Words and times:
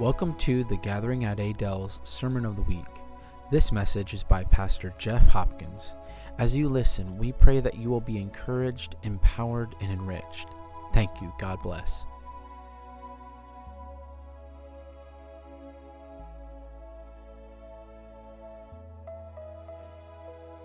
Welcome 0.00 0.34
to 0.36 0.64
the 0.64 0.78
Gathering 0.78 1.26
at 1.26 1.38
Adele's 1.38 2.00
Sermon 2.04 2.46
of 2.46 2.56
the 2.56 2.62
Week. 2.62 2.86
This 3.50 3.70
message 3.70 4.14
is 4.14 4.24
by 4.24 4.44
Pastor 4.44 4.94
Jeff 4.96 5.28
Hopkins. 5.28 5.94
As 6.38 6.56
you 6.56 6.70
listen, 6.70 7.18
we 7.18 7.32
pray 7.32 7.60
that 7.60 7.76
you 7.76 7.90
will 7.90 8.00
be 8.00 8.16
encouraged, 8.16 8.96
empowered, 9.02 9.74
and 9.82 9.92
enriched. 9.92 10.48
Thank 10.94 11.20
you. 11.20 11.30
God 11.38 11.60
bless. 11.62 12.06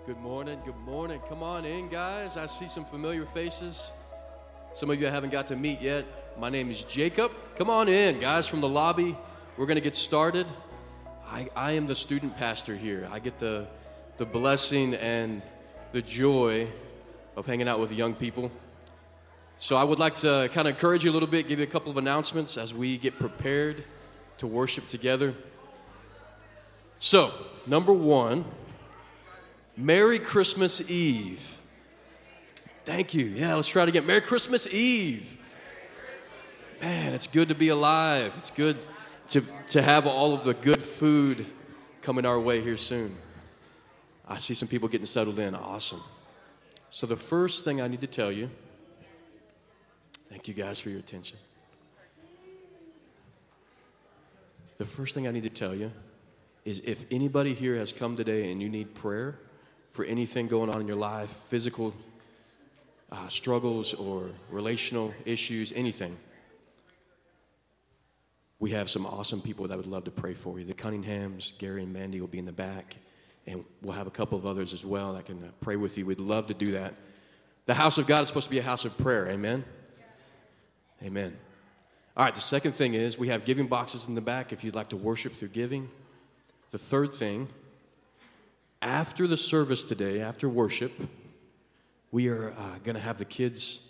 Good 0.06 0.16
morning. 0.16 0.58
Good 0.64 0.78
morning. 0.78 1.20
Come 1.28 1.42
on 1.42 1.66
in, 1.66 1.90
guys. 1.90 2.38
I 2.38 2.46
see 2.46 2.68
some 2.68 2.86
familiar 2.86 3.26
faces. 3.26 3.92
Some 4.76 4.90
of 4.90 5.00
you 5.00 5.08
I 5.08 5.10
haven't 5.10 5.30
got 5.30 5.46
to 5.46 5.56
meet 5.56 5.80
yet. 5.80 6.04
My 6.38 6.50
name 6.50 6.70
is 6.70 6.84
Jacob. 6.84 7.32
Come 7.56 7.70
on 7.70 7.88
in, 7.88 8.20
guys, 8.20 8.46
from 8.46 8.60
the 8.60 8.68
lobby. 8.68 9.16
We're 9.56 9.64
going 9.64 9.76
to 9.76 9.82
get 9.82 9.96
started. 9.96 10.46
I, 11.26 11.48
I 11.56 11.72
am 11.72 11.86
the 11.86 11.94
student 11.94 12.36
pastor 12.36 12.76
here. 12.76 13.08
I 13.10 13.18
get 13.18 13.38
the, 13.38 13.68
the 14.18 14.26
blessing 14.26 14.92
and 14.96 15.40
the 15.92 16.02
joy 16.02 16.68
of 17.36 17.46
hanging 17.46 17.68
out 17.68 17.80
with 17.80 17.90
young 17.90 18.12
people. 18.12 18.52
So 19.56 19.76
I 19.76 19.82
would 19.82 19.98
like 19.98 20.16
to 20.16 20.50
kind 20.52 20.68
of 20.68 20.74
encourage 20.74 21.06
you 21.06 21.10
a 21.10 21.14
little 21.14 21.26
bit, 21.26 21.48
give 21.48 21.58
you 21.58 21.64
a 21.64 21.68
couple 21.68 21.90
of 21.90 21.96
announcements 21.96 22.58
as 22.58 22.74
we 22.74 22.98
get 22.98 23.18
prepared 23.18 23.82
to 24.36 24.46
worship 24.46 24.88
together. 24.88 25.32
So, 26.98 27.32
number 27.66 27.94
one, 27.94 28.44
Merry 29.74 30.18
Christmas 30.18 30.90
Eve. 30.90 31.55
Thank 32.86 33.14
you. 33.14 33.26
Yeah, 33.26 33.56
let's 33.56 33.66
try 33.66 33.82
it 33.82 33.88
again. 33.88 34.06
Merry 34.06 34.20
Christmas 34.20 34.72
Eve. 34.72 35.36
Man, 36.80 37.14
it's 37.14 37.26
good 37.26 37.48
to 37.48 37.54
be 37.56 37.68
alive. 37.68 38.32
It's 38.38 38.52
good 38.52 38.78
to, 39.30 39.42
to 39.70 39.82
have 39.82 40.06
all 40.06 40.32
of 40.32 40.44
the 40.44 40.54
good 40.54 40.80
food 40.80 41.46
coming 42.00 42.24
our 42.24 42.38
way 42.38 42.60
here 42.60 42.76
soon. 42.76 43.16
I 44.28 44.38
see 44.38 44.54
some 44.54 44.68
people 44.68 44.88
getting 44.88 45.04
settled 45.04 45.40
in. 45.40 45.56
Awesome. 45.56 46.00
So, 46.90 47.08
the 47.08 47.16
first 47.16 47.64
thing 47.64 47.80
I 47.80 47.88
need 47.88 48.02
to 48.02 48.06
tell 48.06 48.30
you 48.30 48.50
thank 50.30 50.46
you 50.46 50.54
guys 50.54 50.78
for 50.78 50.90
your 50.90 51.00
attention. 51.00 51.38
The 54.78 54.84
first 54.84 55.14
thing 55.14 55.26
I 55.26 55.32
need 55.32 55.42
to 55.42 55.50
tell 55.50 55.74
you 55.74 55.90
is 56.64 56.80
if 56.84 57.04
anybody 57.10 57.52
here 57.52 57.74
has 57.74 57.92
come 57.92 58.16
today 58.16 58.52
and 58.52 58.62
you 58.62 58.68
need 58.68 58.94
prayer, 58.94 59.40
for 59.90 60.04
anything 60.04 60.46
going 60.46 60.68
on 60.68 60.80
in 60.80 60.86
your 60.86 60.96
life, 60.96 61.30
physical 61.30 61.94
uh, 63.10 63.28
struggles 63.28 63.94
or 63.94 64.30
relational 64.50 65.14
issues, 65.24 65.72
anything, 65.74 66.16
we 68.58 68.70
have 68.70 68.88
some 68.88 69.04
awesome 69.06 69.40
people 69.40 69.68
that 69.68 69.76
would 69.76 69.86
love 69.86 70.04
to 70.04 70.10
pray 70.10 70.34
for 70.34 70.58
you. 70.58 70.64
The 70.64 70.74
Cunninghams, 70.74 71.56
Gary 71.58 71.82
and 71.82 71.92
Mandy 71.92 72.20
will 72.20 72.28
be 72.28 72.38
in 72.38 72.46
the 72.46 72.52
back, 72.52 72.96
and 73.46 73.64
we'll 73.82 73.94
have 73.94 74.06
a 74.06 74.10
couple 74.10 74.38
of 74.38 74.46
others 74.46 74.72
as 74.72 74.84
well 74.84 75.12
that 75.14 75.26
can 75.26 75.42
uh, 75.44 75.48
pray 75.60 75.76
with 75.76 75.98
you. 75.98 76.06
We'd 76.06 76.18
love 76.18 76.46
to 76.48 76.54
do 76.54 76.72
that. 76.72 76.94
The 77.66 77.74
house 77.74 77.98
of 77.98 78.06
God 78.06 78.22
is 78.22 78.28
supposed 78.28 78.46
to 78.46 78.50
be 78.50 78.58
a 78.58 78.62
house 78.62 78.84
of 78.84 78.96
prayer. 78.96 79.28
Amen? 79.28 79.64
Amen. 81.02 81.36
All 82.16 82.24
right, 82.24 82.34
the 82.34 82.40
second 82.40 82.72
thing 82.72 82.94
is 82.94 83.18
we 83.18 83.28
have 83.28 83.44
giving 83.44 83.66
boxes 83.66 84.08
in 84.08 84.14
the 84.14 84.22
back 84.22 84.52
if 84.52 84.64
you'd 84.64 84.74
like 84.74 84.88
to 84.88 84.96
worship 84.96 85.34
through 85.34 85.48
giving. 85.48 85.90
The 86.70 86.78
third 86.78 87.12
thing 87.12 87.48
after 88.80 89.26
the 89.26 89.36
service 89.36 89.84
today, 89.84 90.20
after 90.20 90.48
worship, 90.48 90.92
we 92.10 92.28
are 92.28 92.52
uh, 92.52 92.78
going 92.84 92.94
to 92.94 93.00
have 93.00 93.18
the 93.18 93.24
kids 93.24 93.86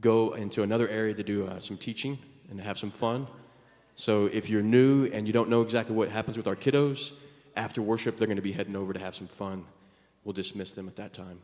go 0.00 0.34
into 0.34 0.62
another 0.62 0.88
area 0.88 1.14
to 1.14 1.22
do 1.22 1.46
uh, 1.46 1.58
some 1.58 1.76
teaching 1.76 2.18
and 2.50 2.60
have 2.60 2.78
some 2.78 2.90
fun. 2.90 3.26
So 3.94 4.26
if 4.26 4.50
you're 4.50 4.62
new 4.62 5.06
and 5.06 5.26
you 5.26 5.32
don't 5.32 5.48
know 5.48 5.62
exactly 5.62 5.94
what 5.94 6.10
happens 6.10 6.36
with 6.36 6.46
our 6.46 6.56
kiddos, 6.56 7.12
after 7.56 7.80
worship, 7.80 8.18
they're 8.18 8.26
going 8.26 8.36
to 8.36 8.42
be 8.42 8.52
heading 8.52 8.76
over 8.76 8.92
to 8.92 9.00
have 9.00 9.14
some 9.14 9.26
fun. 9.26 9.64
We'll 10.24 10.34
dismiss 10.34 10.72
them 10.72 10.88
at 10.88 10.96
that 10.96 11.14
time. 11.14 11.40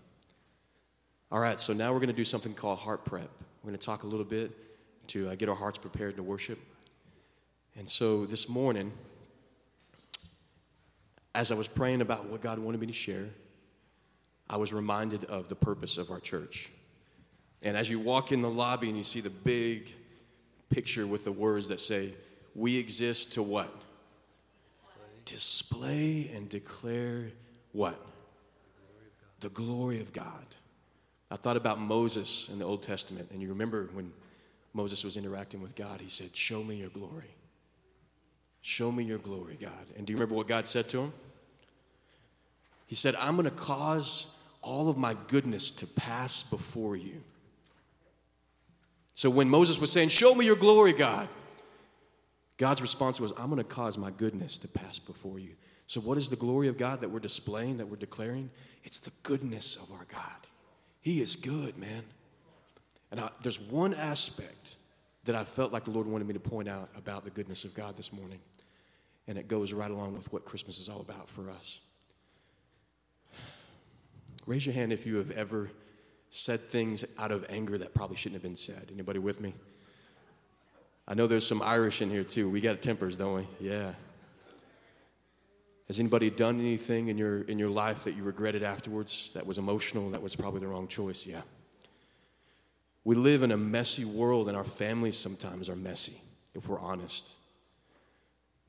All 1.30 1.40
right, 1.40 1.58
so 1.58 1.72
now 1.72 1.92
we're 1.92 2.00
going 2.00 2.08
to 2.08 2.14
do 2.14 2.24
something 2.24 2.52
called 2.52 2.80
heart 2.80 3.04
prep. 3.06 3.30
We're 3.62 3.68
going 3.70 3.78
to 3.78 3.86
talk 3.86 4.02
a 4.02 4.06
little 4.06 4.26
bit 4.26 4.50
to 5.08 5.30
uh, 5.30 5.34
get 5.34 5.48
our 5.48 5.54
hearts 5.54 5.78
prepared 5.78 6.16
to 6.16 6.22
worship. 6.22 6.58
And 7.76 7.88
so 7.88 8.26
this 8.26 8.50
morning, 8.50 8.92
as 11.34 11.50
I 11.50 11.54
was 11.54 11.68
praying 11.68 12.02
about 12.02 12.26
what 12.26 12.42
God 12.42 12.58
wanted 12.58 12.80
me 12.80 12.86
to 12.88 12.92
share, 12.92 13.28
I 14.52 14.56
was 14.56 14.70
reminded 14.70 15.24
of 15.24 15.48
the 15.48 15.54
purpose 15.54 15.96
of 15.96 16.10
our 16.10 16.20
church. 16.20 16.70
And 17.62 17.74
as 17.74 17.88
you 17.88 17.98
walk 17.98 18.32
in 18.32 18.42
the 18.42 18.50
lobby 18.50 18.88
and 18.88 18.98
you 18.98 19.02
see 19.02 19.20
the 19.20 19.30
big 19.30 19.90
picture 20.68 21.06
with 21.06 21.24
the 21.24 21.32
words 21.32 21.68
that 21.68 21.80
say, 21.80 22.10
We 22.54 22.76
exist 22.76 23.32
to 23.32 23.42
what? 23.42 23.74
Display, 25.24 26.30
and 26.34 26.50
declare 26.50 27.30
what? 27.72 27.98
The 29.40 29.48
glory 29.48 30.02
of 30.02 30.12
God. 30.12 30.44
I 31.30 31.36
thought 31.36 31.56
about 31.56 31.80
Moses 31.80 32.50
in 32.52 32.58
the 32.58 32.66
Old 32.66 32.82
Testament, 32.82 33.30
and 33.32 33.40
you 33.40 33.48
remember 33.48 33.88
when 33.94 34.12
Moses 34.74 35.02
was 35.02 35.16
interacting 35.16 35.62
with 35.62 35.74
God, 35.74 36.02
he 36.02 36.10
said, 36.10 36.36
Show 36.36 36.62
me 36.62 36.76
your 36.76 36.90
glory. 36.90 37.36
Show 38.60 38.92
me 38.92 39.04
your 39.04 39.18
glory, 39.18 39.56
God. 39.58 39.86
And 39.96 40.06
do 40.06 40.12
you 40.12 40.18
remember 40.18 40.34
what 40.34 40.46
God 40.46 40.66
said 40.66 40.90
to 40.90 41.00
him? 41.00 41.12
He 42.86 42.94
said, 42.94 43.14
I'm 43.14 43.36
going 43.36 43.48
to 43.48 43.50
cause 43.50 44.26
all 44.62 44.88
of 44.88 44.96
my 44.96 45.16
goodness 45.28 45.70
to 45.72 45.86
pass 45.86 46.42
before 46.42 46.96
you. 46.96 47.22
So 49.14 49.28
when 49.28 49.48
Moses 49.48 49.78
was 49.78 49.92
saying, 49.92 50.08
Show 50.08 50.34
me 50.34 50.46
your 50.46 50.56
glory, 50.56 50.92
God, 50.92 51.28
God's 52.56 52.80
response 52.80 53.20
was, 53.20 53.32
I'm 53.32 53.50
going 53.50 53.58
to 53.58 53.64
cause 53.64 53.98
my 53.98 54.10
goodness 54.10 54.58
to 54.58 54.68
pass 54.68 54.98
before 54.98 55.38
you. 55.38 55.50
So, 55.86 56.00
what 56.00 56.16
is 56.16 56.30
the 56.30 56.36
glory 56.36 56.68
of 56.68 56.78
God 56.78 57.00
that 57.00 57.10
we're 57.10 57.20
displaying, 57.20 57.78
that 57.78 57.86
we're 57.86 57.96
declaring? 57.96 58.50
It's 58.84 59.00
the 59.00 59.12
goodness 59.22 59.76
of 59.76 59.92
our 59.92 60.06
God. 60.10 60.46
He 61.00 61.20
is 61.20 61.36
good, 61.36 61.76
man. 61.76 62.04
And 63.10 63.20
I, 63.20 63.30
there's 63.42 63.60
one 63.60 63.92
aspect 63.92 64.76
that 65.24 65.34
I 65.34 65.44
felt 65.44 65.72
like 65.72 65.84
the 65.84 65.90
Lord 65.90 66.06
wanted 66.06 66.26
me 66.26 66.34
to 66.34 66.40
point 66.40 66.68
out 66.68 66.88
about 66.96 67.24
the 67.24 67.30
goodness 67.30 67.64
of 67.64 67.74
God 67.74 67.96
this 67.96 68.12
morning. 68.12 68.38
And 69.28 69.38
it 69.38 69.48
goes 69.48 69.72
right 69.72 69.90
along 69.90 70.14
with 70.14 70.32
what 70.32 70.44
Christmas 70.44 70.78
is 70.78 70.88
all 70.88 71.00
about 71.00 71.28
for 71.28 71.50
us. 71.50 71.80
Raise 74.46 74.66
your 74.66 74.74
hand 74.74 74.92
if 74.92 75.06
you 75.06 75.16
have 75.16 75.30
ever 75.30 75.70
said 76.30 76.60
things 76.60 77.04
out 77.18 77.30
of 77.30 77.44
anger 77.48 77.78
that 77.78 77.94
probably 77.94 78.16
shouldn't 78.16 78.36
have 78.36 78.42
been 78.42 78.56
said. 78.56 78.88
Anybody 78.92 79.18
with 79.18 79.40
me? 79.40 79.54
I 81.06 81.14
know 81.14 81.26
there's 81.26 81.46
some 81.46 81.62
Irish 81.62 82.00
in 82.00 82.10
here 82.10 82.24
too. 82.24 82.48
We 82.48 82.60
got 82.60 82.80
tempers, 82.80 83.16
don't 83.16 83.34
we? 83.34 83.48
Yeah. 83.60 83.92
Has 85.88 86.00
anybody 86.00 86.30
done 86.30 86.58
anything 86.58 87.08
in 87.08 87.18
your 87.18 87.42
in 87.42 87.58
your 87.58 87.68
life 87.68 88.04
that 88.04 88.16
you 88.16 88.22
regretted 88.22 88.62
afterwards 88.62 89.30
that 89.34 89.46
was 89.46 89.58
emotional, 89.58 90.10
that 90.10 90.22
was 90.22 90.34
probably 90.34 90.60
the 90.60 90.68
wrong 90.68 90.88
choice? 90.88 91.26
Yeah. 91.26 91.42
We 93.04 93.14
live 93.14 93.42
in 93.42 93.50
a 93.52 93.56
messy 93.56 94.04
world 94.04 94.48
and 94.48 94.56
our 94.56 94.64
families 94.64 95.18
sometimes 95.18 95.68
are 95.68 95.76
messy, 95.76 96.20
if 96.54 96.68
we're 96.68 96.80
honest. 96.80 97.30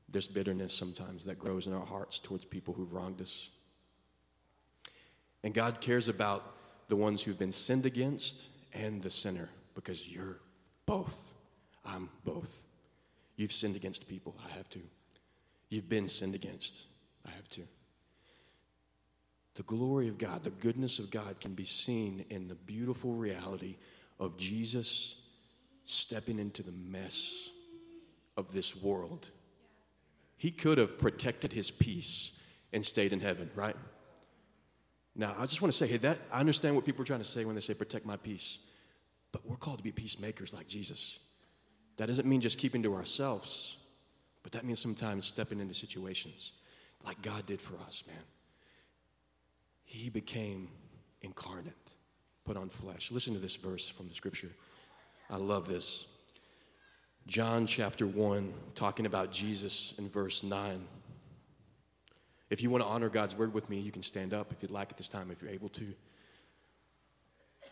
There's 0.08 0.26
bitterness 0.26 0.74
sometimes 0.74 1.24
that 1.24 1.38
grows 1.38 1.66
in 1.66 1.72
our 1.72 1.86
hearts 1.86 2.18
towards 2.18 2.44
people 2.44 2.74
who've 2.74 2.92
wronged 2.92 3.20
us. 3.20 3.50
And 5.44 5.52
God 5.52 5.82
cares 5.82 6.08
about 6.08 6.56
the 6.88 6.96
ones 6.96 7.22
who've 7.22 7.38
been 7.38 7.52
sinned 7.52 7.84
against 7.84 8.48
and 8.72 9.02
the 9.02 9.10
sinner 9.10 9.50
because 9.74 10.08
you're 10.08 10.40
both. 10.86 11.32
I'm 11.84 12.08
both. 12.24 12.62
You've 13.36 13.52
sinned 13.52 13.76
against 13.76 14.08
people. 14.08 14.34
I 14.44 14.56
have 14.56 14.68
too. 14.70 14.82
You've 15.68 15.88
been 15.88 16.08
sinned 16.08 16.34
against. 16.34 16.84
I 17.26 17.30
have 17.30 17.48
too. 17.50 17.68
The 19.54 19.64
glory 19.64 20.08
of 20.08 20.16
God, 20.16 20.44
the 20.44 20.50
goodness 20.50 20.98
of 20.98 21.10
God 21.10 21.40
can 21.40 21.52
be 21.52 21.64
seen 21.64 22.24
in 22.30 22.48
the 22.48 22.54
beautiful 22.54 23.12
reality 23.12 23.76
of 24.18 24.38
Jesus 24.38 25.16
stepping 25.84 26.38
into 26.38 26.62
the 26.62 26.72
mess 26.72 27.50
of 28.36 28.52
this 28.52 28.74
world. 28.74 29.28
He 30.38 30.50
could 30.50 30.78
have 30.78 30.98
protected 30.98 31.52
his 31.52 31.70
peace 31.70 32.38
and 32.72 32.84
stayed 32.84 33.12
in 33.12 33.20
heaven, 33.20 33.50
right? 33.54 33.76
Now, 35.16 35.34
I 35.38 35.46
just 35.46 35.62
want 35.62 35.72
to 35.72 35.76
say, 35.76 35.86
hey, 35.86 35.98
that 35.98 36.18
I 36.32 36.40
understand 36.40 36.74
what 36.74 36.84
people 36.84 37.02
are 37.02 37.06
trying 37.06 37.20
to 37.20 37.24
say 37.24 37.44
when 37.44 37.54
they 37.54 37.60
say 37.60 37.74
protect 37.74 38.04
my 38.04 38.16
peace, 38.16 38.58
but 39.32 39.46
we're 39.46 39.56
called 39.56 39.78
to 39.78 39.84
be 39.84 39.92
peacemakers 39.92 40.52
like 40.52 40.66
Jesus. 40.66 41.20
That 41.96 42.06
doesn't 42.06 42.26
mean 42.26 42.40
just 42.40 42.58
keeping 42.58 42.82
to 42.82 42.94
ourselves, 42.94 43.76
but 44.42 44.52
that 44.52 44.64
means 44.64 44.80
sometimes 44.80 45.26
stepping 45.26 45.60
into 45.60 45.74
situations 45.74 46.52
like 47.06 47.22
God 47.22 47.46
did 47.46 47.60
for 47.60 47.74
us, 47.86 48.02
man. 48.06 48.16
He 49.84 50.10
became 50.10 50.68
incarnate, 51.22 51.74
put 52.44 52.56
on 52.56 52.68
flesh. 52.68 53.12
Listen 53.12 53.34
to 53.34 53.38
this 53.38 53.56
verse 53.56 53.86
from 53.86 54.08
the 54.08 54.14
scripture. 54.14 54.50
I 55.30 55.36
love 55.36 55.68
this. 55.68 56.06
John 57.26 57.66
chapter 57.66 58.06
1, 58.06 58.52
talking 58.74 59.06
about 59.06 59.30
Jesus 59.30 59.94
in 59.98 60.08
verse 60.08 60.42
9. 60.42 60.84
If 62.50 62.62
you 62.62 62.70
want 62.70 62.82
to 62.82 62.88
honor 62.88 63.08
God's 63.08 63.36
word 63.36 63.54
with 63.54 63.68
me, 63.70 63.80
you 63.80 63.90
can 63.90 64.02
stand 64.02 64.34
up 64.34 64.52
if 64.52 64.62
you'd 64.62 64.70
like 64.70 64.90
at 64.90 64.96
this 64.96 65.08
time, 65.08 65.30
if 65.30 65.42
you're 65.42 65.50
able 65.50 65.70
to. 65.70 65.94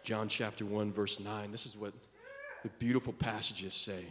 John 0.03 0.29
chapter 0.29 0.65
1, 0.65 0.93
verse 0.93 1.21
9. 1.21 1.53
This 1.53 1.67
is 1.67 1.77
what 1.77 1.93
the 2.63 2.71
beautiful 2.79 3.13
passages 3.13 3.75
say. 3.75 4.05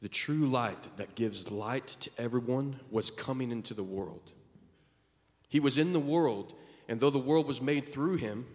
the 0.00 0.08
true 0.08 0.46
light 0.46 0.96
that 0.96 1.14
gives 1.14 1.50
light 1.50 1.86
to 1.86 2.10
everyone, 2.16 2.80
was 2.90 3.10
coming 3.10 3.50
into 3.50 3.74
the 3.74 3.82
world. 3.82 4.32
He 5.48 5.60
was 5.60 5.76
in 5.76 5.92
the 5.92 6.00
world, 6.00 6.54
and 6.88 7.00
though 7.00 7.10
the 7.10 7.18
world 7.18 7.46
was 7.46 7.60
made 7.60 7.88
through 7.88 8.16
him, 8.16 8.46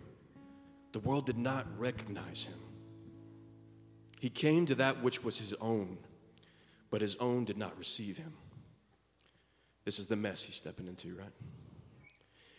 the 0.91 0.99
world 0.99 1.25
did 1.25 1.37
not 1.37 1.67
recognize 1.77 2.43
him. 2.43 2.59
He 4.19 4.29
came 4.29 4.65
to 4.65 4.75
that 4.75 5.03
which 5.03 5.23
was 5.23 5.37
his 5.37 5.53
own, 5.61 5.97
but 6.95 7.01
his 7.01 7.17
own 7.17 7.43
did 7.43 7.57
not 7.57 7.77
receive 7.77 8.15
him. 8.15 8.31
This 9.83 9.99
is 9.99 10.07
the 10.07 10.15
mess 10.15 10.43
he's 10.43 10.55
stepping 10.55 10.87
into, 10.87 11.09
right? 11.09 11.33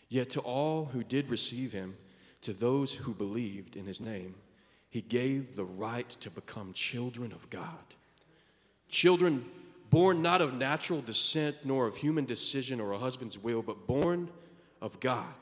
Yet 0.09 0.29
to 0.29 0.41
all 0.41 0.85
who 0.85 1.03
did 1.03 1.31
receive 1.31 1.73
him, 1.73 1.95
to 2.43 2.53
those 2.53 2.93
who 2.93 3.15
believed 3.15 3.75
in 3.75 3.87
his 3.87 3.99
name, 3.99 4.35
he 4.91 5.01
gave 5.01 5.55
the 5.55 5.65
right 5.65 6.07
to 6.07 6.29
become 6.29 6.71
children 6.73 7.31
of 7.31 7.49
God. 7.49 7.95
Children 8.89 9.43
born 9.89 10.21
not 10.21 10.43
of 10.43 10.53
natural 10.53 11.01
descent, 11.01 11.55
nor 11.63 11.87
of 11.87 11.97
human 11.97 12.25
decision 12.25 12.79
or 12.79 12.91
a 12.91 12.99
husband's 12.99 13.39
will, 13.39 13.63
but 13.63 13.87
born 13.87 14.29
of 14.83 14.99
God. 14.99 15.33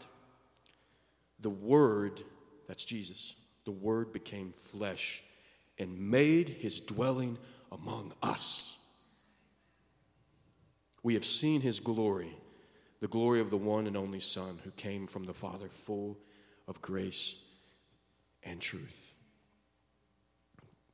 The 1.42 1.50
Word, 1.50 2.24
that's 2.66 2.86
Jesus, 2.86 3.36
the 3.66 3.72
Word 3.72 4.14
became 4.14 4.54
flesh 4.54 5.22
and 5.78 6.00
made 6.00 6.48
his 6.48 6.80
dwelling 6.80 7.38
among 7.74 8.14
us. 8.24 8.75
We 11.06 11.14
have 11.14 11.24
seen 11.24 11.62
his 11.62 11.80
glory, 11.80 12.36
the 13.00 13.08
glory 13.08 13.40
of 13.40 13.52
the 13.52 13.58
one 13.58 13.86
and 13.86 13.96
only 13.96 14.20
Son 14.20 14.60
who 14.64 14.72
came 14.72 15.06
from 15.06 15.26
the 15.26 15.36
Father, 15.36 15.68
full 15.68 16.18
of 16.68 16.82
grace 16.82 17.36
and 18.42 18.60
truth. 18.60 19.14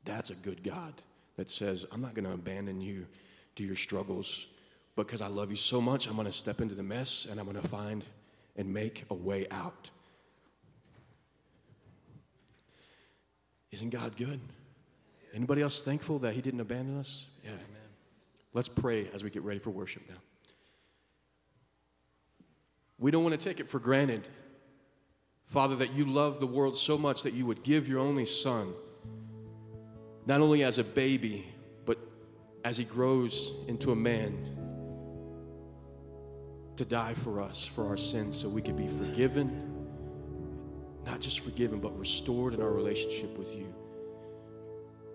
That's 0.03 0.29
a 0.29 0.35
good 0.35 0.65
God 0.65 0.95
that 1.37 1.49
says, 1.49 1.85
I'm 1.93 2.01
not 2.01 2.13
going 2.13 2.25
to 2.25 2.33
abandon 2.33 2.81
you 2.81 3.07
to 3.55 3.63
your 3.63 3.77
struggles 3.77 4.47
because 4.97 5.21
I 5.21 5.27
love 5.27 5.49
you 5.49 5.55
so 5.55 5.79
much. 5.79 6.07
I'm 6.07 6.15
going 6.15 6.25
to 6.25 6.33
step 6.33 6.59
into 6.59 6.75
the 6.75 6.83
mess 6.83 7.25
and 7.31 7.39
I'm 7.39 7.45
going 7.45 7.61
to 7.61 7.67
find 7.69 8.03
and 8.57 8.73
make 8.73 9.05
a 9.09 9.13
way 9.13 9.47
out. 9.49 9.91
Isn't 13.71 13.91
God 13.91 14.17
good? 14.17 14.41
Anybody 15.33 15.61
else 15.61 15.81
thankful 15.81 16.19
that 16.19 16.33
He 16.33 16.41
didn't 16.41 16.59
abandon 16.59 16.97
us? 16.97 17.27
Yeah. 17.45 17.51
Amen. 17.51 17.80
Let's 18.53 18.67
pray 18.67 19.07
as 19.13 19.23
we 19.23 19.29
get 19.29 19.43
ready 19.43 19.59
for 19.59 19.69
worship 19.69 20.03
now. 20.09 20.17
We 22.97 23.09
don't 23.09 23.23
want 23.23 23.39
to 23.39 23.43
take 23.43 23.59
it 23.59 23.67
for 23.67 23.79
granted, 23.79 24.27
Father, 25.45 25.75
that 25.77 25.93
you 25.93 26.05
love 26.05 26.39
the 26.39 26.47
world 26.47 26.77
so 26.77 26.97
much 26.97 27.23
that 27.23 27.33
you 27.33 27.45
would 27.45 27.63
give 27.63 27.87
your 27.87 27.99
only 27.99 28.25
Son, 28.25 28.73
not 30.25 30.39
only 30.39 30.63
as 30.63 30.77
a 30.77 30.83
baby, 30.83 31.47
but 31.85 31.97
as 32.63 32.77
he 32.77 32.83
grows 32.83 33.53
into 33.67 33.91
a 33.91 33.95
man, 33.95 34.45
to 36.75 36.85
die 36.85 37.13
for 37.13 37.41
us, 37.41 37.65
for 37.65 37.87
our 37.87 37.97
sins, 37.97 38.37
so 38.37 38.47
we 38.47 38.61
could 38.61 38.77
be 38.77 38.87
forgiven. 38.87 39.67
Not 41.05 41.19
just 41.21 41.39
forgiven, 41.39 41.79
but 41.79 41.97
restored 41.97 42.53
in 42.53 42.61
our 42.61 42.71
relationship 42.71 43.35
with 43.37 43.55
you. 43.55 43.73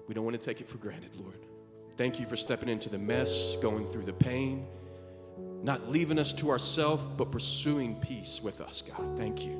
We 0.08 0.14
don't 0.14 0.24
want 0.24 0.40
to 0.40 0.44
take 0.44 0.60
it 0.60 0.68
for 0.68 0.78
granted, 0.78 1.10
Lord. 1.16 1.45
Thank 1.96 2.20
you 2.20 2.26
for 2.26 2.36
stepping 2.36 2.68
into 2.68 2.90
the 2.90 2.98
mess, 2.98 3.56
going 3.62 3.86
through 3.86 4.04
the 4.04 4.12
pain, 4.12 4.66
not 5.62 5.88
leaving 5.90 6.18
us 6.18 6.34
to 6.34 6.50
ourselves, 6.50 7.02
but 7.16 7.32
pursuing 7.32 7.94
peace 7.96 8.40
with 8.42 8.60
us, 8.60 8.82
God. 8.82 9.16
Thank 9.16 9.44
you. 9.44 9.54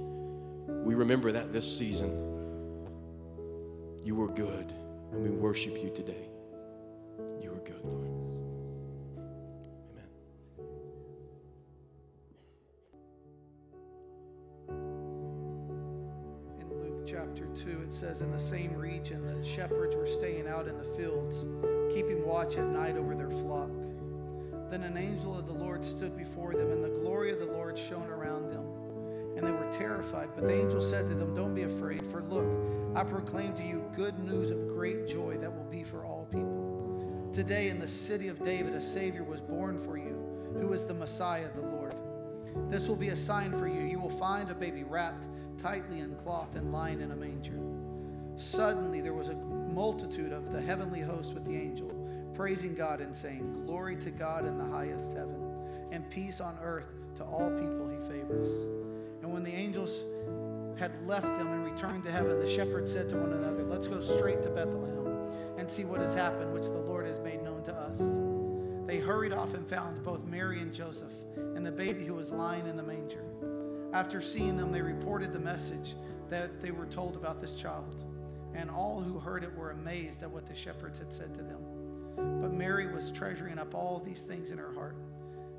We 0.84 0.94
remember 0.94 1.32
that 1.32 1.52
this 1.52 1.78
season. 1.78 2.10
You 4.04 4.14
were 4.14 4.28
good, 4.28 4.72
and 5.12 5.22
we 5.22 5.30
worship 5.30 5.82
you 5.82 5.90
today. 5.90 6.28
You 7.42 7.52
are 7.52 7.64
good, 7.64 7.82
Lord. 7.82 8.10
Amen. 9.90 10.10
In 16.60 16.68
Luke 16.82 17.04
chapter 17.06 17.46
2, 17.64 17.80
it 17.82 17.92
says, 17.92 18.20
In 18.20 18.30
the 18.30 18.38
same 18.38 18.74
region, 18.74 19.26
the 19.26 19.44
shepherds 19.44 19.96
were 19.96 20.06
staying 20.06 20.46
out 20.46 20.68
in 20.68 20.76
the 20.78 20.84
fields, 20.96 21.46
keeping 21.96 22.26
watch 22.26 22.58
at 22.58 22.66
night 22.66 22.94
over 22.94 23.14
their 23.14 23.30
flock. 23.30 23.70
Then 24.70 24.82
an 24.82 24.98
angel 24.98 25.38
of 25.38 25.46
the 25.46 25.54
Lord 25.54 25.82
stood 25.82 26.14
before 26.14 26.52
them, 26.52 26.70
and 26.70 26.84
the 26.84 26.90
glory 26.90 27.32
of 27.32 27.38
the 27.38 27.46
Lord 27.46 27.78
shone 27.78 28.10
around 28.10 28.50
them. 28.50 28.66
And 29.34 29.46
they 29.46 29.50
were 29.50 29.72
terrified. 29.72 30.28
But 30.34 30.44
the 30.44 30.60
angel 30.60 30.82
said 30.82 31.08
to 31.08 31.14
them, 31.14 31.34
Don't 31.34 31.54
be 31.54 31.62
afraid, 31.62 32.04
for 32.10 32.20
look, 32.20 32.46
I 32.94 33.02
proclaim 33.02 33.54
to 33.54 33.62
you 33.62 33.82
good 33.96 34.18
news 34.18 34.50
of 34.50 34.68
great 34.68 35.08
joy 35.08 35.38
that 35.38 35.50
will 35.50 35.70
be 35.70 35.82
for 35.82 36.04
all 36.04 36.26
people. 36.30 37.30
Today 37.32 37.70
in 37.70 37.80
the 37.80 37.88
city 37.88 38.28
of 38.28 38.44
David, 38.44 38.74
a 38.74 38.82
Savior 38.82 39.24
was 39.24 39.40
born 39.40 39.80
for 39.80 39.96
you, 39.96 40.52
who 40.60 40.74
is 40.74 40.84
the 40.84 40.92
Messiah, 40.92 41.48
the 41.54 41.62
Lord. 41.62 41.94
This 42.68 42.88
will 42.88 42.96
be 42.96 43.08
a 43.08 43.16
sign 43.16 43.52
for 43.58 43.68
you. 43.68 43.80
You 43.80 44.00
will 44.00 44.10
find 44.10 44.50
a 44.50 44.54
baby 44.54 44.84
wrapped 44.84 45.28
tightly 45.62 46.00
in 46.00 46.14
cloth 46.16 46.56
and 46.56 46.72
lying 46.74 47.00
in 47.00 47.12
a 47.12 47.16
manger. 47.16 47.58
Suddenly 48.36 49.00
there 49.00 49.14
was 49.14 49.28
a 49.28 49.55
multitude 49.76 50.32
of 50.32 50.54
the 50.54 50.60
heavenly 50.60 51.02
host 51.02 51.34
with 51.34 51.44
the 51.44 51.54
angel, 51.54 51.92
praising 52.32 52.74
God 52.74 53.02
and 53.02 53.14
saying, 53.14 53.64
Glory 53.66 53.94
to 53.96 54.10
God 54.10 54.46
in 54.46 54.56
the 54.56 54.64
highest 54.64 55.12
heaven, 55.12 55.38
and 55.92 56.08
peace 56.08 56.40
on 56.40 56.56
earth 56.62 56.88
to 57.16 57.24
all 57.24 57.50
people 57.50 57.86
he 57.90 57.98
favors. 58.08 58.48
And 59.20 59.30
when 59.30 59.44
the 59.44 59.52
angels 59.52 60.00
had 60.78 60.92
left 61.06 61.26
them 61.26 61.48
and 61.48 61.62
returned 61.62 62.04
to 62.04 62.10
heaven, 62.10 62.40
the 62.40 62.48
shepherds 62.48 62.90
said 62.90 63.10
to 63.10 63.18
one 63.18 63.34
another, 63.34 63.64
Let's 63.64 63.86
go 63.86 64.00
straight 64.00 64.42
to 64.44 64.48
Bethlehem 64.48 65.28
and 65.58 65.70
see 65.70 65.84
what 65.84 66.00
has 66.00 66.14
happened, 66.14 66.54
which 66.54 66.64
the 66.64 66.70
Lord 66.70 67.04
has 67.04 67.18
made 67.18 67.42
known 67.42 67.62
to 67.64 67.74
us. 67.74 68.00
They 68.86 68.98
hurried 68.98 69.34
off 69.34 69.52
and 69.52 69.68
found 69.68 70.02
both 70.02 70.24
Mary 70.24 70.62
and 70.62 70.72
Joseph 70.72 71.12
and 71.36 71.66
the 71.66 71.72
baby 71.72 72.06
who 72.06 72.14
was 72.14 72.30
lying 72.30 72.66
in 72.66 72.78
the 72.78 72.82
manger. 72.82 73.24
After 73.92 74.22
seeing 74.22 74.56
them, 74.56 74.72
they 74.72 74.80
reported 74.80 75.34
the 75.34 75.38
message 75.38 75.96
that 76.30 76.62
they 76.62 76.70
were 76.70 76.86
told 76.86 77.14
about 77.14 77.42
this 77.42 77.56
child. 77.56 78.05
And 78.56 78.70
all 78.70 79.02
who 79.02 79.18
heard 79.18 79.44
it 79.44 79.54
were 79.54 79.70
amazed 79.70 80.22
at 80.22 80.30
what 80.30 80.46
the 80.46 80.54
shepherds 80.54 80.98
had 80.98 81.12
said 81.12 81.34
to 81.34 81.42
them. 81.42 81.60
But 82.40 82.54
Mary 82.54 82.92
was 82.92 83.10
treasuring 83.10 83.58
up 83.58 83.74
all 83.74 84.02
these 84.04 84.22
things 84.22 84.50
in 84.50 84.56
her 84.56 84.72
heart 84.72 84.96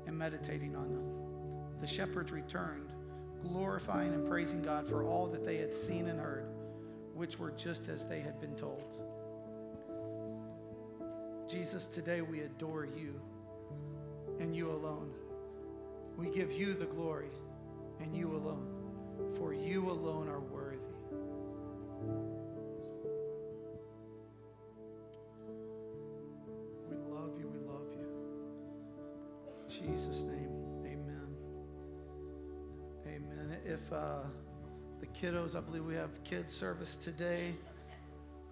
and 0.06 0.18
meditating 0.18 0.74
on 0.74 0.92
them. 0.92 1.80
The 1.80 1.86
shepherds 1.86 2.32
returned, 2.32 2.90
glorifying 3.42 4.12
and 4.12 4.26
praising 4.26 4.62
God 4.62 4.88
for 4.88 5.04
all 5.04 5.28
that 5.28 5.44
they 5.44 5.58
had 5.58 5.72
seen 5.72 6.08
and 6.08 6.18
heard, 6.18 6.48
which 7.14 7.38
were 7.38 7.52
just 7.52 7.88
as 7.88 8.04
they 8.06 8.20
had 8.20 8.40
been 8.40 8.56
told. 8.56 8.98
Jesus, 11.48 11.86
today 11.86 12.20
we 12.20 12.40
adore 12.40 12.84
you 12.84 13.14
and 14.40 14.56
you 14.56 14.72
alone. 14.72 15.10
We 16.16 16.30
give 16.30 16.50
you 16.50 16.74
the 16.74 16.86
glory 16.86 17.30
and 18.00 18.16
you 18.16 18.34
alone, 18.34 18.66
for 19.36 19.54
you 19.54 19.88
alone 19.88 20.28
are 20.28 20.40
worthy. 20.40 20.57
Jesus' 29.78 30.24
name, 30.24 30.50
amen. 30.84 31.36
Amen. 33.06 33.56
If 33.64 33.92
uh, 33.92 34.22
the 34.98 35.06
kiddos, 35.06 35.54
I 35.54 35.60
believe 35.60 35.84
we 35.84 35.94
have 35.94 36.24
kids 36.24 36.52
service 36.52 36.96
today. 36.96 37.54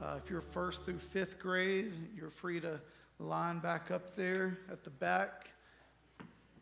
Uh, 0.00 0.18
if 0.22 0.30
you're 0.30 0.40
first 0.40 0.84
through 0.84 1.00
fifth 1.00 1.40
grade, 1.40 1.92
you're 2.16 2.30
free 2.30 2.60
to 2.60 2.78
line 3.18 3.58
back 3.58 3.90
up 3.90 4.14
there 4.14 4.56
at 4.70 4.84
the 4.84 4.90
back. 4.90 5.50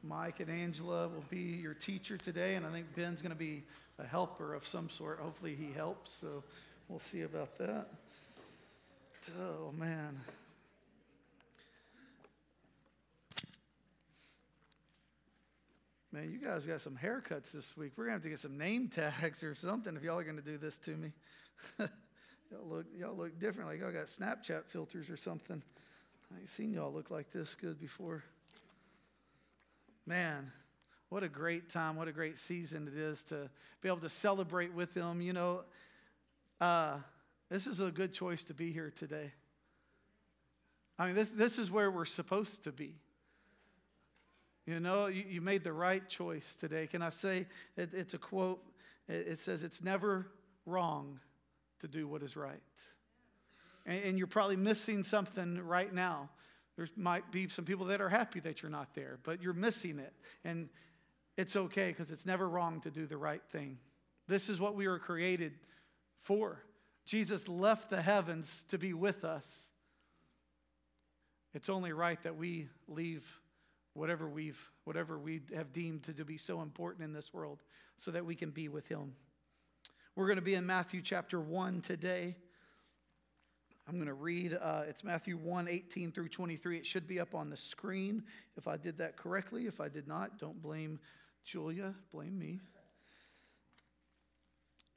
Mike 0.03 0.41
and 0.41 0.49
Angela 0.49 1.09
will 1.09 1.25
be 1.29 1.41
your 1.41 1.75
teacher 1.75 2.17
today, 2.17 2.55
and 2.55 2.65
I 2.65 2.71
think 2.71 2.87
Ben's 2.97 3.21
going 3.21 3.33
to 3.33 3.39
be 3.39 3.65
a 3.99 4.07
helper 4.07 4.55
of 4.55 4.67
some 4.67 4.89
sort. 4.89 5.19
Hopefully, 5.19 5.55
he 5.55 5.75
helps, 5.75 6.11
so 6.11 6.43
we'll 6.89 6.99
see 6.99 7.21
about 7.21 7.59
that. 7.59 7.89
Oh, 9.39 9.73
man. 9.77 10.19
Man, 16.15 16.31
you 16.31 16.39
guys 16.39 16.65
got 16.65 16.81
some 16.81 16.97
haircuts 16.97 17.51
this 17.51 17.77
week. 17.77 17.91
We're 17.97 18.05
going 18.05 18.13
to 18.13 18.19
have 18.19 18.23
to 18.23 18.29
get 18.29 18.39
some 18.39 18.57
name 18.57 18.87
tags 18.87 19.43
or 19.43 19.53
something 19.53 19.97
if 19.97 20.05
y'all 20.05 20.17
are 20.17 20.23
going 20.23 20.37
to 20.37 20.43
do 20.43 20.57
this 20.57 20.79
to 20.79 20.93
me. 20.93 21.13
y'all, 21.81 21.89
look, 22.69 22.87
y'all 22.97 23.17
look 23.17 23.37
different, 23.41 23.69
like 23.69 23.81
y'all 23.81 23.91
got 23.91 24.07
Snapchat 24.07 24.67
filters 24.69 25.11
or 25.11 25.17
something. 25.17 25.61
I 26.33 26.39
ain't 26.39 26.49
seen 26.49 26.73
y'all 26.73 26.93
look 26.93 27.11
like 27.11 27.33
this 27.33 27.57
good 27.57 27.81
before. 27.81 28.23
Man, 30.07 30.53
what 31.09 31.25
a 31.25 31.29
great 31.29 31.69
time, 31.69 31.97
what 31.97 32.07
a 32.07 32.13
great 32.13 32.39
season 32.39 32.87
it 32.87 32.97
is 32.97 33.25
to 33.25 33.51
be 33.81 33.89
able 33.89 33.99
to 33.99 34.09
celebrate 34.09 34.73
with 34.73 34.95
them. 34.95 35.21
You 35.21 35.33
know, 35.33 35.63
uh, 36.61 36.99
this 37.51 37.67
is 37.67 37.81
a 37.81 37.91
good 37.91 38.13
choice 38.13 38.45
to 38.45 38.55
be 38.55 38.71
here 38.71 38.93
today. 38.95 39.33
I 40.97 41.07
mean, 41.07 41.17
this, 41.17 41.31
this 41.31 41.59
is 41.59 41.73
where 41.73 41.91
we're 41.91 42.05
supposed 42.05 42.63
to 42.63 42.71
be. 42.71 42.95
You 44.67 44.81
know, 44.81 45.07
you, 45.07 45.25
you 45.29 45.41
made 45.41 45.63
the 45.63 45.73
right 45.73 46.07
choice 46.09 46.57
today. 46.57 46.87
Can 46.87 47.03
I 47.03 47.11
say 47.11 47.47
it, 47.77 47.91
it's 47.93 48.15
a 48.15 48.19
quote? 48.19 48.63
It, 49.09 49.27
it, 49.29 49.39
says, 49.41 49.63
It's 49.63 49.83
never 49.83 50.27
wrong 50.67 51.21
to 51.81 51.89
do 51.89 52.09
what 52.09 52.23
is 52.23 52.37
right. 52.37 52.61
And, 53.85 54.03
and 54.05 54.19
you're 54.19 54.27
probably 54.27 54.57
missing 54.57 55.05
something 55.05 55.61
right 55.67 55.93
now 55.93 56.31
There 56.77 56.89
might 56.97 57.31
be 57.31 57.49
some 57.49 57.65
people 57.65 57.87
that 57.87 58.01
are 58.01 58.09
happy 58.09 58.41
that 58.41 58.63
you're 58.63 58.71
not 58.71 58.95
there, 58.95 59.19
but 59.23 59.43
you're 59.43 59.53
missing 59.53 59.99
it. 59.99 60.13
And 60.45 60.69
it's 61.37 61.57
okay 61.57 61.89
because 61.89 62.11
it's 62.11 62.25
never 62.25 62.49
wrong 62.49 62.81
to 62.83 62.91
do 62.91 63.07
the 63.07 63.17
right 63.17 63.43
thing. 63.51 63.79
This 64.29 64.49
is 64.49 64.61
what 64.61 64.75
we 64.75 64.89
were 64.89 64.99
created 64.99 65.53
for. 66.21 66.63
Jesus 67.05 67.49
left 67.49 67.91
the 67.91 68.01
heavens 68.01 68.65
to 68.69 68.79
be 68.79 68.95
with 68.95 69.25
us. 69.25 69.69
It's 71.53 71.69
only 71.69 71.93
right 71.93 72.21
that 72.23 72.37
we 72.37 72.69
leave 72.89 73.41
whatever 73.95 74.29
we've 74.29 74.71
whatever 74.85 75.19
we 75.19 75.41
have 75.55 75.73
deemed 75.73 76.03
to 76.03 76.25
be 76.25 76.37
so 76.37 76.61
important 76.61 77.05
in 77.05 77.13
this 77.13 77.33
world 77.33 77.63
so 77.97 78.11
that 78.11 78.25
we 78.25 78.35
can 78.35 78.51
be 78.51 78.69
with 78.69 78.87
him. 78.89 79.15
We're 80.17 80.27
going 80.27 80.37
to 80.37 80.43
be 80.43 80.55
in 80.55 80.67
Matthew 80.67 81.01
chapter 81.03 81.41
1 81.41 81.81
today. 81.81 82.37
I'm 83.89 83.97
going 83.97 84.07
to 84.07 84.15
read, 84.15 84.57
uh, 84.61 84.83
it's 84.89 85.05
Matthew 85.05 85.37
1 85.37 85.69
18 85.69 86.13
through 86.13 86.29
23. 86.29 86.79
It 86.79 86.87
should 86.87 87.07
be 87.07 87.21
up 87.21 87.35
on 87.35 87.51
the 87.51 87.57
screen 87.57 88.23
if 88.57 88.67
I 88.67 88.77
did 88.77 88.99
that 88.99 89.17
correctly. 89.17 89.67
If 89.67 89.81
I 89.81 89.89
did 89.89 90.09
not, 90.09 90.39
don't 90.39 90.61
blame 90.63 91.01
Julia, 91.45 91.95
blame 92.13 92.39
me. 92.39 92.61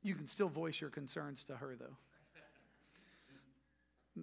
You 0.03 0.15
can 0.15 0.27
still 0.27 0.47
voice 0.47 0.79
your 0.79 0.89
concerns 0.89 1.43
to 1.45 1.55
her, 1.55 1.75
though. 1.77 1.97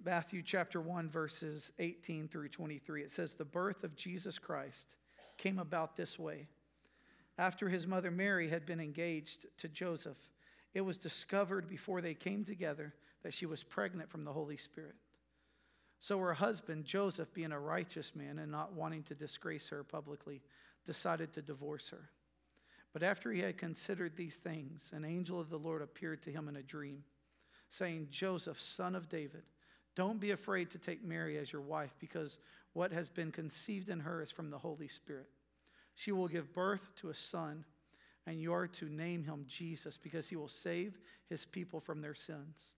Matthew 0.03 0.43
chapter 0.43 0.81
1, 0.81 1.09
verses 1.09 1.71
18 1.79 2.27
through 2.29 2.49
23. 2.49 3.03
It 3.03 3.13
says, 3.13 3.35
The 3.35 3.45
birth 3.45 3.85
of 3.85 3.95
Jesus 3.95 4.39
Christ 4.39 4.97
came 5.37 5.59
about 5.59 5.97
this 5.97 6.19
way. 6.19 6.49
After 7.39 7.69
his 7.69 7.87
mother 7.87 8.11
Mary 8.11 8.49
had 8.49 8.67
been 8.67 8.81
engaged 8.81 9.47
to 9.59 9.69
Joseph, 9.69 10.17
it 10.73 10.81
was 10.81 10.99
discovered 10.99 11.69
before 11.69 12.01
they 12.01 12.15
came 12.15 12.45
together 12.45 12.95
that 13.23 13.35
she 13.35 13.47
was 13.47 13.63
pregnant 13.63 14.11
from 14.11 14.25
the 14.25 14.33
Holy 14.33 14.57
Spirit. 14.57 14.97
So 16.01 16.19
her 16.19 16.35
husband, 16.35 16.85
Joseph, 16.85 17.33
being 17.33 17.53
a 17.53 17.61
righteous 17.61 18.15
man 18.15 18.39
and 18.39 18.51
not 18.51 18.73
wanting 18.73 19.03
to 19.05 19.15
disgrace 19.15 19.69
her 19.69 19.85
publicly, 19.85 20.43
decided 20.85 21.33
to 21.33 21.43
divorce 21.43 21.89
her. 21.91 22.11
But 22.93 23.03
after 23.03 23.33
he 23.33 23.41
had 23.41 23.59
considered 23.59 24.17
these 24.17 24.37
things, 24.37 24.91
an 24.93 25.05
angel 25.05 25.41
of 25.41 25.51
the 25.51 25.59
Lord 25.59 25.83
appeared 25.83 26.23
to 26.25 26.31
him 26.31 26.49
in 26.49 26.57
a 26.57 26.63
dream, 26.63 27.05
saying, 27.71 28.09
Joseph, 28.11 28.61
son 28.61 28.95
of 28.95 29.09
David, 29.09 29.43
don't 29.97 30.21
be 30.21 30.33
afraid 30.33 30.71
to 30.71 30.79
take 30.79 31.05
Mary 31.05 31.39
as 31.39 31.53
your 31.53 31.63
wife, 31.63 31.95
because 32.01 32.39
what 32.73 32.93
has 32.93 33.09
been 33.09 33.31
conceived 33.31 33.89
in 33.89 34.01
her 34.01 34.23
is 34.23 34.31
from 34.31 34.51
the 34.51 34.59
Holy 34.59 34.89
Spirit. 34.89 35.29
She 35.95 36.11
will 36.11 36.29
give 36.29 36.53
birth 36.53 36.91
to 36.97 37.11
a 37.11 37.15
son, 37.15 37.65
and 38.27 38.41
you 38.41 38.53
are 38.53 38.67
to 38.67 38.89
name 38.89 39.23
him 39.23 39.45
Jesus, 39.47 39.97
because 39.97 40.29
he 40.29 40.37
will 40.37 40.49
save 40.49 40.99
his 41.29 41.45
people 41.45 41.81
from 41.81 42.01
their 42.01 42.15
sins. 42.15 42.73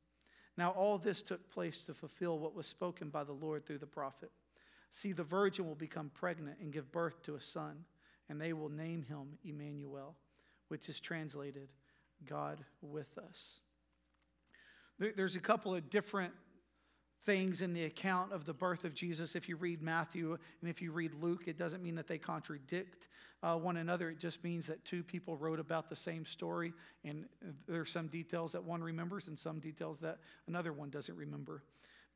Now, 0.58 0.70
all 0.70 0.98
this 0.98 1.22
took 1.22 1.50
place 1.50 1.82
to 1.82 1.94
fulfill 1.94 2.38
what 2.38 2.54
was 2.54 2.66
spoken 2.66 3.08
by 3.08 3.24
the 3.24 3.32
Lord 3.32 3.64
through 3.64 3.78
the 3.78 3.86
prophet. 3.86 4.30
See, 4.90 5.12
the 5.12 5.22
virgin 5.22 5.66
will 5.66 5.74
become 5.74 6.10
pregnant 6.14 6.58
and 6.60 6.72
give 6.72 6.92
birth 6.92 7.22
to 7.22 7.34
a 7.34 7.40
son, 7.40 7.84
and 8.28 8.40
they 8.40 8.52
will 8.52 8.70
name 8.70 9.02
him 9.02 9.38
Emmanuel, 9.44 10.16
which 10.68 10.88
is 10.88 11.00
translated 11.00 11.68
God 12.26 12.58
with 12.80 13.18
us. 13.18 13.60
There's 14.98 15.36
a 15.36 15.40
couple 15.40 15.74
of 15.74 15.90
different 15.90 16.32
things 17.26 17.60
in 17.60 17.74
the 17.74 17.84
account 17.84 18.32
of 18.32 18.46
the 18.46 18.54
birth 18.54 18.84
of 18.84 18.94
Jesus. 18.94 19.34
If 19.34 19.48
you 19.48 19.56
read 19.56 19.82
Matthew 19.82 20.38
and 20.60 20.70
if 20.70 20.80
you 20.80 20.92
read 20.92 21.12
Luke, 21.20 21.42
it 21.46 21.58
doesn't 21.58 21.82
mean 21.82 21.96
that 21.96 22.06
they 22.06 22.18
contradict 22.18 23.08
uh, 23.42 23.56
one 23.56 23.76
another. 23.76 24.08
It 24.08 24.20
just 24.20 24.42
means 24.42 24.66
that 24.68 24.84
two 24.84 25.02
people 25.02 25.36
wrote 25.36 25.58
about 25.58 25.90
the 25.90 25.96
same 25.96 26.24
story, 26.24 26.72
and 27.04 27.26
there 27.68 27.80
are 27.80 27.86
some 27.86 28.06
details 28.06 28.52
that 28.52 28.62
one 28.62 28.82
remembers 28.82 29.26
and 29.26 29.38
some 29.38 29.58
details 29.58 29.98
that 30.00 30.18
another 30.46 30.72
one 30.72 30.88
doesn't 30.88 31.16
remember. 31.16 31.62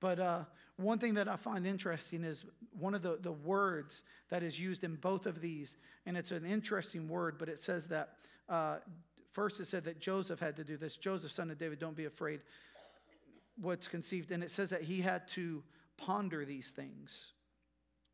But 0.01 0.19
uh, 0.19 0.45
one 0.77 0.99
thing 0.99 1.15
that 1.15 1.29
I 1.29 1.37
find 1.37 1.67
interesting 1.67 2.25
is 2.25 2.45
one 2.79 2.95
of 2.95 3.03
the, 3.03 3.19
the 3.21 3.33
words 3.33 4.03
that 4.31 4.43
is 4.43 4.59
used 4.59 4.83
in 4.83 4.95
both 4.95 5.27
of 5.27 5.41
these, 5.43 5.77
and 6.07 6.17
it's 6.17 6.31
an 6.31 6.47
interesting 6.47 7.07
word, 7.07 7.37
but 7.37 7.49
it 7.49 7.59
says 7.59 7.87
that 7.89 8.15
uh, 8.49 8.77
first 9.31 9.61
it 9.61 9.67
said 9.67 9.85
that 9.85 10.01
Joseph 10.01 10.41
had 10.41 10.57
to 10.57 10.65
do 10.65 10.79
this. 10.79 10.97
Joseph, 10.97 11.33
son 11.33 11.51
of 11.51 11.59
David, 11.59 11.79
don't 11.79 11.97
be 11.97 12.07
afraid 12.07 12.41
what's 13.61 13.89
conceived. 13.89 14.31
And 14.31 14.43
it 14.43 14.51
says 14.51 14.71
that 14.71 14.83
he 14.83 15.01
had 15.01 15.29
to 15.29 15.63
ponder 15.97 16.45
these 16.45 16.69
things. 16.69 17.33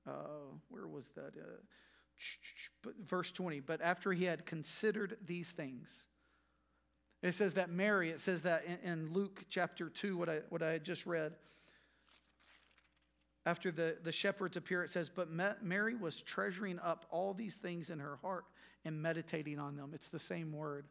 Uh, 0.06 0.52
where 0.68 0.86
was 0.86 1.06
that? 1.14 1.32
Uh, 1.36 2.90
verse 3.06 3.30
20. 3.30 3.60
But 3.60 3.80
after 3.80 4.12
he 4.12 4.24
had 4.24 4.46
considered 4.46 5.16
these 5.26 5.50
things, 5.50 6.04
it 7.22 7.34
says 7.34 7.54
that 7.54 7.70
Mary, 7.70 8.10
it 8.10 8.20
says 8.20 8.42
that 8.42 8.64
in, 8.64 8.90
in 8.90 9.12
Luke 9.12 9.44
chapter 9.48 9.88
2, 9.88 10.16
what 10.16 10.28
I, 10.28 10.40
what 10.48 10.62
I 10.62 10.70
had 10.72 10.84
just 10.84 11.06
read, 11.06 11.32
after 13.44 13.70
the, 13.70 13.96
the 14.02 14.12
shepherds 14.12 14.56
appear, 14.56 14.82
it 14.82 14.90
says, 14.90 15.08
But 15.08 15.28
Mary 15.62 15.94
was 15.94 16.20
treasuring 16.20 16.80
up 16.80 17.06
all 17.10 17.32
these 17.32 17.54
things 17.54 17.90
in 17.90 18.00
her 18.00 18.16
heart 18.16 18.44
and 18.84 19.00
meditating 19.00 19.58
on 19.58 19.76
them. 19.76 19.92
It's 19.94 20.08
the 20.08 20.18
same 20.18 20.52
word 20.52 20.86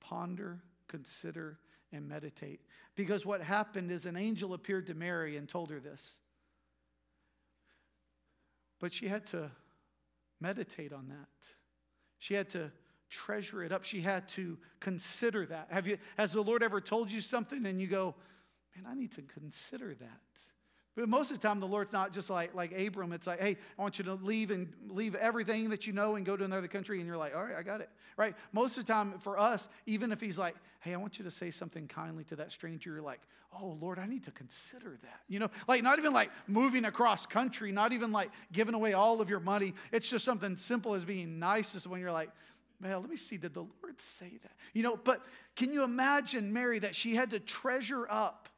ponder, 0.00 0.60
consider, 0.86 1.58
and 1.94 2.08
meditate. 2.08 2.60
Because 2.96 3.24
what 3.24 3.40
happened 3.40 3.90
is 3.90 4.04
an 4.04 4.16
angel 4.16 4.52
appeared 4.52 4.86
to 4.88 4.94
Mary 4.94 5.36
and 5.36 5.48
told 5.48 5.70
her 5.70 5.80
this. 5.80 6.18
But 8.80 8.92
she 8.92 9.08
had 9.08 9.26
to 9.28 9.50
meditate 10.40 10.92
on 10.92 11.08
that. 11.08 11.28
She 12.18 12.34
had 12.34 12.48
to 12.50 12.70
treasure 13.08 13.62
it 13.62 13.72
up. 13.72 13.84
She 13.84 14.00
had 14.00 14.28
to 14.30 14.58
consider 14.80 15.46
that. 15.46 15.68
Have 15.70 15.86
you 15.86 15.98
has 16.18 16.32
the 16.32 16.42
Lord 16.42 16.62
ever 16.62 16.80
told 16.80 17.10
you 17.10 17.20
something 17.20 17.64
and 17.66 17.80
you 17.80 17.86
go, 17.86 18.14
"Man, 18.74 18.86
I 18.86 18.94
need 18.94 19.12
to 19.12 19.22
consider 19.22 19.94
that." 19.94 20.53
But 20.96 21.08
most 21.08 21.30
of 21.30 21.40
the 21.40 21.46
time, 21.46 21.58
the 21.58 21.66
Lord's 21.66 21.92
not 21.92 22.12
just 22.12 22.30
like, 22.30 22.54
like 22.54 22.72
Abram. 22.78 23.12
It's 23.12 23.26
like, 23.26 23.40
hey, 23.40 23.56
I 23.78 23.82
want 23.82 23.98
you 23.98 24.04
to 24.04 24.14
leave 24.14 24.50
and 24.50 24.72
leave 24.88 25.14
everything 25.16 25.70
that 25.70 25.86
you 25.86 25.92
know 25.92 26.14
and 26.14 26.24
go 26.24 26.36
to 26.36 26.44
another 26.44 26.68
country. 26.68 26.98
And 26.98 27.06
you're 27.06 27.16
like, 27.16 27.34
all 27.34 27.42
right, 27.42 27.56
I 27.56 27.62
got 27.62 27.80
it. 27.80 27.90
Right? 28.16 28.34
Most 28.52 28.78
of 28.78 28.86
the 28.86 28.92
time, 28.92 29.18
for 29.18 29.38
us, 29.38 29.68
even 29.86 30.12
if 30.12 30.20
he's 30.20 30.38
like, 30.38 30.54
hey, 30.80 30.94
I 30.94 30.96
want 30.96 31.18
you 31.18 31.24
to 31.24 31.30
say 31.30 31.50
something 31.50 31.88
kindly 31.88 32.22
to 32.24 32.36
that 32.36 32.52
stranger, 32.52 32.92
you're 32.92 33.02
like, 33.02 33.20
oh, 33.60 33.76
Lord, 33.80 33.98
I 33.98 34.06
need 34.06 34.24
to 34.24 34.30
consider 34.30 34.96
that. 35.02 35.20
You 35.28 35.40
know, 35.40 35.48
like 35.66 35.82
not 35.82 35.98
even 35.98 36.12
like 36.12 36.30
moving 36.46 36.84
across 36.84 37.26
country, 37.26 37.72
not 37.72 37.92
even 37.92 38.12
like 38.12 38.30
giving 38.52 38.74
away 38.74 38.92
all 38.92 39.20
of 39.20 39.28
your 39.28 39.40
money. 39.40 39.74
It's 39.92 40.08
just 40.08 40.24
something 40.24 40.56
simple 40.56 40.94
as 40.94 41.04
being 41.04 41.38
nice, 41.38 41.74
is 41.74 41.88
when 41.88 42.00
you're 42.00 42.12
like, 42.12 42.30
man, 42.80 43.00
let 43.00 43.08
me 43.08 43.16
see, 43.16 43.36
did 43.36 43.54
the 43.54 43.60
Lord 43.60 44.00
say 44.00 44.38
that? 44.42 44.52
You 44.74 44.82
know, 44.82 44.96
but 44.96 45.22
can 45.56 45.72
you 45.72 45.84
imagine 45.84 46.52
Mary 46.52 46.78
that 46.80 46.94
she 46.94 47.14
had 47.14 47.30
to 47.30 47.40
treasure 47.40 48.06
up 48.10 48.48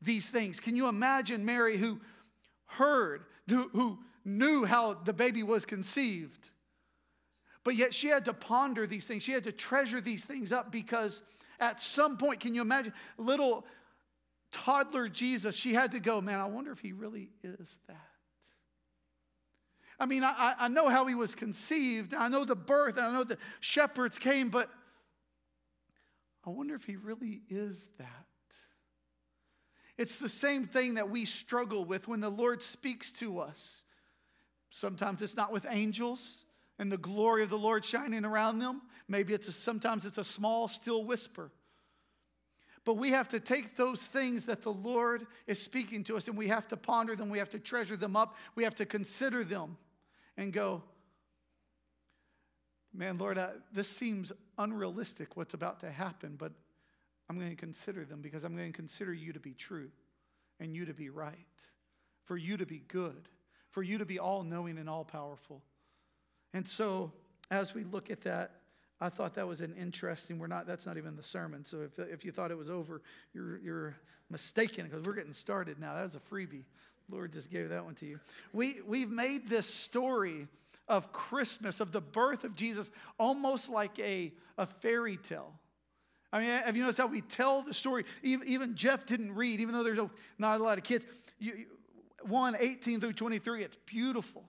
these 0.00 0.28
things. 0.28 0.60
Can 0.60 0.76
you 0.76 0.88
imagine 0.88 1.44
Mary 1.44 1.76
who 1.76 2.00
heard, 2.66 3.24
who, 3.48 3.98
knew 4.24 4.64
how 4.64 4.94
the 4.94 5.12
baby 5.12 5.42
was 5.42 5.64
conceived? 5.64 6.50
But 7.64 7.76
yet 7.76 7.92
she 7.94 8.08
had 8.08 8.24
to 8.26 8.32
ponder 8.32 8.86
these 8.86 9.04
things. 9.04 9.22
She 9.22 9.32
had 9.32 9.44
to 9.44 9.52
treasure 9.52 10.00
these 10.00 10.24
things 10.24 10.52
up 10.52 10.70
because 10.70 11.22
at 11.60 11.80
some 11.80 12.16
point, 12.16 12.40
can 12.40 12.54
you 12.54 12.60
imagine 12.60 12.92
little 13.16 13.66
toddler 14.52 15.08
Jesus? 15.08 15.56
She 15.56 15.74
had 15.74 15.92
to 15.92 16.00
go, 16.00 16.20
man, 16.20 16.40
I 16.40 16.46
wonder 16.46 16.72
if 16.72 16.80
he 16.80 16.92
really 16.92 17.30
is 17.42 17.78
that. 17.88 17.96
I 20.00 20.06
mean, 20.06 20.22
I, 20.22 20.54
I 20.58 20.68
know 20.68 20.88
how 20.88 21.06
he 21.06 21.16
was 21.16 21.34
conceived. 21.34 22.14
I 22.14 22.28
know 22.28 22.44
the 22.44 22.54
birth. 22.54 22.98
I 22.98 23.12
know 23.12 23.24
the 23.24 23.38
shepherds 23.58 24.18
came, 24.18 24.48
but 24.48 24.70
I 26.46 26.50
wonder 26.50 26.74
if 26.74 26.84
he 26.84 26.96
really 26.96 27.42
is 27.48 27.90
that. 27.98 28.26
It's 29.98 30.20
the 30.20 30.28
same 30.28 30.64
thing 30.64 30.94
that 30.94 31.10
we 31.10 31.24
struggle 31.24 31.84
with 31.84 32.06
when 32.06 32.20
the 32.20 32.30
Lord 32.30 32.62
speaks 32.62 33.10
to 33.12 33.40
us. 33.40 33.82
Sometimes 34.70 35.20
it's 35.22 35.36
not 35.36 35.52
with 35.52 35.66
angels 35.68 36.44
and 36.78 36.90
the 36.90 36.96
glory 36.96 37.42
of 37.42 37.50
the 37.50 37.58
Lord 37.58 37.84
shining 37.84 38.24
around 38.24 38.60
them. 38.60 38.82
Maybe 39.08 39.34
it's 39.34 39.48
a, 39.48 39.52
sometimes 39.52 40.06
it's 40.06 40.18
a 40.18 40.24
small, 40.24 40.68
still 40.68 41.02
whisper. 41.02 41.50
But 42.84 42.94
we 42.94 43.10
have 43.10 43.28
to 43.30 43.40
take 43.40 43.76
those 43.76 44.00
things 44.06 44.46
that 44.46 44.62
the 44.62 44.72
Lord 44.72 45.26
is 45.46 45.60
speaking 45.60 46.04
to 46.04 46.16
us 46.16 46.28
and 46.28 46.38
we 46.38 46.48
have 46.48 46.68
to 46.68 46.76
ponder 46.76 47.16
them. 47.16 47.28
We 47.28 47.38
have 47.38 47.50
to 47.50 47.58
treasure 47.58 47.96
them 47.96 48.14
up. 48.14 48.36
We 48.54 48.64
have 48.64 48.76
to 48.76 48.86
consider 48.86 49.42
them 49.42 49.76
and 50.36 50.52
go, 50.52 50.82
man, 52.94 53.18
Lord, 53.18 53.36
I, 53.36 53.50
this 53.72 53.88
seems 53.88 54.32
unrealistic 54.56 55.36
what's 55.36 55.54
about 55.54 55.80
to 55.80 55.90
happen, 55.90 56.36
but 56.38 56.52
I'm 57.28 57.38
going 57.38 57.50
to 57.50 57.56
consider 57.56 58.04
them 58.04 58.20
because 58.20 58.44
I'm 58.44 58.56
going 58.56 58.72
to 58.72 58.76
consider 58.76 59.12
you 59.12 59.32
to 59.32 59.40
be 59.40 59.52
true 59.52 59.90
and 60.60 60.74
you 60.74 60.86
to 60.86 60.94
be 60.94 61.10
right, 61.10 61.36
for 62.24 62.36
you 62.36 62.56
to 62.56 62.66
be 62.66 62.82
good, 62.88 63.28
for 63.70 63.82
you 63.82 63.98
to 63.98 64.06
be 64.06 64.18
all 64.18 64.42
knowing 64.42 64.78
and 64.78 64.88
all 64.88 65.04
powerful. 65.04 65.62
And 66.54 66.66
so, 66.66 67.12
as 67.50 67.74
we 67.74 67.84
look 67.84 68.10
at 68.10 68.22
that, 68.22 68.52
I 69.00 69.08
thought 69.08 69.34
that 69.34 69.46
was 69.46 69.60
an 69.60 69.74
interesting. 69.78 70.38
We're 70.38 70.48
not. 70.48 70.66
That's 70.66 70.86
not 70.86 70.96
even 70.96 71.16
the 71.16 71.22
sermon. 71.22 71.64
So 71.64 71.82
if, 71.82 71.98
if 71.98 72.24
you 72.24 72.32
thought 72.32 72.50
it 72.50 72.58
was 72.58 72.68
over, 72.68 73.00
you're 73.32 73.58
you're 73.58 73.96
mistaken 74.30 74.86
because 74.86 75.04
we're 75.04 75.14
getting 75.14 75.32
started 75.32 75.78
now. 75.78 75.94
That 75.94 76.02
was 76.02 76.16
a 76.16 76.20
freebie. 76.20 76.64
Lord 77.10 77.32
just 77.32 77.50
gave 77.50 77.68
that 77.70 77.84
one 77.84 77.94
to 77.96 78.06
you. 78.06 78.20
We 78.52 78.76
we've 78.86 79.10
made 79.10 79.48
this 79.48 79.72
story 79.72 80.48
of 80.88 81.12
Christmas 81.12 81.80
of 81.80 81.92
the 81.92 82.00
birth 82.00 82.44
of 82.44 82.56
Jesus 82.56 82.90
almost 83.18 83.68
like 83.68 83.98
a 84.00 84.32
a 84.56 84.66
fairy 84.66 85.16
tale. 85.16 85.52
I 86.32 86.40
mean, 86.40 86.48
have 86.48 86.76
you 86.76 86.82
noticed 86.82 86.98
how 86.98 87.06
we 87.06 87.22
tell 87.22 87.62
the 87.62 87.72
story? 87.72 88.04
Even, 88.22 88.74
Jeff 88.74 89.06
didn't 89.06 89.34
read, 89.34 89.60
even 89.60 89.74
though 89.74 89.82
there's 89.82 90.00
not 90.38 90.60
a 90.60 90.62
lot 90.62 90.76
of 90.76 90.84
kids. 90.84 91.06
You, 91.38 91.66
1 92.22 92.56
18 92.58 93.00
through 93.00 93.14
23. 93.14 93.62
It's 93.62 93.76
beautiful. 93.86 94.44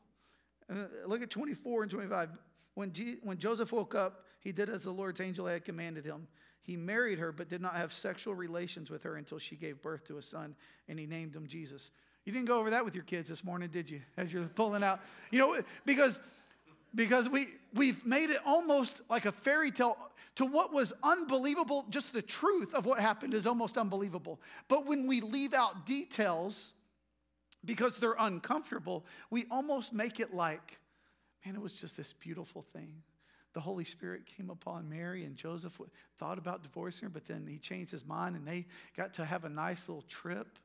Uh, 0.70 0.86
look 1.06 1.22
at 1.22 1.30
24 1.30 1.84
and 1.84 1.92
25. 1.92 2.30
When, 2.76 2.92
G, 2.92 3.16
when 3.24 3.38
Joseph 3.38 3.72
woke 3.72 3.96
up, 3.96 4.26
he 4.40 4.52
did 4.52 4.70
as 4.70 4.84
the 4.84 4.92
Lord's 4.92 5.22
angel 5.22 5.46
had 5.46 5.66
commanded 5.66 6.06
him. 6.06 6.28
He 6.62 6.78
married 6.78 7.20
her, 7.20 7.32
but 7.32 7.50
did 7.50 7.62
not 7.62 7.76
have 7.76 7.92
sexual 7.92 8.36
relations 8.36 8.92
with 8.92 9.04
her 9.04 9.16
until 9.16 9.40
she 9.40 9.56
gave 9.56 9.82
birth 9.82 10.06
to 10.06 10.18
a 10.18 10.22
son, 10.22 10.56
and 10.88 11.00
he 11.00 11.06
named 11.06 11.36
him 11.36 11.48
Jesus. 11.48 11.92
You 12.26 12.34
didn't 12.34 12.48
go 12.48 12.60
over 12.60 12.70
that 12.70 12.86
with 12.86 12.94
your 12.94 13.06
kids 13.06 13.30
this 13.30 13.44
morning, 13.44 13.70
did 13.70 13.90
you? 13.90 14.02
As 14.18 14.32
you're 14.32 14.44
pulling 14.46 14.84
out, 14.84 15.00
you 15.32 15.40
know, 15.40 15.58
because 15.86 16.20
because 16.96 17.30
we 17.30 17.48
we've 17.74 18.06
made 18.06 18.30
it 18.30 18.40
almost 18.46 19.02
like 19.10 19.26
a 19.26 19.32
fairy 19.32 19.72
tale 19.72 19.98
to 20.36 20.46
what 20.46 20.74
was 20.74 20.94
unbelievable. 21.04 21.86
Just 21.90 22.14
the 22.14 22.22
truth 22.22 22.74
of 22.74 22.86
what 22.86 23.00
happened 23.00 23.34
is 23.34 23.46
almost 23.46 23.78
unbelievable. 23.78 24.40
But 24.68 24.86
when 24.86 25.08
we 25.08 25.22
leave 25.22 25.54
out 25.54 25.86
details 25.86 26.74
because 27.66 27.98
they're 27.98 28.16
uncomfortable, 28.18 29.06
we 29.30 29.46
almost 29.52 29.94
make 29.94 30.20
it 30.20 30.34
like, 30.34 30.80
man, 31.46 31.56
it 31.56 31.62
was 31.62 31.76
just 31.76 31.98
this 31.98 32.14
beautiful 32.14 32.62
thing 32.74 33.04
the 33.54 33.60
Holy 33.60 33.84
Spirit 33.84 34.26
came 34.26 34.50
upon 34.50 34.90
Mary, 34.90 35.26
and 35.26 35.36
Joseph 35.36 35.80
thought 36.20 36.38
about 36.38 36.64
divorcing 36.64 37.08
her, 37.08 37.10
but 37.10 37.26
then 37.26 37.48
he 37.48 37.58
changed 37.58 37.92
his 37.92 38.06
mind 38.06 38.36
and 38.36 38.48
they 38.48 38.66
got 38.96 39.14
to 39.16 39.26
have 39.26 39.44
a 39.44 39.50
nice 39.50 39.90
little 39.90 40.04
trip, 40.04 40.60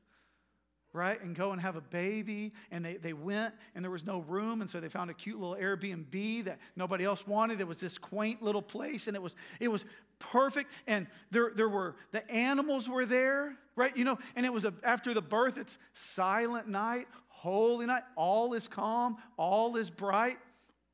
right? 0.94 1.20
And 1.20 1.34
go 1.34 1.52
and 1.52 1.60
have 1.60 1.76
a 1.76 1.82
baby. 1.82 2.52
And 2.70 2.82
they, 2.82 2.96
they 2.96 3.12
went, 3.12 3.52
and 3.74 3.84
there 3.84 3.90
was 3.90 4.06
no 4.06 4.20
room, 4.20 4.62
and 4.62 4.70
so 4.70 4.80
they 4.80 4.88
found 4.88 5.10
a 5.10 5.14
cute 5.14 5.38
little 5.38 5.56
Airbnb 5.56 6.44
that 6.44 6.58
nobody 6.76 7.04
else 7.04 7.26
wanted. 7.26 7.60
It 7.60 7.68
was 7.68 7.80
this 7.80 7.98
quaint 7.98 8.42
little 8.42 8.62
place, 8.62 9.06
and 9.08 9.14
it 9.14 9.22
was, 9.22 9.34
it 9.60 9.68
was 9.68 9.84
perfect. 10.18 10.70
And 10.86 11.06
there, 11.30 11.52
there 11.54 11.68
were, 11.68 11.96
the 12.12 12.28
animals 12.30 12.88
were 12.88 13.04
there, 13.04 13.56
right? 13.76 13.94
You 13.94 14.04
know, 14.04 14.18
and 14.36 14.46
it 14.46 14.52
was 14.52 14.64
a, 14.64 14.72
after 14.82 15.12
the 15.12 15.20
birth, 15.20 15.58
it's 15.58 15.76
silent 15.92 16.68
night, 16.68 17.08
holy 17.28 17.86
night, 17.86 18.04
all 18.16 18.54
is 18.54 18.68
calm, 18.68 19.18
all 19.36 19.76
is 19.76 19.90
bright. 19.90 20.38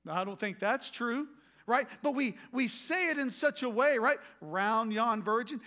I 0.08 0.24
don't 0.24 0.40
think 0.40 0.58
that's 0.58 0.90
true 0.90 1.28
right? 1.70 1.86
But 2.02 2.14
we, 2.14 2.36
we 2.52 2.68
say 2.68 3.10
it 3.10 3.18
in 3.18 3.30
such 3.30 3.62
a 3.62 3.68
way, 3.68 3.96
right? 3.98 4.18
Round 4.40 4.92
yon 4.92 5.22
virgin. 5.22 5.60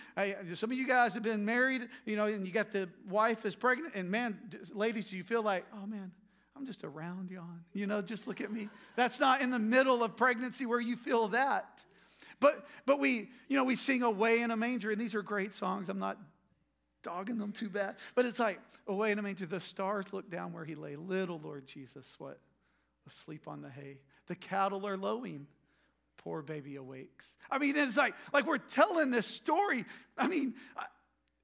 Some 0.54 0.70
of 0.70 0.76
you 0.76 0.86
guys 0.86 1.14
have 1.14 1.22
been 1.22 1.44
married, 1.44 1.88
you 2.04 2.16
know, 2.16 2.26
and 2.26 2.46
you 2.46 2.52
got 2.52 2.70
the 2.70 2.88
wife 3.08 3.44
is 3.46 3.56
pregnant, 3.56 3.94
and 3.94 4.10
man, 4.10 4.38
ladies, 4.72 5.10
do 5.10 5.16
you 5.16 5.24
feel 5.24 5.42
like, 5.42 5.64
oh 5.74 5.86
man, 5.86 6.12
I'm 6.56 6.66
just 6.66 6.84
a 6.84 6.88
round 6.88 7.30
yon? 7.30 7.64
You 7.72 7.86
know, 7.86 8.02
just 8.02 8.28
look 8.28 8.40
at 8.40 8.52
me. 8.52 8.68
That's 8.94 9.18
not 9.18 9.40
in 9.40 9.50
the 9.50 9.58
middle 9.58 10.04
of 10.04 10.16
pregnancy 10.16 10.66
where 10.66 10.80
you 10.80 10.96
feel 10.96 11.28
that. 11.28 11.84
But 12.38 12.66
but 12.84 12.98
we, 12.98 13.30
you 13.48 13.56
know, 13.56 13.64
we 13.64 13.76
sing 13.76 14.02
away 14.02 14.40
in 14.40 14.50
a 14.50 14.56
manger, 14.56 14.90
and 14.90 15.00
these 15.00 15.14
are 15.14 15.22
great 15.22 15.54
songs. 15.54 15.88
I'm 15.88 15.98
not 15.98 16.18
dogging 17.02 17.38
them 17.38 17.52
too 17.52 17.68
bad. 17.68 17.96
But 18.14 18.26
it's 18.26 18.38
like, 18.38 18.60
away 18.86 19.12
in 19.12 19.18
a 19.18 19.22
manger, 19.22 19.46
the 19.46 19.60
stars 19.60 20.06
look 20.12 20.30
down 20.30 20.52
where 20.52 20.64
he 20.64 20.74
lay. 20.74 20.96
Little 20.96 21.40
Lord 21.42 21.66
Jesus, 21.66 22.14
what? 22.18 22.38
Asleep 23.06 23.46
on 23.46 23.62
the 23.62 23.70
hay. 23.70 23.98
The 24.26 24.34
cattle 24.34 24.86
are 24.86 24.96
lowing 24.96 25.46
poor 26.16 26.42
baby 26.42 26.76
awakes. 26.76 27.36
I 27.50 27.58
mean, 27.58 27.74
it's 27.76 27.96
like, 27.96 28.14
like 28.32 28.46
we're 28.46 28.58
telling 28.58 29.10
this 29.10 29.26
story. 29.26 29.84
I 30.16 30.26
mean, 30.26 30.54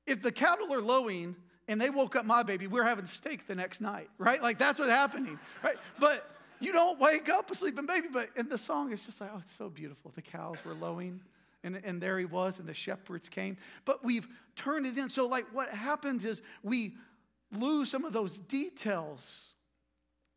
if 0.06 0.22
the 0.22 0.32
cattle 0.32 0.72
are 0.72 0.80
lowing 0.80 1.36
and 1.68 1.80
they 1.80 1.90
woke 1.90 2.16
up 2.16 2.24
my 2.24 2.42
baby, 2.42 2.66
we're 2.66 2.84
having 2.84 3.06
steak 3.06 3.46
the 3.46 3.54
next 3.54 3.80
night, 3.80 4.08
right? 4.18 4.42
Like 4.42 4.58
that's 4.58 4.78
what's 4.78 4.90
happening, 4.90 5.38
right? 5.62 5.76
But 5.98 6.28
you 6.60 6.72
don't 6.72 7.00
wake 7.00 7.28
up 7.28 7.50
a 7.50 7.54
sleeping 7.54 7.86
baby. 7.86 8.08
But 8.12 8.28
in 8.36 8.48
the 8.48 8.58
song, 8.58 8.92
it's 8.92 9.06
just 9.06 9.20
like, 9.20 9.30
oh, 9.34 9.40
it's 9.42 9.56
so 9.56 9.68
beautiful. 9.68 10.12
The 10.14 10.22
cows 10.22 10.58
were 10.64 10.74
lowing. 10.74 11.20
And, 11.62 11.78
and 11.84 12.00
there 12.00 12.18
he 12.18 12.24
was, 12.24 12.58
and 12.58 12.66
the 12.66 12.72
shepherds 12.72 13.28
came. 13.28 13.58
But 13.84 14.02
we've 14.02 14.26
turned 14.56 14.86
it 14.86 14.96
in. 14.96 15.10
So, 15.10 15.26
like, 15.26 15.44
what 15.52 15.68
happens 15.68 16.24
is 16.24 16.40
we 16.62 16.94
lose 17.52 17.90
some 17.90 18.06
of 18.06 18.14
those 18.14 18.38
details, 18.38 19.52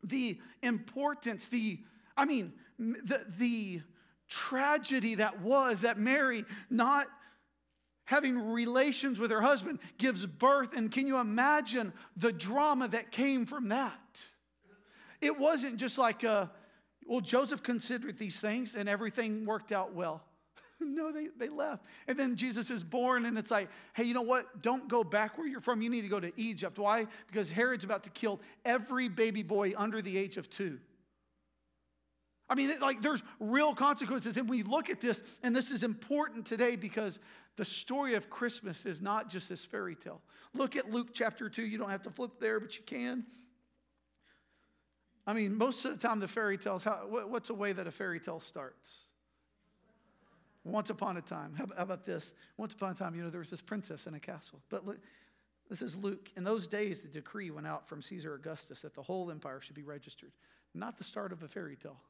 the 0.02 0.38
importance, 0.62 1.48
the, 1.48 1.78
I 2.14 2.26
mean, 2.26 2.52
the, 2.78 3.24
the 3.38 3.80
tragedy 4.28 5.16
that 5.16 5.40
was 5.40 5.82
that 5.82 5.98
Mary, 5.98 6.44
not 6.70 7.06
having 8.04 8.52
relations 8.52 9.18
with 9.18 9.30
her 9.30 9.40
husband, 9.40 9.78
gives 9.98 10.24
birth. 10.26 10.76
And 10.76 10.90
can 10.90 11.06
you 11.06 11.18
imagine 11.18 11.92
the 12.16 12.32
drama 12.32 12.88
that 12.88 13.10
came 13.10 13.46
from 13.46 13.68
that? 13.68 14.20
It 15.20 15.38
wasn't 15.38 15.78
just 15.78 15.96
like, 15.96 16.22
a, 16.22 16.50
well, 17.06 17.20
Joseph 17.20 17.62
considered 17.62 18.18
these 18.18 18.40
things 18.40 18.74
and 18.74 18.88
everything 18.88 19.46
worked 19.46 19.72
out 19.72 19.94
well. 19.94 20.22
no, 20.80 21.12
they, 21.12 21.28
they 21.38 21.48
left. 21.48 21.84
And 22.08 22.18
then 22.18 22.36
Jesus 22.36 22.70
is 22.70 22.82
born, 22.82 23.26
and 23.26 23.38
it's 23.38 23.50
like, 23.50 23.68
hey, 23.94 24.04
you 24.04 24.14
know 24.14 24.22
what? 24.22 24.62
Don't 24.62 24.88
go 24.88 25.04
back 25.04 25.38
where 25.38 25.46
you're 25.46 25.60
from. 25.60 25.82
You 25.82 25.90
need 25.90 26.02
to 26.02 26.08
go 26.08 26.20
to 26.20 26.32
Egypt. 26.36 26.78
Why? 26.78 27.06
Because 27.26 27.48
Herod's 27.48 27.84
about 27.84 28.04
to 28.04 28.10
kill 28.10 28.40
every 28.64 29.08
baby 29.08 29.42
boy 29.42 29.72
under 29.76 30.02
the 30.02 30.16
age 30.16 30.36
of 30.36 30.50
two. 30.50 30.78
I 32.48 32.54
mean, 32.54 32.72
like 32.80 33.00
there's 33.00 33.22
real 33.40 33.74
consequences. 33.74 34.36
And 34.36 34.48
we 34.48 34.62
look 34.62 34.90
at 34.90 35.00
this, 35.00 35.22
and 35.42 35.56
this 35.56 35.70
is 35.70 35.82
important 35.82 36.46
today 36.46 36.76
because 36.76 37.18
the 37.56 37.64
story 37.64 38.14
of 38.14 38.28
Christmas 38.28 38.84
is 38.84 39.00
not 39.00 39.30
just 39.30 39.48
this 39.48 39.64
fairy 39.64 39.94
tale. 39.94 40.20
Look 40.52 40.76
at 40.76 40.90
Luke 40.90 41.08
chapter 41.12 41.48
2. 41.48 41.62
You 41.62 41.78
don't 41.78 41.90
have 41.90 42.02
to 42.02 42.10
flip 42.10 42.32
there, 42.40 42.60
but 42.60 42.76
you 42.76 42.84
can. 42.84 43.24
I 45.26 45.32
mean, 45.32 45.56
most 45.56 45.84
of 45.84 45.92
the 45.92 45.96
time, 45.96 46.20
the 46.20 46.28
fairy 46.28 46.58
tales, 46.58 46.84
how, 46.84 47.06
what's 47.08 47.48
a 47.48 47.54
way 47.54 47.72
that 47.72 47.86
a 47.86 47.90
fairy 47.90 48.20
tale 48.20 48.40
starts? 48.40 49.06
Once 50.64 50.90
upon 50.90 51.16
a 51.16 51.22
time. 51.22 51.54
How, 51.56 51.64
about 51.76 52.04
this? 52.04 52.34
Once 52.56 52.74
upon 52.74 52.92
a 52.92 52.94
time, 52.94 53.14
you 53.14 53.22
know, 53.22 53.30
there 53.30 53.40
was 53.40 53.50
this 53.50 53.62
princess 53.62 54.06
in 54.06 54.14
a 54.14 54.20
castle. 54.20 54.60
But 54.68 54.86
look, 54.86 54.98
this 55.70 55.80
is 55.80 55.96
Luke. 55.96 56.30
In 56.36 56.44
those 56.44 56.66
days, 56.66 57.00
the 57.00 57.08
decree 57.08 57.50
went 57.50 57.66
out 57.66 57.88
from 57.88 58.02
Caesar 58.02 58.34
Augustus 58.34 58.82
that 58.82 58.94
the 58.94 59.02
whole 59.02 59.30
empire 59.30 59.60
should 59.60 59.74
be 59.74 59.82
registered. 59.82 60.32
Not 60.74 60.98
the 60.98 61.04
start 61.04 61.32
of 61.32 61.42
a 61.42 61.48
fairy 61.48 61.76
tale. 61.76 62.00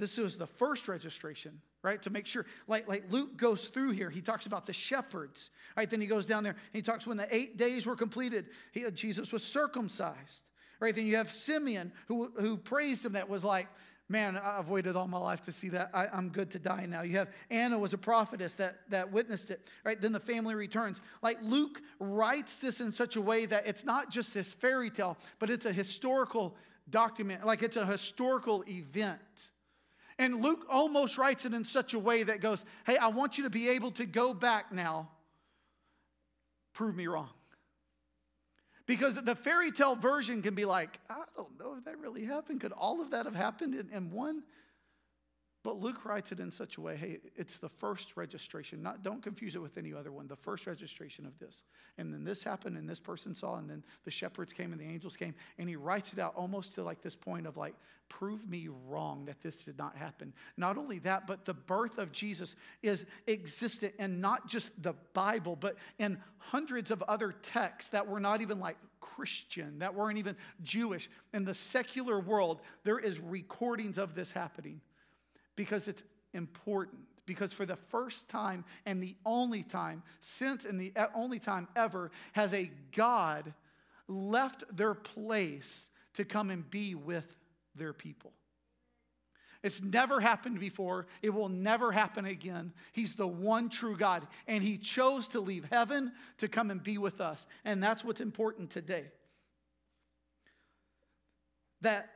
This 0.00 0.16
was 0.16 0.38
the 0.38 0.46
first 0.46 0.88
registration, 0.88 1.60
right? 1.82 2.00
To 2.02 2.10
make 2.10 2.26
sure, 2.26 2.46
like, 2.66 2.88
like 2.88 3.04
Luke 3.10 3.36
goes 3.36 3.68
through 3.68 3.90
here, 3.90 4.10
he 4.10 4.20
talks 4.20 4.46
about 4.46 4.66
the 4.66 4.72
shepherds, 4.72 5.50
right? 5.76 5.88
Then 5.88 6.00
he 6.00 6.06
goes 6.06 6.26
down 6.26 6.42
there 6.42 6.52
and 6.52 6.72
he 6.72 6.82
talks 6.82 7.06
when 7.06 7.16
the 7.16 7.34
eight 7.34 7.56
days 7.56 7.86
were 7.86 7.96
completed, 7.96 8.46
he, 8.72 8.86
uh, 8.86 8.90
Jesus 8.90 9.32
was 9.32 9.44
circumcised, 9.44 10.42
right? 10.80 10.94
Then 10.94 11.06
you 11.06 11.16
have 11.16 11.30
Simeon 11.30 11.92
who, 12.06 12.32
who 12.38 12.56
praised 12.56 13.04
him, 13.04 13.12
that 13.12 13.28
was 13.28 13.44
like, 13.44 13.68
man, 14.08 14.36
I've 14.36 14.68
waited 14.68 14.96
all 14.96 15.06
my 15.06 15.18
life 15.18 15.42
to 15.42 15.52
see 15.52 15.68
that. 15.68 15.90
I, 15.94 16.08
am 16.12 16.30
good 16.30 16.50
to 16.50 16.58
die 16.58 16.84
now. 16.86 17.02
You 17.02 17.18
have 17.18 17.28
Anna 17.48 17.78
was 17.78 17.94
a 17.94 17.98
prophetess 17.98 18.54
that, 18.54 18.78
that 18.88 19.12
witnessed 19.12 19.52
it, 19.52 19.70
right? 19.84 20.00
Then 20.00 20.10
the 20.10 20.20
family 20.20 20.56
returns. 20.56 21.00
Like 21.22 21.38
Luke 21.42 21.80
writes 22.00 22.56
this 22.56 22.80
in 22.80 22.92
such 22.92 23.14
a 23.14 23.20
way 23.20 23.46
that 23.46 23.68
it's 23.68 23.84
not 23.84 24.10
just 24.10 24.34
this 24.34 24.52
fairy 24.52 24.90
tale, 24.90 25.16
but 25.38 25.48
it's 25.48 25.64
a 25.64 25.72
historical 25.72 26.56
document, 26.90 27.46
like 27.46 27.62
it's 27.62 27.76
a 27.76 27.86
historical 27.86 28.64
event. 28.68 29.49
And 30.20 30.42
Luke 30.42 30.66
almost 30.68 31.16
writes 31.16 31.46
it 31.46 31.54
in 31.54 31.64
such 31.64 31.94
a 31.94 31.98
way 31.98 32.22
that 32.22 32.42
goes, 32.42 32.62
Hey, 32.84 32.98
I 32.98 33.08
want 33.08 33.38
you 33.38 33.44
to 33.44 33.50
be 33.50 33.70
able 33.70 33.90
to 33.92 34.04
go 34.04 34.34
back 34.34 34.70
now. 34.70 35.08
Prove 36.74 36.94
me 36.94 37.06
wrong. 37.06 37.30
Because 38.84 39.14
the 39.14 39.34
fairy 39.34 39.72
tale 39.72 39.96
version 39.96 40.42
can 40.42 40.54
be 40.54 40.66
like, 40.66 41.00
I 41.08 41.22
don't 41.34 41.58
know 41.58 41.74
if 41.78 41.84
that 41.86 41.98
really 41.98 42.26
happened. 42.26 42.60
Could 42.60 42.72
all 42.72 43.00
of 43.00 43.12
that 43.12 43.24
have 43.24 43.34
happened 43.34 43.74
in, 43.74 43.88
in 43.88 44.10
one? 44.10 44.42
But 45.62 45.78
Luke 45.78 46.06
writes 46.06 46.32
it 46.32 46.40
in 46.40 46.50
such 46.50 46.78
a 46.78 46.80
way, 46.80 46.96
hey, 46.96 47.18
it's 47.36 47.58
the 47.58 47.68
first 47.68 48.16
registration. 48.16 48.82
Not, 48.82 49.02
don't 49.02 49.22
confuse 49.22 49.54
it 49.54 49.58
with 49.58 49.76
any 49.76 49.92
other 49.92 50.10
one. 50.10 50.26
The 50.26 50.36
first 50.36 50.66
registration 50.66 51.26
of 51.26 51.38
this. 51.38 51.64
And 51.98 52.14
then 52.14 52.24
this 52.24 52.42
happened, 52.42 52.78
and 52.78 52.88
this 52.88 53.00
person 53.00 53.34
saw, 53.34 53.56
and 53.56 53.68
then 53.68 53.84
the 54.04 54.10
shepherds 54.10 54.54
came, 54.54 54.72
and 54.72 54.80
the 54.80 54.86
angels 54.86 55.18
came. 55.18 55.34
And 55.58 55.68
he 55.68 55.76
writes 55.76 56.14
it 56.14 56.18
out 56.18 56.34
almost 56.34 56.74
to 56.74 56.82
like 56.82 57.02
this 57.02 57.14
point 57.14 57.46
of 57.46 57.58
like, 57.58 57.74
prove 58.08 58.48
me 58.48 58.68
wrong 58.88 59.26
that 59.26 59.42
this 59.42 59.64
did 59.64 59.76
not 59.76 59.96
happen. 59.96 60.32
Not 60.56 60.78
only 60.78 60.98
that, 61.00 61.26
but 61.26 61.44
the 61.44 61.54
birth 61.54 61.98
of 61.98 62.10
Jesus 62.10 62.56
is 62.82 63.04
existent 63.28 63.94
in 63.98 64.22
not 64.22 64.48
just 64.48 64.82
the 64.82 64.94
Bible, 65.12 65.56
but 65.56 65.76
in 65.98 66.18
hundreds 66.38 66.90
of 66.90 67.02
other 67.02 67.32
texts 67.42 67.90
that 67.90 68.08
were 68.08 68.18
not 68.18 68.40
even 68.40 68.60
like 68.60 68.78
Christian, 69.00 69.80
that 69.80 69.94
weren't 69.94 70.18
even 70.18 70.36
Jewish. 70.62 71.10
In 71.34 71.44
the 71.44 71.54
secular 71.54 72.18
world, 72.18 72.62
there 72.82 72.98
is 72.98 73.20
recordings 73.20 73.98
of 73.98 74.14
this 74.14 74.30
happening 74.30 74.80
because 75.60 75.88
it's 75.88 76.02
important. 76.32 77.02
Because 77.26 77.52
for 77.52 77.66
the 77.66 77.76
first 77.76 78.30
time 78.30 78.64
and 78.86 79.02
the 79.02 79.14
only 79.26 79.62
time, 79.62 80.02
since 80.18 80.64
and 80.64 80.80
the 80.80 80.90
uh, 80.96 81.08
only 81.14 81.38
time 81.38 81.68
ever, 81.76 82.10
has 82.32 82.54
a 82.54 82.70
God 82.96 83.52
left 84.08 84.64
their 84.74 84.94
place 84.94 85.90
to 86.14 86.24
come 86.24 86.48
and 86.48 86.68
be 86.70 86.94
with 86.94 87.26
their 87.74 87.92
people. 87.92 88.32
It's 89.62 89.82
never 89.82 90.18
happened 90.18 90.60
before. 90.60 91.06
It 91.20 91.34
will 91.34 91.50
never 91.50 91.92
happen 91.92 92.24
again. 92.24 92.72
He's 92.92 93.16
the 93.16 93.28
one 93.28 93.68
true 93.68 93.98
God, 93.98 94.26
and 94.48 94.64
He 94.64 94.78
chose 94.78 95.28
to 95.28 95.40
leave 95.40 95.66
heaven 95.70 96.12
to 96.38 96.48
come 96.48 96.70
and 96.70 96.82
be 96.82 96.96
with 96.96 97.20
us. 97.20 97.46
And 97.66 97.82
that's 97.82 98.02
what's 98.02 98.22
important 98.22 98.70
today. 98.70 99.04
That 101.82 102.08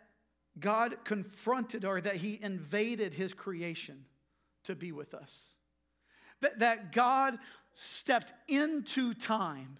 God 0.59 1.05
confronted 1.05 1.85
or 1.85 2.01
that 2.01 2.17
He 2.17 2.38
invaded 2.40 3.14
His 3.14 3.35
creation 3.35 4.05
to 4.64 4.75
be 4.75 4.93
with 4.93 5.14
us. 5.14 5.55
That, 6.40 6.59
that 6.61 6.93
God 6.93 7.38
stepped 7.75 8.33
into 8.49 9.14
time 9.14 9.79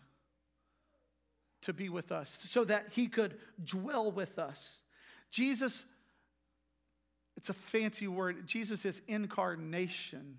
to 1.62 1.72
be 1.72 1.88
with 1.88 2.12
us 2.12 2.38
so 2.48 2.64
that 2.64 2.87
he 2.90 3.06
could 3.06 3.38
dwell 3.62 4.10
with 4.10 4.38
us. 4.38 4.82
Jesus, 5.30 5.84
it's 7.37 7.48
a 7.48 7.54
fancy 7.54 8.06
word, 8.06 8.46
Jesus' 8.46 9.00
incarnation 9.08 10.38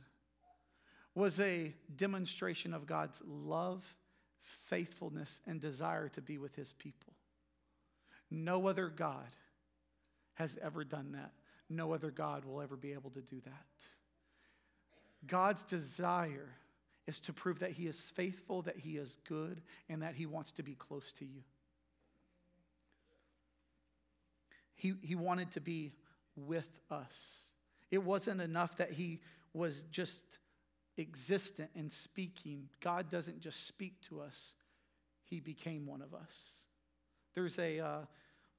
was 1.16 1.40
a 1.40 1.74
demonstration 1.96 2.74
of 2.74 2.86
God's 2.86 3.22
love, 3.26 3.96
faithfulness, 4.42 5.42
and 5.48 5.60
desire 5.60 6.10
to 6.10 6.22
be 6.22 6.38
with 6.38 6.56
his 6.56 6.74
people. 6.74 7.14
No 8.30 8.68
other 8.68 8.90
God 8.90 9.30
has 10.36 10.58
ever 10.62 10.84
done 10.84 11.14
that. 11.14 11.32
No 11.70 11.94
other 11.94 12.12
God 12.12 12.46
will 12.46 12.62
ever 12.62 12.76
be 12.76 12.94
able 12.94 13.10
to 13.12 13.22
do 13.22 13.42
that. 13.46 13.66
God's 15.28 15.64
desire 15.64 16.50
is 17.08 17.20
to 17.22 17.34
prove 17.34 17.60
that 17.60 17.72
he 17.72 17.88
is 17.88 18.00
faithful, 18.00 18.62
that 18.64 18.78
he 18.78 18.98
is 18.98 19.18
good, 19.28 19.62
and 19.90 20.02
that 20.02 20.16
he 20.16 20.26
wants 20.26 20.52
to 20.54 20.64
be 20.64 20.76
close 20.76 21.12
to 21.14 21.26
you. 21.26 21.44
He, 24.76 24.94
he 25.02 25.16
wanted 25.16 25.52
to 25.52 25.62
be 25.62 25.94
with 26.36 26.80
us. 26.92 27.52
It 27.92 28.04
wasn't 28.04 28.42
enough 28.42 28.78
that 28.78 28.92
he 28.92 29.22
was 29.54 29.84
just 29.92 30.24
existent 30.98 31.70
and 31.76 31.92
speaking. 31.92 32.70
God 32.82 33.10
doesn't 33.10 33.40
just 33.40 33.68
speak 33.68 34.02
to 34.10 34.22
us, 34.22 34.54
he 35.24 35.40
became 35.40 35.86
one 35.86 36.02
of 36.02 36.14
us. 36.14 36.66
There's 37.34 37.58
a, 37.60 37.80
uh, 37.80 37.98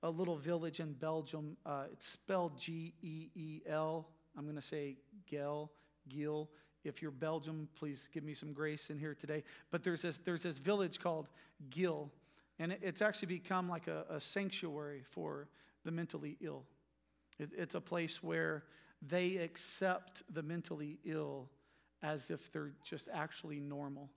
a 0.03 0.11
little 0.11 0.37
village 0.37 0.81
in 0.81 0.93
Belgium. 0.93 1.57
Uh, 1.65 1.85
it's 1.93 2.07
spelled 2.07 2.59
G 2.59 2.95
E 3.03 3.29
E 3.35 3.61
L. 3.69 4.09
I'm 4.37 4.45
going 4.45 4.57
to 4.57 4.63
say 4.63 4.97
Gel, 5.29 5.71
Gil. 6.09 6.49
If 6.85 7.03
you're 7.03 7.11
Belgium, 7.11 7.69
please 7.75 8.09
give 8.13 8.23
me 8.23 8.35
some 8.35 8.53
grace 8.53 8.91
in 8.91 8.99
here 8.99 9.15
today. 9.15 9.43
But 9.71 9.83
there's 9.83 10.03
this, 10.03 10.19
there's 10.25 10.43
this 10.43 10.59
village 10.59 11.01
called 11.01 11.29
Gil, 11.71 12.11
and 12.59 12.73
it, 12.73 12.81
it's 12.83 13.03
actually 13.03 13.29
become 13.29 13.69
like 13.69 13.89
a, 13.89 14.05
a, 14.09 14.21
sanctuary 14.21 15.03
for 15.11 15.49
the 15.85 15.91
mentally 15.91 16.37
ill. 16.41 16.63
It, 17.39 17.51
it's 17.57 17.75
a 17.75 17.81
place 17.81 18.23
where 18.23 18.65
they 19.03 19.39
accept 19.39 20.23
the 20.33 20.43
mentally 20.43 20.99
ill 21.05 21.49
as 22.03 22.31
if 22.31 22.53
they're 22.53 22.73
just 22.85 23.09
actually 23.13 23.59
normal. 23.59 24.11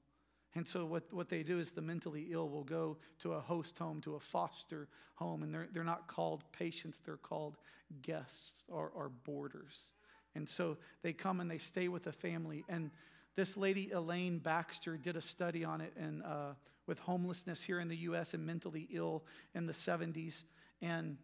And 0.56 0.68
so, 0.68 0.84
what, 0.86 1.04
what 1.14 1.30
they 1.30 1.44
do 1.44 1.60
is 1.60 1.72
the 1.72 1.82
mentally 1.82 2.30
ill 2.32 2.50
will 2.50 2.64
go 2.64 2.98
to 3.22 3.34
a 3.34 3.40
host 3.40 3.78
home, 3.78 4.02
to 4.02 4.16
a 4.16 4.20
foster 4.20 4.88
home, 5.16 5.44
and 5.44 5.54
they're, 5.54 5.68
they're 5.72 5.84
not 5.84 6.08
called 6.08 6.44
patients, 6.52 7.00
they're 7.06 7.18
called 7.18 7.58
guests 8.02 8.64
or, 8.68 8.92
or 8.96 9.10
boarders. 9.10 9.94
And 10.36 10.48
so 10.48 10.78
they 11.02 11.14
come 11.14 11.40
and 11.40 11.50
they 11.50 11.58
stay 11.58 11.88
with 11.88 12.08
a 12.08 12.12
family. 12.12 12.64
And 12.68 12.92
this 13.36 13.58
lady, 13.58 13.92
Elaine 13.92 14.40
Baxter, 14.40 14.98
did 14.98 15.16
a 15.16 15.22
study 15.22 15.64
on 15.64 15.82
it 15.82 15.94
and, 15.98 16.24
uh, 16.24 16.54
with 16.88 17.00
homelessness 17.00 17.62
here 17.64 17.80
in 17.80 17.88
the 17.88 17.98
U.S. 17.98 18.34
and 18.34 18.46
mentally 18.46 18.88
ill 18.92 19.24
in 19.54 19.68
the 19.68 19.74
70s. 19.74 20.44
And 20.82 21.18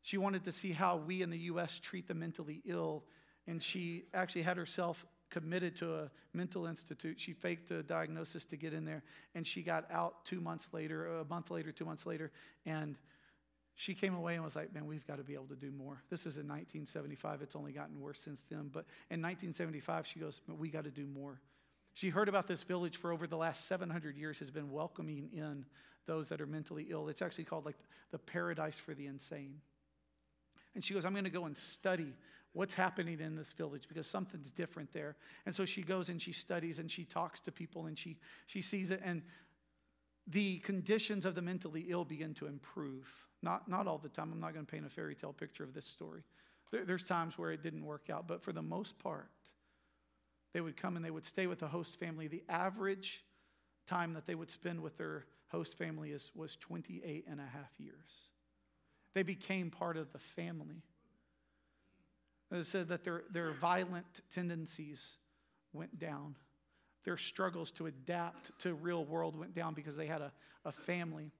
she 0.00 0.16
wanted 0.16 0.44
to 0.44 0.52
see 0.52 0.72
how 0.72 0.96
we 0.96 1.22
in 1.22 1.30
the 1.30 1.38
U.S. 1.38 1.78
treat 1.78 2.08
the 2.08 2.14
mentally 2.14 2.62
ill. 2.64 3.04
And 3.46 3.62
she 3.62 4.04
actually 4.14 4.42
had 4.42 4.56
herself 4.56 5.04
committed 5.32 5.74
to 5.76 5.94
a 5.94 6.10
mental 6.34 6.66
institute. 6.66 7.18
She 7.18 7.32
faked 7.32 7.70
a 7.70 7.82
diagnosis 7.82 8.44
to 8.46 8.56
get 8.56 8.72
in 8.72 8.84
there, 8.84 9.02
and 9.34 9.46
she 9.46 9.62
got 9.62 9.90
out 9.90 10.24
two 10.24 10.40
months 10.40 10.68
later, 10.72 11.20
a 11.20 11.24
month 11.24 11.50
later, 11.50 11.72
two 11.72 11.86
months 11.86 12.06
later, 12.06 12.30
and 12.66 12.96
she 13.74 13.94
came 13.94 14.14
away 14.14 14.34
and 14.34 14.44
was 14.44 14.54
like, 14.54 14.72
Man, 14.74 14.86
we've 14.86 15.06
got 15.06 15.16
to 15.16 15.24
be 15.24 15.34
able 15.34 15.46
to 15.46 15.56
do 15.56 15.72
more. 15.72 16.02
This 16.10 16.20
is 16.20 16.36
in 16.36 16.46
1975. 16.46 17.42
It's 17.42 17.56
only 17.56 17.72
gotten 17.72 17.98
worse 18.00 18.20
since 18.20 18.44
then. 18.50 18.70
But 18.72 18.84
in 19.10 19.22
1975, 19.22 20.06
she 20.06 20.20
goes, 20.20 20.40
We 20.46 20.68
got 20.68 20.84
to 20.84 20.90
do 20.90 21.06
more. 21.06 21.40
She 21.94 22.10
heard 22.10 22.28
about 22.28 22.46
this 22.46 22.62
village 22.62 22.96
for 22.96 23.12
over 23.12 23.26
the 23.26 23.36
last 23.36 23.66
700 23.66 24.16
years, 24.16 24.38
has 24.38 24.50
been 24.50 24.70
welcoming 24.70 25.30
in 25.32 25.64
those 26.06 26.28
that 26.28 26.40
are 26.40 26.46
mentally 26.46 26.86
ill. 26.90 27.08
It's 27.08 27.22
actually 27.22 27.44
called 27.44 27.64
like 27.64 27.78
the 28.10 28.18
paradise 28.18 28.76
for 28.76 28.94
the 28.94 29.06
insane. 29.06 29.60
And 30.74 30.82
she 30.82 30.94
goes, 30.94 31.04
I'm 31.04 31.12
going 31.12 31.24
to 31.24 31.30
go 31.30 31.44
and 31.44 31.56
study 31.56 32.14
what's 32.52 32.74
happening 32.74 33.20
in 33.20 33.34
this 33.34 33.52
village 33.52 33.84
because 33.88 34.06
something's 34.06 34.50
different 34.50 34.92
there. 34.92 35.16
And 35.46 35.54
so 35.54 35.64
she 35.64 35.82
goes 35.82 36.08
and 36.08 36.20
she 36.20 36.32
studies 36.32 36.78
and 36.78 36.90
she 36.90 37.04
talks 37.04 37.40
to 37.42 37.52
people 37.52 37.86
and 37.86 37.98
she, 37.98 38.18
she 38.46 38.60
sees 38.60 38.90
it. 38.90 39.00
And 39.04 39.22
the 40.26 40.58
conditions 40.58 41.24
of 41.24 41.34
the 41.34 41.42
mentally 41.42 41.86
ill 41.88 42.04
begin 42.04 42.34
to 42.34 42.46
improve. 42.46 43.08
Not, 43.42 43.68
not 43.68 43.86
all 43.86 43.98
the 43.98 44.08
time. 44.08 44.30
I'm 44.32 44.40
not 44.40 44.54
going 44.54 44.66
to 44.66 44.70
paint 44.70 44.86
a 44.86 44.90
fairy 44.90 45.14
tale 45.14 45.32
picture 45.32 45.64
of 45.64 45.74
this 45.74 45.86
story. 45.86 46.22
There, 46.70 46.84
there's 46.84 47.02
times 47.02 47.38
where 47.38 47.52
it 47.52 47.62
didn't 47.62 47.84
work 47.84 48.08
out, 48.10 48.28
but 48.28 48.42
for 48.42 48.52
the 48.52 48.62
most 48.62 48.98
part, 48.98 49.30
they 50.52 50.60
would 50.60 50.76
come 50.76 50.96
and 50.96 51.04
they 51.04 51.10
would 51.10 51.24
stay 51.24 51.46
with 51.46 51.58
the 51.58 51.68
host 51.68 51.98
family. 51.98 52.28
The 52.28 52.44
average 52.48 53.24
time 53.86 54.12
that 54.14 54.26
they 54.26 54.34
would 54.34 54.50
spend 54.50 54.80
with 54.80 54.98
their 54.98 55.24
host 55.48 55.76
family 55.76 56.10
is, 56.10 56.30
was 56.34 56.56
28 56.56 57.24
and 57.28 57.40
a 57.40 57.44
half 57.44 57.70
years. 57.78 58.28
They 59.14 59.22
became 59.22 59.70
part 59.70 59.96
of 59.96 60.12
the 60.12 60.18
family. 60.18 60.82
It 62.52 62.66
said 62.66 62.88
that 62.88 63.02
their, 63.02 63.22
their 63.32 63.52
violent 63.52 64.20
tendencies 64.32 65.16
went 65.72 65.98
down. 65.98 66.36
Their 67.04 67.16
struggles 67.16 67.70
to 67.72 67.86
adapt 67.86 68.56
to 68.60 68.74
real 68.74 69.04
world 69.04 69.36
went 69.36 69.54
down 69.54 69.74
because 69.74 69.96
they 69.96 70.06
had 70.06 70.20
a, 70.20 70.32
a 70.64 70.72
family. 70.72 71.32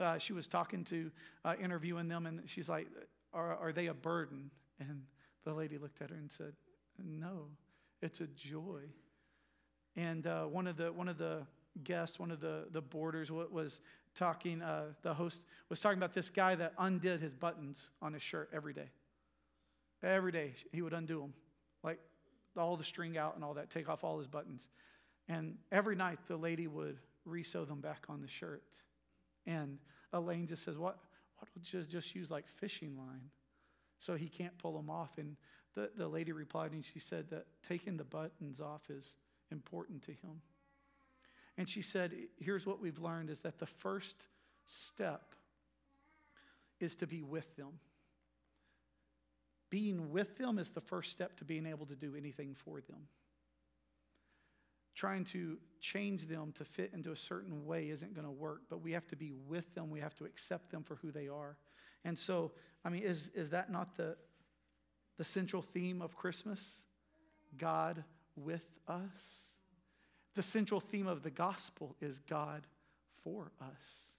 Uh, 0.00 0.18
she 0.18 0.32
was 0.32 0.46
talking 0.46 0.84
to, 0.84 1.10
uh, 1.44 1.54
interviewing 1.60 2.08
them, 2.08 2.26
and 2.26 2.42
she's 2.46 2.68
like, 2.68 2.86
are, 3.32 3.56
are 3.56 3.72
they 3.72 3.86
a 3.86 3.94
burden? 3.94 4.50
And 4.78 5.02
the 5.44 5.52
lady 5.52 5.76
looked 5.76 6.00
at 6.00 6.10
her 6.10 6.16
and 6.16 6.30
said, 6.30 6.52
No, 6.98 7.48
it's 8.00 8.20
a 8.20 8.26
joy. 8.26 8.82
And 9.96 10.26
uh, 10.26 10.44
one, 10.44 10.66
of 10.66 10.76
the, 10.76 10.92
one 10.92 11.08
of 11.08 11.18
the 11.18 11.46
guests, 11.82 12.18
one 12.18 12.30
of 12.30 12.40
the, 12.40 12.66
the 12.70 12.80
boarders, 12.80 13.30
was 13.30 13.82
talking, 14.14 14.62
uh, 14.62 14.86
the 15.02 15.14
host 15.14 15.42
was 15.68 15.80
talking 15.80 15.98
about 15.98 16.14
this 16.14 16.30
guy 16.30 16.54
that 16.54 16.72
undid 16.78 17.20
his 17.20 17.34
buttons 17.34 17.90
on 18.00 18.12
his 18.12 18.22
shirt 18.22 18.50
every 18.52 18.72
day. 18.72 18.90
Every 20.02 20.32
day 20.32 20.54
he 20.72 20.82
would 20.82 20.92
undo 20.92 21.20
them, 21.20 21.34
like 21.82 21.98
all 22.56 22.76
the 22.76 22.84
string 22.84 23.18
out 23.18 23.34
and 23.34 23.44
all 23.44 23.54
that, 23.54 23.70
take 23.70 23.88
off 23.88 24.02
all 24.02 24.18
his 24.18 24.26
buttons. 24.26 24.68
And 25.28 25.56
every 25.70 25.94
night 25.94 26.18
the 26.26 26.36
lady 26.36 26.66
would 26.66 26.98
resew 27.24 27.64
them 27.64 27.80
back 27.80 28.04
on 28.08 28.20
the 28.20 28.28
shirt. 28.28 28.62
And 29.46 29.78
Elaine 30.12 30.46
just 30.46 30.64
says, 30.64 30.76
What? 30.76 30.98
What 31.38 31.48
would 31.54 31.64
just, 31.64 31.88
just 31.88 32.14
use 32.14 32.30
like 32.30 32.46
fishing 32.46 32.98
line 32.98 33.30
so 33.98 34.14
he 34.14 34.28
can't 34.28 34.56
pull 34.58 34.76
them 34.76 34.90
off? 34.90 35.16
And 35.16 35.36
the, 35.74 35.90
the 35.96 36.08
lady 36.08 36.32
replied 36.32 36.72
and 36.72 36.84
she 36.84 36.98
said 36.98 37.30
that 37.30 37.46
taking 37.66 37.96
the 37.96 38.04
buttons 38.04 38.60
off 38.60 38.82
is 38.90 39.16
important 39.50 40.02
to 40.02 40.10
him. 40.10 40.42
And 41.56 41.68
she 41.68 41.82
said, 41.82 42.12
Here's 42.38 42.66
what 42.66 42.80
we've 42.80 42.98
learned 42.98 43.30
is 43.30 43.40
that 43.40 43.58
the 43.58 43.66
first 43.66 44.26
step 44.66 45.34
is 46.78 46.94
to 46.96 47.06
be 47.06 47.22
with 47.22 47.56
them. 47.56 47.78
Being 49.70 50.10
with 50.10 50.36
them 50.36 50.58
is 50.58 50.70
the 50.70 50.80
first 50.80 51.12
step 51.12 51.36
to 51.36 51.44
being 51.44 51.64
able 51.64 51.86
to 51.86 51.94
do 51.94 52.14
anything 52.16 52.54
for 52.54 52.80
them. 52.80 53.06
Trying 54.94 55.24
to 55.26 55.58
change 55.80 56.26
them 56.26 56.52
to 56.58 56.64
fit 56.64 56.90
into 56.92 57.12
a 57.12 57.16
certain 57.16 57.64
way 57.64 57.88
isn't 57.88 58.12
going 58.12 58.26
to 58.26 58.32
work, 58.32 58.62
but 58.68 58.82
we 58.82 58.92
have 58.92 59.06
to 59.08 59.16
be 59.16 59.32
with 59.32 59.72
them. 59.74 59.88
We 59.90 60.00
have 60.00 60.14
to 60.16 60.24
accept 60.24 60.70
them 60.70 60.82
for 60.82 60.96
who 60.96 61.12
they 61.12 61.28
are. 61.28 61.56
And 62.04 62.18
so, 62.18 62.52
I 62.84 62.90
mean, 62.90 63.04
is, 63.04 63.30
is 63.34 63.50
that 63.50 63.70
not 63.70 63.96
the, 63.96 64.16
the 65.16 65.24
central 65.24 65.62
theme 65.62 66.02
of 66.02 66.16
Christmas? 66.16 66.82
God 67.56 68.02
with 68.36 68.66
us. 68.88 69.54
The 70.34 70.42
central 70.42 70.80
theme 70.80 71.06
of 71.06 71.22
the 71.22 71.30
gospel 71.30 71.96
is 72.00 72.18
God 72.20 72.66
for 73.22 73.52
us. 73.60 74.10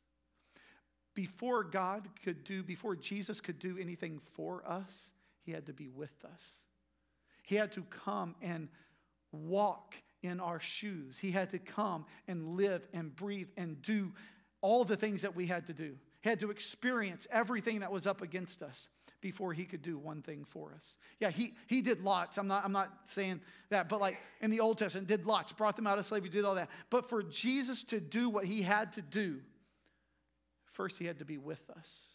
Before 1.13 1.63
God 1.63 2.07
could 2.23 2.43
do, 2.43 2.63
before 2.63 2.95
Jesus 2.95 3.41
could 3.41 3.59
do 3.59 3.77
anything 3.77 4.19
for 4.35 4.63
us, 4.65 5.11
he 5.43 5.51
had 5.51 5.65
to 5.67 5.73
be 5.73 5.87
with 5.87 6.13
us. 6.25 6.63
He 7.43 7.55
had 7.55 7.71
to 7.73 7.83
come 7.83 8.35
and 8.41 8.69
walk 9.31 9.95
in 10.23 10.39
our 10.39 10.59
shoes. 10.59 11.17
He 11.19 11.31
had 11.31 11.49
to 11.51 11.59
come 11.59 12.05
and 12.27 12.55
live 12.55 12.87
and 12.93 13.15
breathe 13.15 13.49
and 13.57 13.81
do 13.81 14.11
all 14.61 14.85
the 14.85 14.95
things 14.95 15.23
that 15.23 15.35
we 15.35 15.47
had 15.47 15.65
to 15.67 15.73
do. 15.73 15.95
He 16.21 16.29
had 16.29 16.39
to 16.41 16.51
experience 16.51 17.27
everything 17.31 17.79
that 17.79 17.91
was 17.91 18.05
up 18.05 18.21
against 18.21 18.61
us 18.61 18.87
before 19.21 19.53
he 19.53 19.65
could 19.65 19.81
do 19.81 19.97
one 19.97 20.21
thing 20.21 20.45
for 20.47 20.73
us. 20.75 20.97
Yeah, 21.19 21.29
he, 21.29 21.53
he 21.67 21.81
did 21.81 22.01
lots. 22.01 22.37
I'm 22.37 22.47
not, 22.47 22.65
I'm 22.65 22.71
not 22.71 22.91
saying 23.05 23.41
that, 23.69 23.89
but 23.89 24.01
like 24.01 24.17
in 24.39 24.49
the 24.51 24.59
Old 24.59 24.77
Testament, 24.77 25.07
did 25.07 25.25
lots, 25.25 25.51
brought 25.53 25.75
them 25.75 25.87
out 25.87 25.99
of 25.99 26.05
slavery, 26.05 26.29
did 26.29 26.45
all 26.45 26.55
that. 26.55 26.69
But 26.89 27.09
for 27.09 27.23
Jesus 27.23 27.83
to 27.85 27.99
do 27.99 28.29
what 28.29 28.45
he 28.45 28.61
had 28.61 28.93
to 28.93 29.01
do, 29.01 29.41
first 30.65 30.97
he 30.97 31.05
had 31.05 31.19
to 31.19 31.25
be 31.25 31.37
with 31.37 31.61
us. 31.75 32.07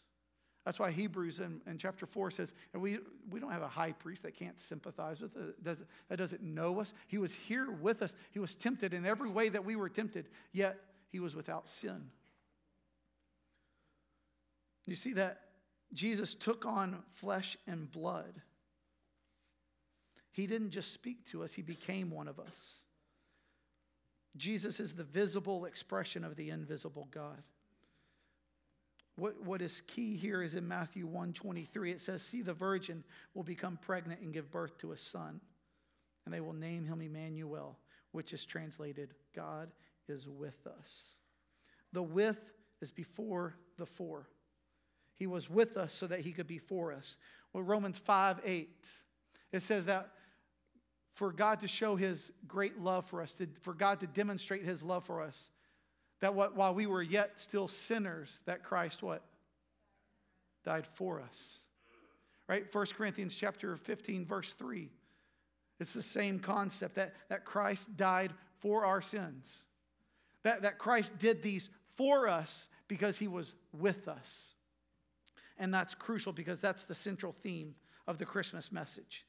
That's 0.66 0.80
why 0.80 0.90
Hebrews 0.90 1.38
in, 1.38 1.60
in 1.64 1.78
chapter 1.78 2.06
4 2.06 2.32
says 2.32 2.52
we, 2.74 2.98
we 3.30 3.38
don't 3.38 3.52
have 3.52 3.62
a 3.62 3.68
high 3.68 3.92
priest 3.92 4.24
that 4.24 4.34
can't 4.34 4.58
sympathize 4.58 5.20
with 5.20 5.36
us, 5.36 5.54
does, 5.62 5.78
that 6.08 6.18
doesn't 6.18 6.42
know 6.42 6.80
us. 6.80 6.92
He 7.06 7.18
was 7.18 7.32
here 7.32 7.70
with 7.70 8.02
us. 8.02 8.12
He 8.32 8.40
was 8.40 8.56
tempted 8.56 8.92
in 8.92 9.06
every 9.06 9.30
way 9.30 9.48
that 9.48 9.64
we 9.64 9.76
were 9.76 9.88
tempted, 9.88 10.26
yet 10.52 10.76
he 11.08 11.20
was 11.20 11.36
without 11.36 11.68
sin. 11.68 12.10
You 14.86 14.96
see 14.96 15.12
that 15.12 15.40
Jesus 15.92 16.34
took 16.34 16.66
on 16.66 17.00
flesh 17.12 17.56
and 17.68 17.88
blood. 17.88 18.42
He 20.32 20.48
didn't 20.48 20.70
just 20.70 20.92
speak 20.92 21.30
to 21.30 21.44
us, 21.44 21.54
he 21.54 21.62
became 21.62 22.10
one 22.10 22.26
of 22.26 22.40
us. 22.40 22.78
Jesus 24.36 24.80
is 24.80 24.94
the 24.94 25.04
visible 25.04 25.64
expression 25.64 26.24
of 26.24 26.34
the 26.34 26.50
invisible 26.50 27.06
God. 27.12 27.40
What, 29.16 29.42
what 29.42 29.62
is 29.62 29.82
key 29.86 30.16
here 30.16 30.42
is 30.42 30.54
in 30.54 30.68
Matthew 30.68 31.08
1:23 31.08 31.90
it 31.90 32.00
says 32.00 32.22
see 32.22 32.42
the 32.42 32.54
virgin 32.54 33.02
will 33.34 33.42
become 33.42 33.78
pregnant 33.78 34.20
and 34.20 34.32
give 34.32 34.50
birth 34.50 34.76
to 34.78 34.92
a 34.92 34.96
son 34.96 35.40
and 36.24 36.34
they 36.34 36.40
will 36.40 36.52
name 36.52 36.84
him 36.84 37.00
Emmanuel 37.00 37.78
which 38.12 38.32
is 38.32 38.44
translated 38.44 39.14
God 39.34 39.70
is 40.08 40.28
with 40.28 40.66
us. 40.66 41.16
The 41.92 42.02
with 42.02 42.40
is 42.80 42.90
before 42.90 43.54
the 43.78 43.86
for. 43.86 44.28
He 45.16 45.26
was 45.26 45.48
with 45.48 45.76
us 45.76 45.94
so 45.94 46.06
that 46.06 46.20
he 46.20 46.32
could 46.32 46.46
be 46.46 46.58
for 46.58 46.92
us. 46.92 47.16
Well 47.52 47.62
Romans 47.62 47.98
5 47.98 48.40
8 48.44 48.68
it 49.52 49.62
says 49.62 49.86
that 49.86 50.10
for 51.14 51.32
God 51.32 51.60
to 51.60 51.68
show 51.68 51.96
his 51.96 52.30
great 52.46 52.78
love 52.78 53.06
for 53.06 53.22
us, 53.22 53.32
to, 53.34 53.48
for 53.62 53.72
God 53.72 54.00
to 54.00 54.06
demonstrate 54.06 54.64
his 54.64 54.82
love 54.82 55.04
for 55.04 55.22
us, 55.22 55.50
that 56.26 56.34
what, 56.34 56.56
while 56.56 56.74
we 56.74 56.88
were 56.88 57.02
yet 57.02 57.38
still 57.38 57.68
sinners, 57.68 58.40
that 58.46 58.64
Christ 58.64 59.00
what? 59.00 59.22
Died 60.64 60.84
for 60.94 61.20
us. 61.20 61.60
Right? 62.48 62.64
1 62.74 62.86
Corinthians 62.96 63.36
chapter 63.36 63.76
15, 63.76 64.26
verse 64.26 64.52
3. 64.54 64.90
It's 65.78 65.92
the 65.92 66.02
same 66.02 66.40
concept 66.40 66.96
that, 66.96 67.14
that 67.28 67.44
Christ 67.44 67.96
died 67.96 68.32
for 68.58 68.84
our 68.84 69.00
sins. 69.00 69.62
That, 70.42 70.62
that 70.62 70.78
Christ 70.78 71.16
did 71.16 71.44
these 71.44 71.70
for 71.94 72.26
us 72.26 72.66
because 72.88 73.18
he 73.18 73.28
was 73.28 73.54
with 73.72 74.08
us. 74.08 74.54
And 75.58 75.72
that's 75.72 75.94
crucial 75.94 76.32
because 76.32 76.60
that's 76.60 76.82
the 76.82 76.94
central 76.96 77.36
theme 77.40 77.76
of 78.08 78.18
the 78.18 78.26
Christmas 78.26 78.72
message. 78.72 79.25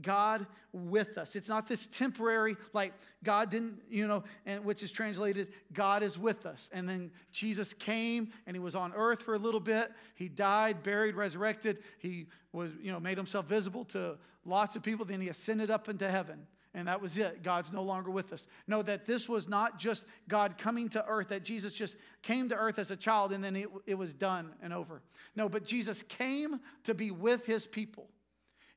God 0.00 0.46
with 0.72 1.18
us. 1.18 1.36
It's 1.36 1.48
not 1.48 1.68
this 1.68 1.86
temporary, 1.86 2.56
like 2.72 2.92
God 3.24 3.50
didn't, 3.50 3.82
you 3.90 4.06
know, 4.06 4.24
and 4.46 4.64
which 4.64 4.82
is 4.82 4.92
translated, 4.92 5.52
God 5.72 6.02
is 6.02 6.18
with 6.18 6.46
us. 6.46 6.70
And 6.72 6.88
then 6.88 7.10
Jesus 7.32 7.74
came 7.74 8.32
and 8.46 8.54
he 8.54 8.60
was 8.60 8.74
on 8.74 8.92
earth 8.94 9.22
for 9.22 9.34
a 9.34 9.38
little 9.38 9.60
bit. 9.60 9.90
He 10.14 10.28
died, 10.28 10.82
buried, 10.82 11.16
resurrected. 11.16 11.78
He 11.98 12.26
was, 12.52 12.70
you 12.80 12.92
know, 12.92 13.00
made 13.00 13.16
himself 13.16 13.46
visible 13.46 13.84
to 13.86 14.16
lots 14.44 14.76
of 14.76 14.82
people. 14.82 15.04
Then 15.04 15.20
he 15.20 15.28
ascended 15.28 15.70
up 15.70 15.88
into 15.88 16.08
heaven. 16.08 16.46
And 16.72 16.86
that 16.86 17.02
was 17.02 17.18
it. 17.18 17.42
God's 17.42 17.72
no 17.72 17.82
longer 17.82 18.12
with 18.12 18.32
us. 18.32 18.46
No, 18.68 18.80
that 18.82 19.04
this 19.04 19.28
was 19.28 19.48
not 19.48 19.80
just 19.80 20.04
God 20.28 20.56
coming 20.56 20.88
to 20.90 21.04
earth, 21.04 21.28
that 21.30 21.42
Jesus 21.42 21.74
just 21.74 21.96
came 22.22 22.48
to 22.48 22.54
earth 22.54 22.78
as 22.78 22.92
a 22.92 22.96
child 22.96 23.32
and 23.32 23.42
then 23.42 23.56
it, 23.56 23.68
it 23.86 23.96
was 23.96 24.12
done 24.12 24.52
and 24.62 24.72
over. 24.72 25.02
No, 25.34 25.48
but 25.48 25.64
Jesus 25.64 26.02
came 26.02 26.60
to 26.84 26.94
be 26.94 27.10
with 27.10 27.44
his 27.44 27.66
people. 27.66 28.08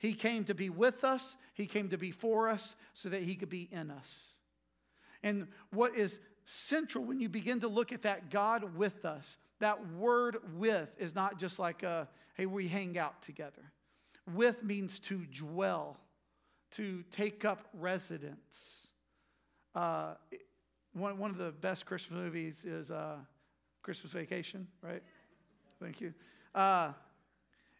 He 0.03 0.13
came 0.13 0.43
to 0.43 0.53
be 0.53 0.69
with 0.69 1.05
us, 1.05 1.37
He 1.53 1.65
came 1.65 1.87
to 1.89 1.97
be 1.97 2.11
for 2.11 2.49
us 2.49 2.75
so 2.93 3.07
that 3.07 3.23
He 3.23 3.35
could 3.35 3.49
be 3.49 3.69
in 3.71 3.89
us. 3.89 4.33
And 5.23 5.47
what 5.71 5.95
is 5.95 6.19
central 6.43 7.05
when 7.05 7.21
you 7.21 7.29
begin 7.29 7.61
to 7.61 7.69
look 7.69 7.93
at 7.93 8.01
that 8.01 8.29
God 8.29 8.75
with 8.75 9.05
us, 9.05 9.37
that 9.61 9.93
word 9.93 10.39
with 10.57 10.89
is 10.99 11.15
not 11.15 11.39
just 11.39 11.57
like, 11.57 11.83
a, 11.83 12.09
hey, 12.35 12.45
we 12.45 12.67
hang 12.67 12.97
out 12.97 13.21
together. 13.21 13.71
With 14.33 14.61
means 14.61 14.99
to 14.99 15.19
dwell, 15.19 15.97
to 16.71 17.05
take 17.09 17.45
up 17.45 17.69
residence. 17.73 18.87
Uh, 19.73 20.15
one, 20.91 21.17
one 21.17 21.31
of 21.31 21.37
the 21.37 21.53
best 21.53 21.85
Christmas 21.85 22.19
movies 22.19 22.65
is 22.65 22.91
uh, 22.91 23.19
Christmas 23.81 24.11
Vacation, 24.11 24.67
right? 24.81 25.01
Thank 25.81 26.01
you. 26.01 26.13
Uh, 26.53 26.91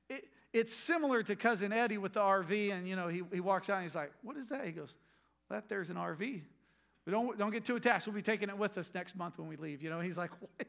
it, 0.08 0.24
it's 0.54 0.74
similar 0.74 1.24
to 1.24 1.36
cousin 1.36 1.74
Eddie 1.74 1.98
with 1.98 2.14
the 2.14 2.22
RV, 2.22 2.72
and 2.72 2.88
you 2.88 2.96
know, 2.96 3.08
he, 3.08 3.24
he 3.34 3.40
walks 3.40 3.70
out 3.70 3.78
and 3.78 3.84
he's 3.84 3.96
like, 3.96 4.12
What 4.22 4.38
is 4.38 4.48
that? 4.48 4.66
He 4.66 4.72
goes, 4.72 4.96
That 5.50 5.68
there's 5.68 5.90
an 5.90 5.98
RV. 5.98 6.42
We 7.06 7.12
don't, 7.12 7.38
don't 7.38 7.52
get 7.52 7.66
too 7.66 7.76
attached. 7.76 8.08
We'll 8.08 8.16
be 8.16 8.22
taking 8.22 8.48
it 8.48 8.58
with 8.58 8.78
us 8.78 8.92
next 8.94 9.18
month 9.18 9.38
when 9.38 9.50
we 9.50 9.58
leave. 9.58 9.82
You 9.82 9.90
know, 9.90 10.00
he's 10.00 10.18
like, 10.18 10.32
What? 10.40 10.68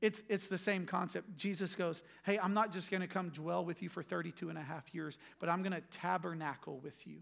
It's, 0.00 0.22
it's 0.28 0.46
the 0.46 0.58
same 0.58 0.86
concept. 0.86 1.36
Jesus 1.36 1.74
goes, 1.74 2.02
Hey, 2.24 2.38
I'm 2.38 2.54
not 2.54 2.72
just 2.72 2.90
going 2.90 3.00
to 3.00 3.08
come 3.08 3.30
dwell 3.30 3.64
with 3.64 3.82
you 3.82 3.88
for 3.88 4.02
32 4.02 4.48
and 4.48 4.58
a 4.58 4.62
half 4.62 4.94
years, 4.94 5.18
but 5.40 5.48
I'm 5.48 5.62
going 5.62 5.72
to 5.72 5.82
tabernacle 5.90 6.78
with 6.82 7.06
you. 7.06 7.18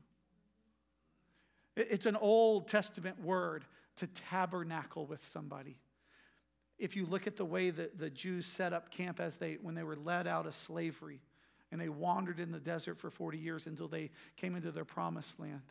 It's 1.77 2.07
an 2.07 2.17
Old 2.17 2.69
Testament 2.69 3.23
word 3.23 3.65
to 3.97 4.07
tabernacle 4.07 5.07
with 5.07 5.27
somebody. 5.29 5.77
If 6.79 6.97
you 6.97 7.07
look 7.07 7.27
at 7.27 7.37
the 7.37 7.45
way 7.45 7.71
that 7.71 7.99
the 7.99 8.11
Jews 8.11 8.47
set 8.47 8.73
up 8.73 8.91
camp 8.91 9.21
as 9.21 9.37
they, 9.37 9.55
when 9.61 9.75
they 9.75 9.83
were 9.83 9.97
led 9.97 10.27
out 10.27 10.47
of 10.47 10.55
slavery, 10.55 11.21
and 11.73 11.81
they 11.81 11.89
wandered 11.89 12.39
in 12.39 12.53
the 12.53 12.61
desert 12.61 12.99
for 12.99 13.11
40 13.11 13.39
years 13.39 13.67
until 13.67 13.89
they 13.89 14.11
came 14.37 14.55
into 14.55 14.71
their 14.71 14.85
promised 14.85 15.41
land. 15.41 15.63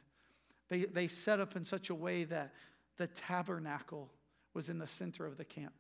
They, 0.70 0.86
they 0.86 1.08
set 1.08 1.40
up 1.40 1.56
in 1.56 1.64
such 1.64 1.90
a 1.90 1.96
way 1.96 2.24
that 2.26 2.54
the 2.98 3.08
tabernacle 3.08 4.10
was 4.54 4.70
in 4.70 4.78
the 4.78 4.88
center 4.88 5.26
of 5.26 5.38
the 5.38 5.46
camp 5.46 5.74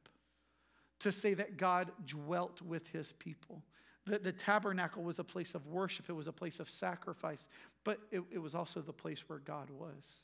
to 0.99 1.12
say 1.12 1.34
that 1.34 1.58
God 1.58 1.91
dwelt 2.06 2.62
with 2.62 2.89
his 2.89 3.13
people. 3.13 3.62
The, 4.06 4.19
the 4.19 4.32
tabernacle 4.32 5.04
was 5.04 5.19
a 5.19 5.23
place 5.23 5.56
of 5.56 5.67
worship, 5.67 6.10
it 6.10 6.13
was 6.13 6.28
a 6.28 6.34
place 6.34 6.60
of 6.60 6.69
sacrifice, 6.69 7.47
but 7.84 7.99
it, 8.12 8.21
it 8.32 8.39
was 8.39 8.56
also 8.56 8.82
the 8.82 8.93
place 8.93 9.23
where 9.28 9.39
God 9.39 9.69
was. 9.69 10.15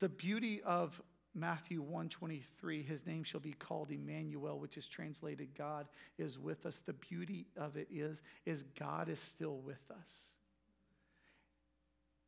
The 0.00 0.08
beauty 0.08 0.62
of 0.62 1.00
Matthew 1.38 1.80
123 1.80 2.82
his 2.82 3.06
name 3.06 3.24
shall 3.24 3.40
be 3.40 3.52
called 3.52 3.90
Emmanuel 3.90 4.58
which 4.58 4.76
is 4.76 4.88
translated 4.88 5.48
God 5.56 5.86
is 6.18 6.38
with 6.38 6.66
us. 6.66 6.80
The 6.84 6.92
beauty 6.92 7.46
of 7.56 7.76
it 7.76 7.88
is 7.92 8.22
is 8.44 8.64
God 8.78 9.08
is 9.08 9.20
still 9.20 9.58
with 9.58 9.82
us. 9.90 10.26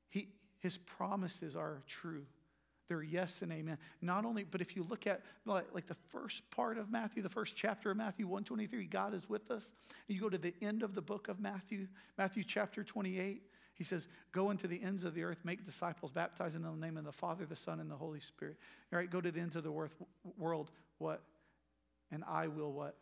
He 0.08 0.28
his 0.60 0.78
promises 0.78 1.56
are 1.56 1.82
true. 1.86 2.26
They're 2.88 3.02
yes 3.02 3.42
and 3.42 3.52
amen. 3.52 3.78
Not 4.02 4.24
only 4.24 4.44
but 4.44 4.60
if 4.60 4.76
you 4.76 4.84
look 4.88 5.06
at 5.06 5.22
like, 5.46 5.66
like 5.74 5.86
the 5.86 5.96
first 6.08 6.50
part 6.50 6.78
of 6.78 6.90
Matthew 6.90 7.22
the 7.22 7.28
first 7.28 7.56
chapter 7.56 7.90
of 7.90 7.96
Matthew 7.96 8.26
123 8.26 8.86
God 8.86 9.14
is 9.14 9.28
with 9.28 9.50
us. 9.50 9.72
You 10.08 10.20
go 10.20 10.28
to 10.28 10.38
the 10.38 10.54
end 10.60 10.82
of 10.82 10.94
the 10.94 11.02
book 11.02 11.28
of 11.28 11.40
Matthew 11.40 11.88
Matthew 12.16 12.44
chapter 12.44 12.84
28 12.84 13.42
he 13.80 13.84
says, 13.84 14.08
Go 14.30 14.50
into 14.50 14.68
the 14.68 14.82
ends 14.82 15.04
of 15.04 15.14
the 15.14 15.22
earth, 15.22 15.38
make 15.42 15.64
disciples, 15.64 16.12
baptize 16.12 16.54
in 16.54 16.60
the 16.60 16.70
name 16.72 16.98
of 16.98 17.04
the 17.04 17.12
Father, 17.12 17.46
the 17.46 17.56
Son, 17.56 17.80
and 17.80 17.90
the 17.90 17.96
Holy 17.96 18.20
Spirit. 18.20 18.58
All 18.92 18.98
right, 18.98 19.10
go 19.10 19.22
to 19.22 19.30
the 19.30 19.40
ends 19.40 19.56
of 19.56 19.64
the 19.64 19.72
world. 20.36 20.70
What? 20.98 21.22
And 22.12 22.22
I 22.28 22.48
will 22.48 22.74
what? 22.74 22.96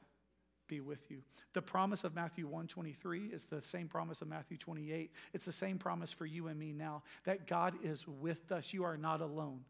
Be 0.69 0.79
with 0.79 1.11
you. 1.11 1.23
The 1.53 1.62
promise 1.62 2.05
of 2.05 2.14
Matthew 2.14 2.45
123 2.45 3.25
is 3.25 3.47
the 3.47 3.61
same 3.61 3.88
promise 3.88 4.23
of 4.23 4.29
Matthew 4.29 4.57
28. 4.57 5.11
It's 5.35 5.45
the 5.45 5.51
same 5.51 5.79
promise 5.79 6.12
for 6.12 6.27
you 6.27 6.47
and 6.47 6.57
me 6.57 6.73
now 6.73 7.03
that 7.25 7.49
God 7.49 7.75
is 7.83 8.07
with 8.07 8.53
us. 8.53 8.73
You 8.73 8.85
are 8.85 8.97
not 8.97 9.21
alone. 9.21 9.62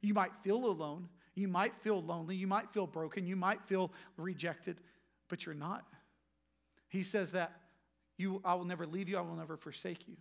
You 0.00 0.12
might 0.12 0.32
feel 0.42 0.66
alone. 0.66 1.08
You 1.36 1.46
might 1.46 1.76
feel 1.82 2.02
lonely. 2.02 2.34
You 2.34 2.48
might 2.48 2.72
feel 2.72 2.88
broken. 2.88 3.28
You 3.28 3.36
might 3.36 3.62
feel 3.66 3.92
rejected, 4.16 4.78
but 5.28 5.46
you're 5.46 5.54
not. 5.54 5.84
He 6.88 7.04
says 7.04 7.30
that 7.30 7.52
you, 8.16 8.42
I 8.44 8.56
will 8.56 8.64
never 8.64 8.88
leave 8.88 9.08
you, 9.08 9.18
I 9.18 9.20
will 9.20 9.36
never 9.36 9.56
forsake 9.56 10.08
you. 10.08 10.16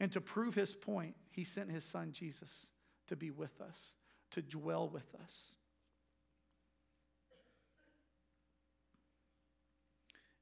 And 0.00 0.12
to 0.12 0.20
prove 0.20 0.54
his 0.54 0.74
point, 0.74 1.14
he 1.30 1.44
sent 1.44 1.70
his 1.70 1.84
son 1.84 2.12
Jesus 2.12 2.66
to 3.08 3.16
be 3.16 3.30
with 3.30 3.60
us, 3.60 3.94
to 4.32 4.42
dwell 4.42 4.88
with 4.88 5.14
us. 5.22 5.54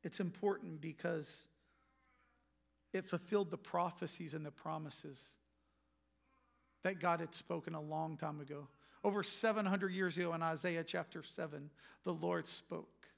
It's 0.03 0.21
important 0.21 0.81
because 0.81 1.49
it 2.93 3.05
fulfilled 3.07 3.51
the 3.51 3.57
prophecies 3.57 4.35
and 4.35 4.45
the 4.45 4.51
promises 4.51 5.33
that 6.83 7.01
God 7.01 7.21
had 7.21 7.35
spoken 7.35 7.75
a 7.75 7.81
long 7.81 8.17
time 8.17 8.41
ago. 8.41 8.69
Over 9.03 9.23
700 9.23 9.93
years 9.93 10.17
ago 10.17 10.33
in 10.35 10.43
Isaiah 10.43 10.85
chapter 10.85 11.23
7, 11.23 11.71
the 12.05 12.13
Lord 12.13 12.47
spoke. 12.47 13.09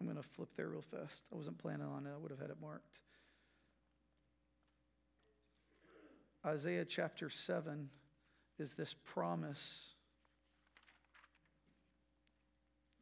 I'm 0.00 0.06
going 0.06 0.16
to 0.16 0.22
flip 0.22 0.50
there 0.56 0.68
real 0.68 0.82
fast. 0.82 1.24
I 1.32 1.36
wasn't 1.36 1.58
planning 1.58 1.86
on 1.86 2.06
it, 2.06 2.10
I 2.14 2.18
would 2.18 2.30
have 2.30 2.40
had 2.40 2.50
it 2.50 2.60
marked. 2.60 3.00
Isaiah 6.46 6.84
chapter 6.84 7.28
7 7.28 7.90
is 8.58 8.74
this 8.74 8.94
promise. 8.94 9.94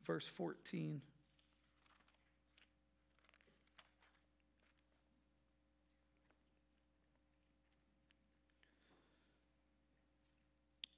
Verse 0.04 0.26
14. 0.26 1.02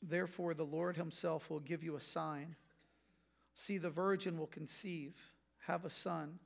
Therefore, 0.01 0.55
the 0.55 0.65
Lord 0.65 0.97
Himself 0.97 1.51
will 1.51 1.61
give 1.61 1.83
you 1.83 1.97
a 1.97 2.01
sign. 2.01 2.57
See, 3.55 3.77
the 3.77 3.91
virgin 3.91 4.39
will 4.39 4.47
conceive, 4.47 5.15
have 5.67 5.85
a 5.85 5.91
son, 5.91 6.39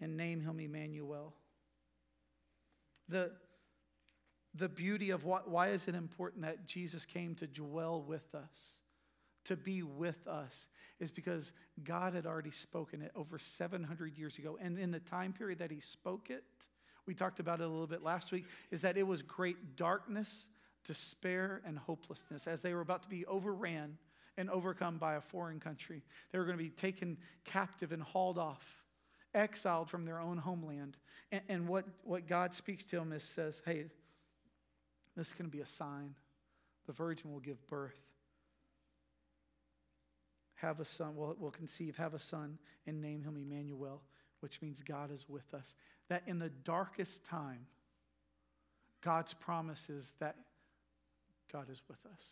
and 0.00 0.16
name 0.16 0.40
him 0.40 0.60
Emmanuel. 0.60 1.34
The, 3.08 3.32
the 4.54 4.68
beauty 4.68 5.10
of 5.10 5.24
what, 5.24 5.48
why 5.48 5.68
is 5.68 5.86
it 5.86 5.94
important 5.94 6.42
that 6.42 6.66
Jesus 6.66 7.06
came 7.06 7.34
to 7.36 7.46
dwell 7.46 8.02
with 8.02 8.34
us, 8.34 8.78
to 9.44 9.56
be 9.56 9.82
with 9.82 10.26
us, 10.26 10.68
is 10.98 11.12
because 11.12 11.52
God 11.82 12.14
had 12.14 12.26
already 12.26 12.50
spoken 12.50 13.00
it 13.00 13.12
over 13.14 13.38
700 13.38 14.18
years 14.18 14.38
ago. 14.38 14.58
And 14.60 14.78
in 14.78 14.90
the 14.90 15.00
time 15.00 15.32
period 15.32 15.60
that 15.60 15.70
He 15.70 15.80
spoke 15.80 16.30
it, 16.30 16.44
we 17.06 17.14
talked 17.14 17.40
about 17.40 17.60
it 17.60 17.64
a 17.64 17.68
little 17.68 17.86
bit 17.86 18.02
last 18.02 18.32
week, 18.32 18.44
is 18.70 18.82
that 18.82 18.96
it 18.96 19.06
was 19.06 19.22
great 19.22 19.76
darkness, 19.76 20.48
despair, 20.84 21.62
and 21.64 21.78
hopelessness 21.78 22.46
as 22.46 22.60
they 22.60 22.74
were 22.74 22.80
about 22.80 23.02
to 23.04 23.08
be 23.08 23.24
overran 23.26 23.98
and 24.36 24.50
overcome 24.50 24.98
by 24.98 25.14
a 25.14 25.20
foreign 25.20 25.60
country. 25.60 26.02
They 26.30 26.38
were 26.38 26.44
going 26.44 26.56
to 26.56 26.62
be 26.62 26.70
taken 26.70 27.18
captive 27.44 27.92
and 27.92 28.02
hauled 28.02 28.38
off, 28.38 28.84
exiled 29.34 29.90
from 29.90 30.04
their 30.04 30.20
own 30.20 30.38
homeland. 30.38 30.96
And, 31.32 31.42
and 31.48 31.68
what, 31.68 31.84
what 32.04 32.26
God 32.26 32.54
speaks 32.54 32.84
to 32.86 32.96
them 32.96 33.12
is 33.12 33.22
says, 33.22 33.60
hey, 33.64 33.86
this 35.20 35.28
is 35.28 35.34
going 35.34 35.50
to 35.50 35.54
be 35.54 35.62
a 35.62 35.66
sign. 35.66 36.14
The 36.86 36.94
virgin 36.94 37.30
will 37.30 37.40
give 37.40 37.66
birth. 37.66 38.00
Have 40.54 40.80
a 40.80 40.84
son, 40.86 41.14
will 41.14 41.36
will 41.38 41.50
conceive, 41.50 41.98
have 41.98 42.14
a 42.14 42.18
son, 42.18 42.58
and 42.86 43.02
name 43.02 43.22
him 43.22 43.36
Emmanuel, 43.36 44.00
which 44.40 44.62
means 44.62 44.82
God 44.82 45.12
is 45.12 45.28
with 45.28 45.52
us. 45.52 45.76
That 46.08 46.22
in 46.26 46.38
the 46.38 46.48
darkest 46.48 47.22
time, 47.26 47.66
God's 49.02 49.34
promise 49.34 49.90
is 49.90 50.14
that 50.20 50.36
God 51.52 51.68
is 51.70 51.82
with 51.86 52.00
us. 52.10 52.24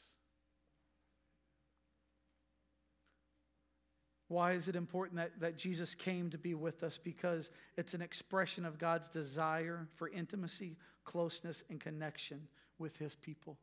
Why 4.29 4.53
is 4.53 4.67
it 4.67 4.77
important 4.77 5.19
that, 5.19 5.41
that 5.41 5.59
Jesus 5.59 5.95
came 5.95 6.31
to 6.31 6.39
be 6.39 6.55
with 6.55 6.83
us? 6.83 6.97
Because 6.97 7.51
it's 7.77 7.93
an 7.93 8.01
expression 8.01 8.65
of 8.65 8.79
God's 8.79 9.09
desire 9.09 9.89
for 9.97 10.09
intimacy, 10.09 10.79
closeness, 11.05 11.63
and 11.69 11.79
connection 11.79 12.49
with 12.79 12.97
his 12.99 13.15
people. 13.15 13.59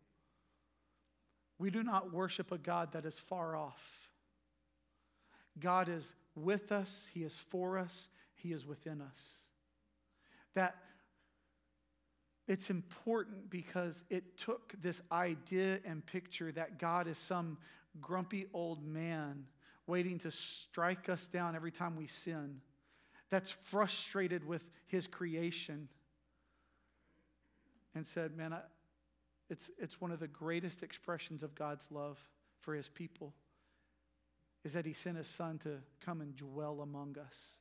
We 1.58 1.70
do 1.70 1.84
not 1.84 2.14
worship 2.14 2.52
a 2.52 2.58
God 2.58 2.92
that 2.94 3.06
is 3.06 3.20
far 3.20 3.56
off. 3.56 4.10
God 5.60 5.88
is 5.88 6.14
with 6.36 6.72
us, 6.72 7.08
He 7.14 7.24
is 7.24 7.38
for 7.38 7.78
us, 7.78 8.10
He 8.36 8.52
is 8.52 8.66
within 8.66 9.02
us. 9.02 9.40
That 10.54 10.76
it's 12.48 12.70
important 12.70 13.50
because 13.50 14.04
it 14.10 14.38
took 14.38 14.74
this 14.82 15.02
idea 15.12 15.80
and 15.86 16.06
picture 16.06 16.52
that 16.52 16.78
God 16.78 17.08
is 17.08 17.18
some 17.18 17.58
grumpy 18.02 18.48
old 18.54 18.86
man 18.86 19.46
waiting 19.88 20.20
to 20.20 20.32
strike 20.32 21.10
us 21.10 21.28
down 21.28 21.56
every 21.56 21.72
time 21.72 21.96
we 21.96 22.08
sin, 22.08 22.60
that's 23.30 23.52
frustrated 23.52 24.46
with 24.46 24.64
his 24.88 25.08
creation, 25.08 25.88
and 27.94 28.06
said, 28.06 28.36
Man, 28.36 28.54
I, 28.54 28.60
it's, 29.50 29.70
it's 29.78 30.02
one 30.02 30.12
of 30.12 30.20
the 30.20 30.28
greatest 30.28 30.82
expressions 30.82 31.44
of 31.44 31.56
God's 31.56 31.88
love 31.92 32.20
for 32.60 32.74
his 32.74 32.90
people 32.90 33.34
is 34.64 34.74
that 34.74 34.86
he 34.86 34.94
sent 34.94 35.18
his 35.18 35.28
son 35.28 35.60
to 35.60 35.78
come 36.04 36.22
and 36.22 36.36
dwell 36.36 36.82
among 36.82 37.18
us. 37.20 37.58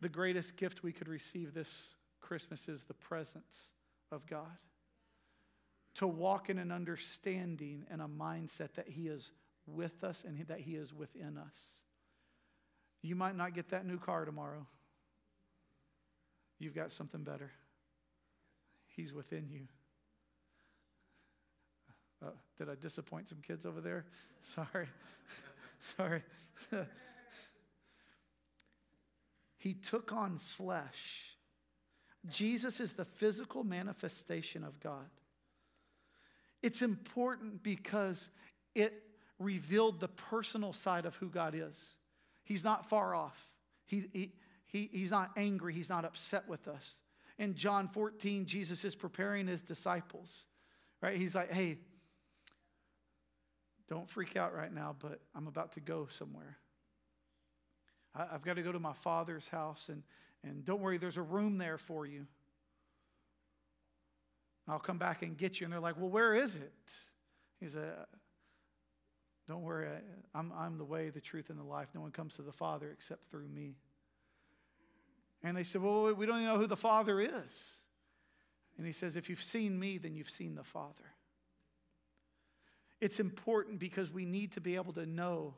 The 0.00 0.08
greatest 0.08 0.56
gift 0.56 0.82
we 0.82 0.92
could 0.92 1.08
receive 1.08 1.52
this 1.52 1.94
Christmas 2.20 2.68
is 2.68 2.84
the 2.84 2.94
presence 2.94 3.72
of 4.10 4.26
God. 4.26 4.58
To 5.96 6.06
walk 6.06 6.48
in 6.48 6.58
an 6.58 6.72
understanding 6.72 7.84
and 7.90 8.00
a 8.00 8.06
mindset 8.06 8.74
that 8.74 8.88
he 8.88 9.08
is 9.08 9.32
with 9.66 10.04
us 10.04 10.24
and 10.26 10.46
that 10.48 10.60
he 10.60 10.72
is 10.72 10.94
within 10.94 11.36
us. 11.38 11.82
You 13.02 13.14
might 13.14 13.36
not 13.36 13.54
get 13.54 13.70
that 13.70 13.86
new 13.86 13.98
car 13.98 14.24
tomorrow. 14.24 14.66
You've 16.58 16.74
got 16.74 16.90
something 16.90 17.22
better. 17.22 17.52
He's 18.96 19.12
within 19.12 19.48
you. 19.50 19.68
Uh, 22.24 22.30
did 22.56 22.70
I 22.70 22.74
disappoint 22.74 23.28
some 23.28 23.38
kids 23.46 23.66
over 23.66 23.80
there? 23.80 24.06
Sorry. 24.40 24.88
Sorry. 25.96 26.22
he 29.58 29.74
took 29.74 30.12
on 30.12 30.38
flesh. 30.38 31.36
Jesus 32.28 32.80
is 32.80 32.94
the 32.94 33.04
physical 33.04 33.62
manifestation 33.62 34.64
of 34.64 34.80
God. 34.80 35.10
It's 36.62 36.82
important 36.82 37.62
because 37.62 38.30
it 38.74 38.94
revealed 39.38 40.00
the 40.00 40.08
personal 40.08 40.72
side 40.72 41.04
of 41.04 41.14
who 41.16 41.28
God 41.28 41.54
is. 41.54 41.94
He's 42.42 42.64
not 42.64 42.88
far 42.88 43.14
off. 43.14 43.38
He, 43.84 44.06
he, 44.12 44.32
he, 44.66 44.88
he's 44.90 45.10
not 45.10 45.30
angry. 45.36 45.74
He's 45.74 45.90
not 45.90 46.04
upset 46.04 46.48
with 46.48 46.66
us. 46.66 46.98
In 47.38 47.54
John 47.54 47.88
14, 47.88 48.46
Jesus 48.46 48.84
is 48.84 48.94
preparing 48.94 49.46
his 49.46 49.62
disciples, 49.62 50.46
right? 51.02 51.16
He's 51.16 51.34
like, 51.34 51.52
hey, 51.52 51.78
don't 53.88 54.08
freak 54.08 54.36
out 54.36 54.54
right 54.54 54.72
now, 54.72 54.96
but 54.98 55.20
I'm 55.34 55.46
about 55.46 55.72
to 55.72 55.80
go 55.80 56.08
somewhere. 56.10 56.56
I, 58.14 58.26
have 58.32 58.42
got 58.42 58.54
to 58.54 58.62
go 58.62 58.72
to 58.72 58.80
my 58.80 58.94
father's 58.94 59.46
house, 59.48 59.88
and, 59.88 60.02
and 60.42 60.64
don't 60.64 60.80
worry, 60.80 60.98
there's 60.98 61.18
a 61.18 61.22
room 61.22 61.58
there 61.58 61.78
for 61.78 62.06
you. 62.06 62.26
I'll 64.68 64.78
come 64.78 64.98
back 64.98 65.22
and 65.22 65.36
get 65.36 65.60
you. 65.60 65.64
And 65.64 65.72
they're 65.72 65.80
like, 65.80 65.96
well, 65.96 66.08
where 66.08 66.34
is 66.34 66.56
it? 66.56 66.72
He's 67.60 67.76
a, 67.76 67.86
uh, 67.86 68.04
don't 69.48 69.62
worry, 69.62 69.88
I'm, 70.34 70.52
I'm 70.56 70.76
the 70.76 70.84
way, 70.84 71.10
the 71.10 71.20
truth, 71.20 71.50
and 71.50 71.58
the 71.58 71.64
life. 71.64 71.88
No 71.94 72.00
one 72.00 72.10
comes 72.10 72.34
to 72.36 72.42
the 72.42 72.52
Father 72.52 72.90
except 72.90 73.30
through 73.30 73.48
me. 73.48 73.76
And 75.46 75.56
they 75.56 75.62
said, 75.62 75.80
Well, 75.80 76.12
we 76.12 76.26
don't 76.26 76.38
even 76.40 76.48
know 76.48 76.58
who 76.58 76.66
the 76.66 76.76
Father 76.76 77.20
is. 77.20 77.82
And 78.76 78.84
he 78.84 78.92
says, 78.92 79.16
If 79.16 79.30
you've 79.30 79.42
seen 79.42 79.78
me, 79.78 79.96
then 79.96 80.16
you've 80.16 80.28
seen 80.28 80.56
the 80.56 80.64
Father. 80.64 81.04
It's 83.00 83.20
important 83.20 83.78
because 83.78 84.10
we 84.10 84.24
need 84.24 84.52
to 84.52 84.60
be 84.60 84.74
able 84.74 84.92
to 84.94 85.06
know 85.06 85.54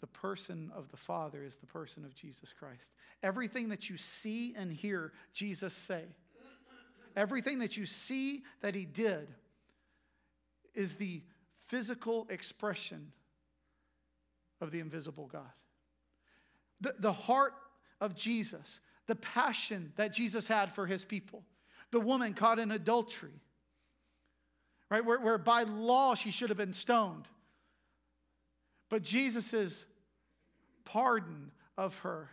the 0.00 0.06
person 0.06 0.70
of 0.76 0.90
the 0.92 0.96
Father 0.96 1.42
is 1.42 1.56
the 1.56 1.66
person 1.66 2.04
of 2.04 2.14
Jesus 2.14 2.52
Christ. 2.56 2.92
Everything 3.20 3.70
that 3.70 3.90
you 3.90 3.96
see 3.96 4.54
and 4.56 4.70
hear 4.70 5.12
Jesus 5.32 5.74
say, 5.74 6.04
everything 7.16 7.58
that 7.58 7.76
you 7.76 7.84
see 7.84 8.44
that 8.60 8.76
he 8.76 8.84
did, 8.84 9.26
is 10.72 10.94
the 10.96 11.22
physical 11.66 12.28
expression 12.30 13.10
of 14.60 14.70
the 14.70 14.78
invisible 14.78 15.26
God. 15.26 15.50
The, 16.80 16.94
the 16.98 17.12
heart 17.12 17.54
of 18.00 18.14
Jesus, 18.14 18.80
the 19.06 19.14
passion 19.14 19.92
that 19.96 20.12
Jesus 20.12 20.48
had 20.48 20.72
for 20.74 20.86
his 20.86 21.04
people, 21.04 21.42
the 21.90 22.00
woman 22.00 22.34
caught 22.34 22.58
in 22.58 22.70
adultery, 22.70 23.40
right? 24.90 25.04
Where, 25.04 25.20
where 25.20 25.38
by 25.38 25.62
law 25.62 26.14
she 26.14 26.30
should 26.30 26.50
have 26.50 26.58
been 26.58 26.72
stoned. 26.72 27.26
But 28.88 29.02
Jesus' 29.02 29.84
pardon 30.84 31.50
of 31.76 31.98
her, 31.98 32.30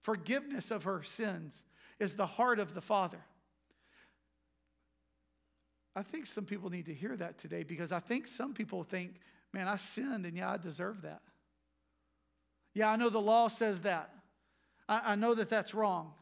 forgiveness 0.00 0.70
of 0.70 0.84
her 0.84 1.02
sins, 1.02 1.62
is 1.98 2.14
the 2.14 2.26
heart 2.26 2.58
of 2.58 2.74
the 2.74 2.80
Father. 2.80 3.20
I 5.94 6.02
think 6.02 6.26
some 6.26 6.44
people 6.44 6.70
need 6.70 6.86
to 6.86 6.94
hear 6.94 7.16
that 7.16 7.38
today 7.38 7.62
because 7.62 7.92
I 7.92 8.00
think 8.00 8.26
some 8.26 8.54
people 8.54 8.84
think, 8.84 9.14
man, 9.52 9.66
I 9.68 9.76
sinned 9.76 10.24
and 10.24 10.36
yeah, 10.36 10.52
I 10.52 10.56
deserve 10.56 11.02
that. 11.02 11.20
Yeah, 12.74 12.90
I 12.90 12.96
know 12.96 13.08
the 13.08 13.20
law 13.20 13.48
says 13.48 13.80
that. 13.82 14.10
I, 14.88 15.12
I 15.12 15.14
know 15.14 15.34
that 15.34 15.50
that's 15.50 15.74
wrong. 15.74 16.12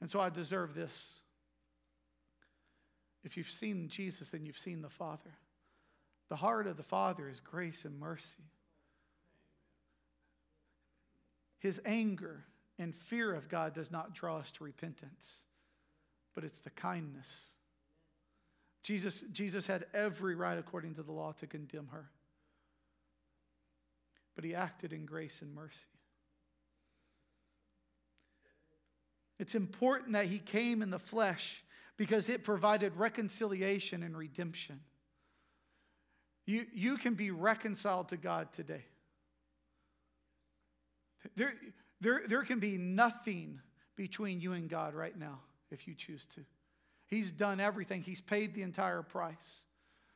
And 0.00 0.10
so 0.10 0.20
I 0.20 0.28
deserve 0.28 0.74
this. 0.74 1.20
If 3.24 3.36
you've 3.36 3.48
seen 3.48 3.88
Jesus, 3.88 4.28
then 4.28 4.44
you've 4.44 4.58
seen 4.58 4.82
the 4.82 4.90
Father. 4.90 5.38
The 6.28 6.36
heart 6.36 6.66
of 6.66 6.76
the 6.76 6.82
Father 6.82 7.28
is 7.28 7.40
grace 7.40 7.84
and 7.84 7.98
mercy. 7.98 8.44
His 11.58 11.80
anger 11.86 12.44
and 12.78 12.94
fear 12.94 13.34
of 13.34 13.48
God 13.48 13.74
does 13.74 13.90
not 13.90 14.14
draw 14.14 14.38
us 14.38 14.50
to 14.52 14.64
repentance, 14.64 15.44
but 16.34 16.44
it's 16.44 16.58
the 16.58 16.70
kindness. 16.70 17.52
Jesus, 18.82 19.22
Jesus 19.32 19.66
had 19.66 19.86
every 19.94 20.34
right, 20.34 20.58
according 20.58 20.94
to 20.96 21.02
the 21.02 21.12
law, 21.12 21.32
to 21.40 21.46
condemn 21.46 21.88
her 21.92 22.10
but 24.34 24.44
he 24.44 24.54
acted 24.54 24.92
in 24.92 25.06
grace 25.06 25.40
and 25.42 25.54
mercy. 25.54 25.86
It's 29.38 29.54
important 29.54 30.12
that 30.12 30.26
he 30.26 30.38
came 30.38 30.82
in 30.82 30.90
the 30.90 30.98
flesh 30.98 31.64
because 31.96 32.28
it 32.28 32.44
provided 32.44 32.96
reconciliation 32.96 34.02
and 34.02 34.16
redemption. 34.16 34.80
You, 36.46 36.66
you 36.72 36.96
can 36.96 37.14
be 37.14 37.30
reconciled 37.30 38.08
to 38.08 38.16
God 38.16 38.52
today. 38.52 38.84
There, 41.36 41.54
there, 42.00 42.22
there 42.28 42.42
can 42.42 42.58
be 42.58 42.76
nothing 42.76 43.60
between 43.96 44.40
you 44.40 44.52
and 44.52 44.68
God 44.68 44.94
right 44.94 45.16
now 45.18 45.40
if 45.70 45.88
you 45.88 45.94
choose 45.94 46.26
to. 46.34 46.40
He's 47.06 47.30
done 47.30 47.60
everything, 47.60 48.02
He's 48.02 48.20
paid 48.20 48.54
the 48.54 48.62
entire 48.62 49.02
price. 49.02 49.64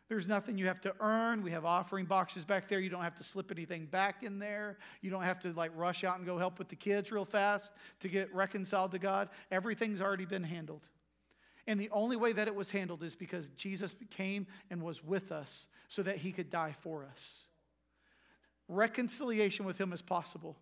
There's 0.08 0.26
nothing 0.26 0.56
you 0.56 0.66
have 0.66 0.80
to 0.82 0.94
earn. 1.00 1.42
We 1.42 1.50
have 1.50 1.66
offering 1.66 2.06
boxes 2.06 2.44
back 2.46 2.66
there. 2.66 2.80
You 2.80 2.88
don't 2.88 3.02
have 3.02 3.16
to 3.16 3.24
slip 3.24 3.50
anything 3.50 3.84
back 3.84 4.22
in 4.22 4.38
there. 4.38 4.78
You 5.02 5.10
don't 5.10 5.22
have 5.22 5.38
to 5.40 5.52
like 5.52 5.70
rush 5.76 6.02
out 6.02 6.16
and 6.16 6.24
go 6.24 6.38
help 6.38 6.58
with 6.58 6.68
the 6.68 6.76
kids 6.76 7.12
real 7.12 7.26
fast 7.26 7.72
to 8.00 8.08
get 8.08 8.34
reconciled 8.34 8.92
to 8.92 8.98
God. 8.98 9.28
Everything's 9.50 10.00
already 10.00 10.24
been 10.24 10.44
handled. 10.44 10.80
And 11.66 11.78
the 11.78 11.90
only 11.90 12.16
way 12.16 12.32
that 12.32 12.48
it 12.48 12.54
was 12.54 12.70
handled 12.70 13.02
is 13.02 13.14
because 13.14 13.48
Jesus 13.50 13.94
came 14.10 14.46
and 14.70 14.80
was 14.80 15.04
with 15.04 15.30
us 15.30 15.66
so 15.88 16.02
that 16.02 16.16
he 16.16 16.32
could 16.32 16.48
die 16.48 16.74
for 16.80 17.04
us. 17.04 17.44
Reconciliation 18.68 19.66
with 19.66 19.78
him 19.78 19.92
is 19.92 20.00
possible. 20.00 20.56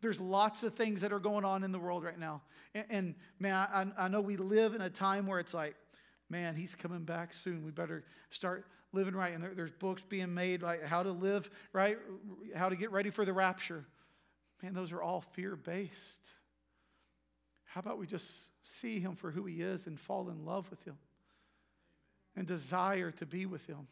There's 0.00 0.20
lots 0.20 0.64
of 0.64 0.74
things 0.74 1.02
that 1.02 1.12
are 1.12 1.20
going 1.20 1.44
on 1.44 1.62
in 1.62 1.70
the 1.70 1.78
world 1.78 2.02
right 2.02 2.18
now. 2.18 2.42
And, 2.74 2.84
and 2.90 3.14
man, 3.38 3.54
I, 3.54 3.86
I 3.96 4.08
know 4.08 4.20
we 4.20 4.36
live 4.36 4.74
in 4.74 4.80
a 4.80 4.90
time 4.90 5.28
where 5.28 5.38
it's 5.38 5.54
like, 5.54 5.76
man, 6.32 6.56
he's 6.56 6.74
coming 6.74 7.04
back 7.04 7.34
soon. 7.34 7.62
We 7.62 7.70
better 7.70 8.04
start 8.30 8.66
living 8.92 9.14
right. 9.14 9.34
And 9.34 9.44
there, 9.44 9.54
there's 9.54 9.70
books 9.70 10.02
being 10.08 10.32
made 10.32 10.62
like 10.62 10.82
how 10.82 11.02
to 11.02 11.12
live 11.12 11.50
right, 11.72 11.98
how 12.56 12.70
to 12.70 12.74
get 12.74 12.90
ready 12.90 13.10
for 13.10 13.24
the 13.24 13.34
rapture. 13.34 13.84
Man, 14.62 14.72
those 14.72 14.92
are 14.92 15.02
all 15.02 15.20
fear 15.20 15.54
based. 15.54 16.20
How 17.66 17.80
about 17.80 17.98
we 17.98 18.06
just 18.06 18.48
see 18.62 18.98
him 18.98 19.14
for 19.14 19.30
who 19.30 19.44
he 19.44 19.60
is 19.60 19.86
and 19.86 20.00
fall 20.00 20.30
in 20.30 20.44
love 20.44 20.70
with 20.70 20.82
him 20.84 20.96
and 22.34 22.46
desire 22.46 23.10
to 23.12 23.26
be 23.26 23.44
with 23.44 23.66
him? 23.66 23.86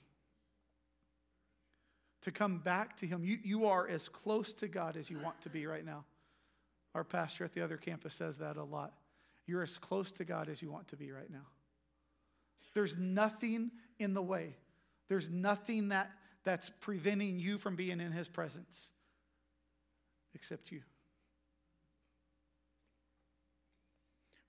To 2.22 2.30
come 2.30 2.58
back 2.58 2.96
to 2.98 3.06
him. 3.06 3.22
You, 3.22 3.38
you 3.42 3.66
are 3.66 3.86
as 3.86 4.08
close 4.08 4.54
to 4.54 4.68
God 4.68 4.96
as 4.96 5.10
you 5.10 5.18
want 5.18 5.40
to 5.42 5.50
be 5.50 5.66
right 5.66 5.84
now. 5.84 6.04
Our 6.94 7.04
pastor 7.04 7.44
at 7.44 7.52
the 7.52 7.62
other 7.62 7.76
campus 7.76 8.14
says 8.14 8.38
that 8.38 8.56
a 8.56 8.64
lot. 8.64 8.92
You're 9.46 9.62
as 9.62 9.78
close 9.78 10.12
to 10.12 10.24
God 10.24 10.48
as 10.48 10.62
you 10.62 10.70
want 10.70 10.88
to 10.88 10.96
be 10.96 11.12
right 11.12 11.30
now. 11.30 11.46
There's 12.74 12.96
nothing 12.96 13.70
in 13.98 14.14
the 14.14 14.22
way. 14.22 14.56
There's 15.08 15.28
nothing 15.28 15.88
that, 15.88 16.10
that's 16.44 16.70
preventing 16.80 17.38
you 17.38 17.58
from 17.58 17.76
being 17.76 18.00
in 18.00 18.12
his 18.12 18.28
presence 18.28 18.90
except 20.34 20.70
you. 20.70 20.82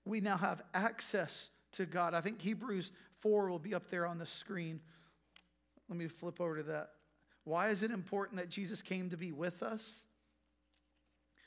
We 0.04 0.20
now 0.20 0.36
have 0.36 0.62
access 0.74 1.50
to 1.72 1.86
God. 1.86 2.14
I 2.14 2.20
think 2.20 2.40
Hebrews 2.40 2.92
4 3.20 3.48
will 3.48 3.58
be 3.58 3.74
up 3.74 3.88
there 3.90 4.06
on 4.06 4.18
the 4.18 4.26
screen. 4.26 4.80
Let 5.88 5.98
me 5.98 6.08
flip 6.08 6.40
over 6.40 6.56
to 6.56 6.62
that. 6.64 6.90
Why 7.44 7.70
is 7.70 7.82
it 7.82 7.90
important 7.90 8.38
that 8.38 8.48
Jesus 8.48 8.82
came 8.82 9.10
to 9.10 9.16
be 9.16 9.32
with 9.32 9.62
us? 9.62 10.00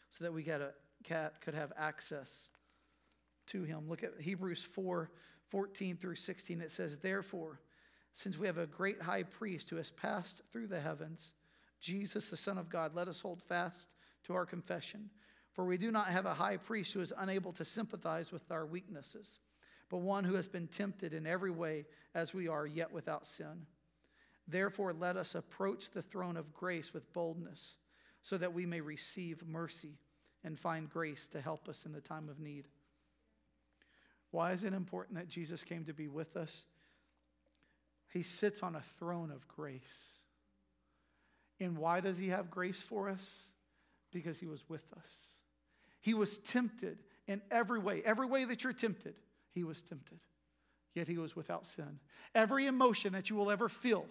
So 0.09 0.23
that 0.23 0.33
we 0.33 0.43
got 0.43 0.61
a, 0.61 0.71
could 1.41 1.53
have 1.53 1.73
access 1.77 2.49
to 3.47 3.63
him. 3.63 3.87
Look 3.87 4.03
at 4.03 4.11
Hebrews 4.19 4.63
4 4.63 5.09
14 5.49 5.97
through 5.97 6.15
16. 6.15 6.61
It 6.61 6.71
says, 6.71 6.97
Therefore, 6.97 7.59
since 8.13 8.37
we 8.37 8.47
have 8.47 8.57
a 8.57 8.65
great 8.65 9.01
high 9.01 9.23
priest 9.23 9.69
who 9.69 9.75
has 9.75 9.91
passed 9.91 10.41
through 10.51 10.67
the 10.67 10.79
heavens, 10.79 11.33
Jesus, 11.81 12.29
the 12.29 12.37
Son 12.37 12.57
of 12.57 12.69
God, 12.69 12.95
let 12.95 13.07
us 13.07 13.21
hold 13.21 13.43
fast 13.43 13.89
to 14.23 14.33
our 14.33 14.45
confession. 14.45 15.09
For 15.53 15.65
we 15.65 15.77
do 15.77 15.91
not 15.91 16.07
have 16.07 16.25
a 16.25 16.33
high 16.33 16.57
priest 16.57 16.93
who 16.93 17.01
is 17.01 17.13
unable 17.17 17.53
to 17.53 17.65
sympathize 17.65 18.31
with 18.31 18.51
our 18.51 18.65
weaknesses, 18.65 19.39
but 19.89 19.97
one 19.97 20.23
who 20.23 20.35
has 20.35 20.47
been 20.47 20.67
tempted 20.67 21.13
in 21.13 21.27
every 21.27 21.51
way 21.51 21.85
as 22.13 22.33
we 22.33 22.47
are, 22.47 22.65
yet 22.65 22.91
without 22.91 23.25
sin. 23.27 23.65
Therefore, 24.47 24.93
let 24.93 25.17
us 25.17 25.35
approach 25.35 25.91
the 25.91 26.01
throne 26.01 26.37
of 26.37 26.53
grace 26.53 26.93
with 26.93 27.11
boldness, 27.13 27.77
so 28.21 28.37
that 28.37 28.53
we 28.53 28.65
may 28.65 28.81
receive 28.81 29.45
mercy 29.47 29.97
and 30.43 30.59
find 30.59 30.89
grace 30.89 31.27
to 31.27 31.41
help 31.41 31.67
us 31.67 31.85
in 31.85 31.91
the 31.91 32.01
time 32.01 32.29
of 32.29 32.39
need. 32.39 32.67
Why 34.35 34.51
is 34.51 34.65
it 34.65 34.73
important 34.73 35.17
that 35.17 35.29
Jesus 35.29 35.63
came 35.63 35.85
to 35.85 35.93
be 35.93 36.09
with 36.09 36.35
us? 36.35 36.65
He 38.11 38.21
sits 38.21 38.61
on 38.61 38.75
a 38.75 38.81
throne 38.99 39.31
of 39.31 39.47
grace. 39.47 40.15
And 41.61 41.77
why 41.77 42.01
does 42.01 42.17
he 42.17 42.27
have 42.27 42.51
grace 42.51 42.81
for 42.81 43.07
us? 43.07 43.45
Because 44.11 44.37
he 44.37 44.45
was 44.45 44.61
with 44.67 44.83
us. 44.97 45.35
He 46.01 46.13
was 46.13 46.37
tempted 46.37 46.97
in 47.29 47.41
every 47.49 47.79
way, 47.79 48.01
every 48.03 48.27
way 48.27 48.43
that 48.43 48.65
you're 48.65 48.73
tempted, 48.73 49.15
he 49.53 49.63
was 49.63 49.81
tempted. 49.81 50.19
Yet 50.93 51.07
he 51.07 51.17
was 51.17 51.37
without 51.37 51.65
sin. 51.65 51.99
Every 52.35 52.65
emotion 52.67 53.13
that 53.13 53.29
you 53.29 53.37
will 53.37 53.49
ever 53.49 53.69
feel, 53.69 54.05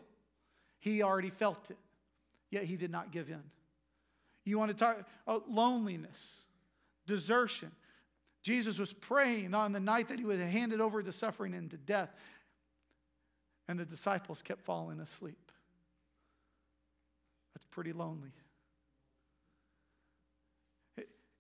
he 0.81 1.03
already 1.03 1.29
felt 1.29 1.71
it. 1.71 1.77
Yet 2.49 2.65
he 2.65 2.77
did 2.77 2.91
not 2.91 3.13
give 3.13 3.29
in. 3.29 3.43
You 4.47 4.59
want 4.59 4.71
to 4.71 4.77
talk 4.77 5.05
about 5.27 5.51
loneliness, 5.51 6.45
desertion. 7.07 7.73
Jesus 8.45 8.79
was 8.79 8.93
praying 8.93 9.55
on 9.55 9.73
the 9.73 9.81
night 9.81 10.09
that 10.09 10.19
he 10.19 10.25
was 10.25 10.39
handed 10.39 10.81
over 10.81 11.03
to 11.03 11.11
suffering 11.11 11.55
and 11.55 11.71
to 11.71 11.79
death, 11.79 12.15
and 13.67 13.81
the 13.81 13.87
disciples 13.87 14.43
kept 14.43 14.61
falling 14.61 15.01
asleep. 15.01 15.51
That's 17.55 17.65
pretty 17.71 17.95
lonely. 17.95 18.33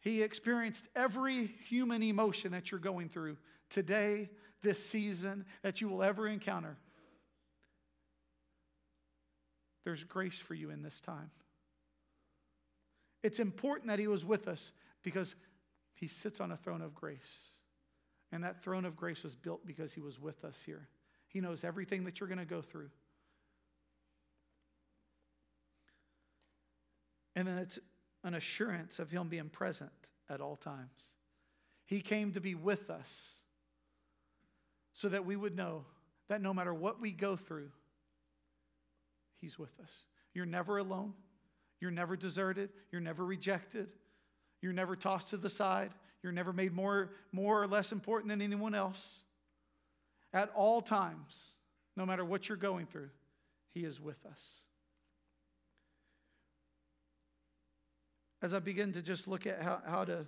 He 0.00 0.22
experienced 0.22 0.86
every 0.96 1.46
human 1.68 2.02
emotion 2.02 2.52
that 2.52 2.70
you're 2.70 2.80
going 2.80 3.10
through 3.10 3.36
today, 3.68 4.30
this 4.62 4.84
season, 4.84 5.44
that 5.62 5.80
you 5.80 5.88
will 5.88 6.02
ever 6.02 6.26
encounter. 6.26 6.76
There's 9.84 10.04
grace 10.04 10.38
for 10.38 10.54
you 10.54 10.70
in 10.70 10.82
this 10.82 11.00
time. 11.00 11.30
It's 13.22 13.38
important 13.38 13.88
that 13.88 13.98
He 13.98 14.06
was 14.06 14.24
with 14.24 14.48
us 14.48 14.72
because 15.02 15.34
he 15.94 16.08
sits 16.08 16.40
on 16.40 16.50
a 16.50 16.56
throne 16.56 16.82
of 16.82 16.94
grace. 16.94 17.50
And 18.34 18.42
that 18.42 18.64
throne 18.64 18.84
of 18.84 18.96
grace 18.96 19.22
was 19.22 19.36
built 19.36 19.64
because 19.64 19.92
He 19.92 20.00
was 20.00 20.20
with 20.20 20.44
us 20.44 20.62
here. 20.66 20.88
He 21.28 21.40
knows 21.40 21.62
everything 21.62 22.04
that 22.04 22.18
you're 22.18 22.28
going 22.28 22.40
to 22.40 22.44
go 22.44 22.62
through. 22.62 22.90
And 27.36 27.46
then 27.46 27.58
it's 27.58 27.78
an 28.24 28.34
assurance 28.34 28.98
of 28.98 29.10
Him 29.10 29.28
being 29.28 29.50
present 29.50 29.92
at 30.28 30.40
all 30.40 30.56
times. 30.56 31.12
He 31.84 32.00
came 32.00 32.32
to 32.32 32.40
be 32.40 32.56
with 32.56 32.90
us 32.90 33.42
so 34.92 35.08
that 35.08 35.24
we 35.24 35.36
would 35.36 35.56
know 35.56 35.84
that 36.28 36.40
no 36.40 36.52
matter 36.52 36.74
what 36.74 37.00
we 37.00 37.12
go 37.12 37.36
through, 37.36 37.70
He's 39.36 39.60
with 39.60 39.78
us. 39.80 40.06
You're 40.32 40.46
never 40.46 40.78
alone. 40.78 41.12
You're 41.78 41.92
never 41.92 42.16
deserted. 42.16 42.70
You're 42.90 43.00
never 43.00 43.24
rejected. 43.24 43.88
You're 44.64 44.72
never 44.72 44.96
tossed 44.96 45.28
to 45.28 45.36
the 45.36 45.50
side. 45.50 45.90
You're 46.22 46.32
never 46.32 46.50
made 46.50 46.72
more, 46.72 47.10
more 47.32 47.62
or 47.62 47.66
less 47.66 47.92
important 47.92 48.30
than 48.30 48.40
anyone 48.40 48.74
else. 48.74 49.18
At 50.32 50.50
all 50.54 50.80
times, 50.80 51.50
no 51.98 52.06
matter 52.06 52.24
what 52.24 52.48
you're 52.48 52.56
going 52.56 52.86
through, 52.86 53.10
He 53.74 53.80
is 53.80 54.00
with 54.00 54.24
us. 54.24 54.62
As 58.40 58.54
I 58.54 58.58
begin 58.58 58.94
to 58.94 59.02
just 59.02 59.28
look 59.28 59.46
at 59.46 59.60
how, 59.60 59.82
how 59.86 60.06
to 60.06 60.26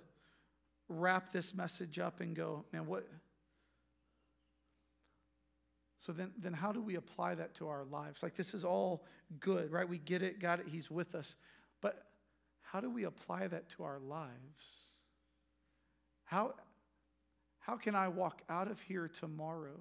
wrap 0.87 1.31
this 1.31 1.55
message 1.55 1.97
up 1.97 2.19
and 2.19 2.35
go, 2.35 2.63
man, 2.71 2.85
what? 2.85 3.07
So 5.97 6.11
then, 6.11 6.29
then 6.37 6.53
how 6.53 6.71
do 6.71 6.79
we 6.79 6.93
apply 6.93 7.33
that 7.33 7.55
to 7.55 7.69
our 7.69 7.85
lives? 7.85 8.21
Like 8.21 8.35
this 8.35 8.53
is 8.53 8.63
all 8.63 9.03
good, 9.39 9.71
right? 9.71 9.89
We 9.89 9.97
get 9.97 10.21
it, 10.21 10.39
got 10.39 10.59
it, 10.59 10.67
he's 10.69 10.91
with 10.91 11.15
us. 11.15 11.35
But 11.81 12.03
how 12.71 12.81
do 12.81 12.89
we 12.89 13.05
apply 13.05 13.47
that 13.47 13.69
to 13.69 13.83
our 13.83 13.99
lives? 13.99 14.83
How, 16.25 16.53
how 17.59 17.77
can 17.77 17.95
I 17.95 18.09
walk 18.09 18.41
out 18.49 18.69
of 18.69 18.81
here 18.81 19.07
tomorrow? 19.07 19.79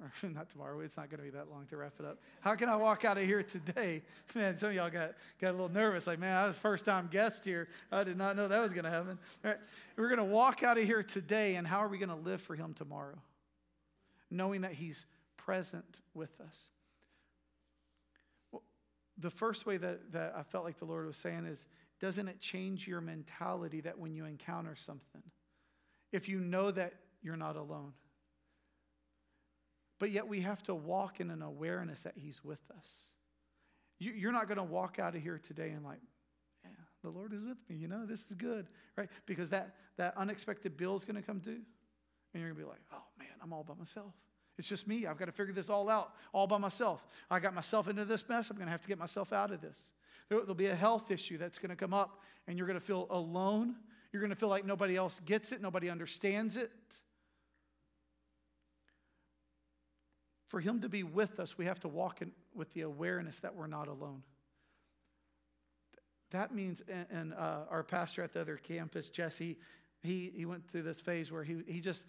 Or 0.00 0.12
not 0.28 0.48
tomorrow, 0.48 0.78
it's 0.80 0.96
not 0.96 1.10
going 1.10 1.18
to 1.18 1.24
be 1.24 1.30
that 1.30 1.50
long 1.50 1.66
to 1.66 1.76
wrap 1.76 1.94
it 1.98 2.06
up. 2.06 2.20
How 2.40 2.54
can 2.54 2.68
I 2.68 2.76
walk 2.76 3.04
out 3.04 3.18
of 3.18 3.24
here 3.24 3.42
today? 3.42 4.02
Man, 4.36 4.56
some 4.56 4.68
of 4.68 4.76
y'all 4.76 4.90
got, 4.90 5.14
got 5.40 5.50
a 5.50 5.52
little 5.52 5.68
nervous. 5.68 6.06
Like, 6.06 6.20
man, 6.20 6.36
I 6.36 6.46
was 6.46 6.56
first 6.56 6.84
time 6.84 7.08
guest 7.10 7.44
here. 7.44 7.68
I 7.90 8.04
did 8.04 8.16
not 8.16 8.36
know 8.36 8.46
that 8.46 8.60
was 8.60 8.72
going 8.72 8.84
to 8.84 8.90
happen. 8.90 9.18
All 9.44 9.50
right, 9.50 9.60
we're 9.96 10.08
going 10.08 10.18
to 10.18 10.24
walk 10.24 10.62
out 10.62 10.78
of 10.78 10.84
here 10.84 11.02
today, 11.02 11.56
and 11.56 11.66
how 11.66 11.78
are 11.78 11.88
we 11.88 11.98
going 11.98 12.10
to 12.10 12.14
live 12.14 12.40
for 12.40 12.54
Him 12.54 12.74
tomorrow? 12.74 13.18
Knowing 14.30 14.60
that 14.60 14.74
He's 14.74 15.04
present 15.36 15.98
with 16.14 16.30
us. 16.40 16.68
Well, 18.52 18.62
the 19.18 19.30
first 19.30 19.66
way 19.66 19.78
that, 19.78 20.12
that 20.12 20.34
I 20.36 20.44
felt 20.44 20.64
like 20.64 20.78
the 20.78 20.84
Lord 20.84 21.06
was 21.08 21.16
saying 21.16 21.46
is 21.46 21.66
doesn't 22.00 22.28
it 22.28 22.40
change 22.40 22.86
your 22.86 23.00
mentality 23.00 23.80
that 23.82 23.98
when 23.98 24.14
you 24.14 24.24
encounter 24.24 24.76
something, 24.76 25.22
if 26.12 26.28
you 26.28 26.38
know 26.40 26.70
that 26.70 26.94
you're 27.22 27.36
not 27.36 27.56
alone? 27.56 27.92
But 29.98 30.10
yet 30.10 30.28
we 30.28 30.42
have 30.42 30.62
to 30.64 30.74
walk 30.74 31.20
in 31.20 31.30
an 31.30 31.42
awareness 31.42 32.00
that 32.02 32.14
He's 32.16 32.44
with 32.44 32.60
us. 32.76 32.88
You're 33.98 34.32
not 34.32 34.46
going 34.46 34.58
to 34.58 34.64
walk 34.64 35.00
out 35.00 35.16
of 35.16 35.22
here 35.22 35.40
today 35.44 35.70
and 35.70 35.84
like, 35.84 35.98
yeah, 36.62 36.70
the 37.02 37.10
Lord 37.10 37.32
is 37.32 37.44
with 37.44 37.58
me. 37.68 37.74
You 37.74 37.88
know, 37.88 38.06
this 38.06 38.24
is 38.26 38.34
good, 38.34 38.68
right? 38.96 39.08
Because 39.26 39.50
that, 39.50 39.74
that 39.96 40.16
unexpected 40.16 40.76
bill 40.76 40.94
is 40.94 41.04
going 41.04 41.16
to 41.16 41.22
come 41.22 41.40
due. 41.40 41.50
And 42.32 42.42
you're 42.42 42.52
going 42.52 42.56
to 42.56 42.64
be 42.64 42.68
like, 42.68 42.82
oh 42.92 43.02
man, 43.18 43.28
I'm 43.42 43.52
all 43.52 43.64
by 43.64 43.74
myself. 43.74 44.14
It's 44.56 44.68
just 44.68 44.86
me. 44.86 45.06
I've 45.06 45.18
got 45.18 45.26
to 45.26 45.32
figure 45.32 45.52
this 45.52 45.68
all 45.68 45.88
out 45.88 46.14
all 46.32 46.46
by 46.46 46.58
myself. 46.58 47.04
I 47.30 47.40
got 47.40 47.54
myself 47.54 47.88
into 47.88 48.04
this 48.04 48.28
mess. 48.28 48.50
I'm 48.50 48.56
going 48.56 48.66
to 48.66 48.72
have 48.72 48.82
to 48.82 48.88
get 48.88 48.98
myself 48.98 49.32
out 49.32 49.50
of 49.50 49.60
this. 49.60 49.78
There'll 50.28 50.54
be 50.54 50.66
a 50.66 50.76
health 50.76 51.10
issue 51.10 51.38
that's 51.38 51.58
going 51.58 51.70
to 51.70 51.76
come 51.76 51.94
up, 51.94 52.20
and 52.46 52.58
you're 52.58 52.66
going 52.66 52.78
to 52.78 52.84
feel 52.84 53.06
alone. 53.10 53.76
You're 54.12 54.20
going 54.20 54.30
to 54.30 54.36
feel 54.36 54.48
like 54.48 54.64
nobody 54.64 54.96
else 54.96 55.20
gets 55.24 55.52
it, 55.52 55.62
nobody 55.62 55.88
understands 55.88 56.56
it. 56.56 56.70
For 60.48 60.60
Him 60.60 60.80
to 60.80 60.88
be 60.88 61.02
with 61.02 61.40
us, 61.40 61.58
we 61.58 61.66
have 61.66 61.80
to 61.80 61.88
walk 61.88 62.22
in, 62.22 62.32
with 62.54 62.72
the 62.74 62.82
awareness 62.82 63.38
that 63.40 63.54
we're 63.54 63.66
not 63.66 63.88
alone. 63.88 64.22
That 66.30 66.54
means, 66.54 66.82
and, 67.10 67.32
uh, 67.32 67.60
our 67.70 67.82
pastor 67.82 68.22
at 68.22 68.34
the 68.34 68.40
other 68.42 68.56
campus, 68.56 69.08
Jesse, 69.08 69.56
he, 70.02 70.30
he 70.34 70.44
went 70.44 70.70
through 70.70 70.82
this 70.82 71.00
phase 71.00 71.32
where 71.32 71.42
he, 71.42 71.62
he 71.66 71.80
just 71.80 72.04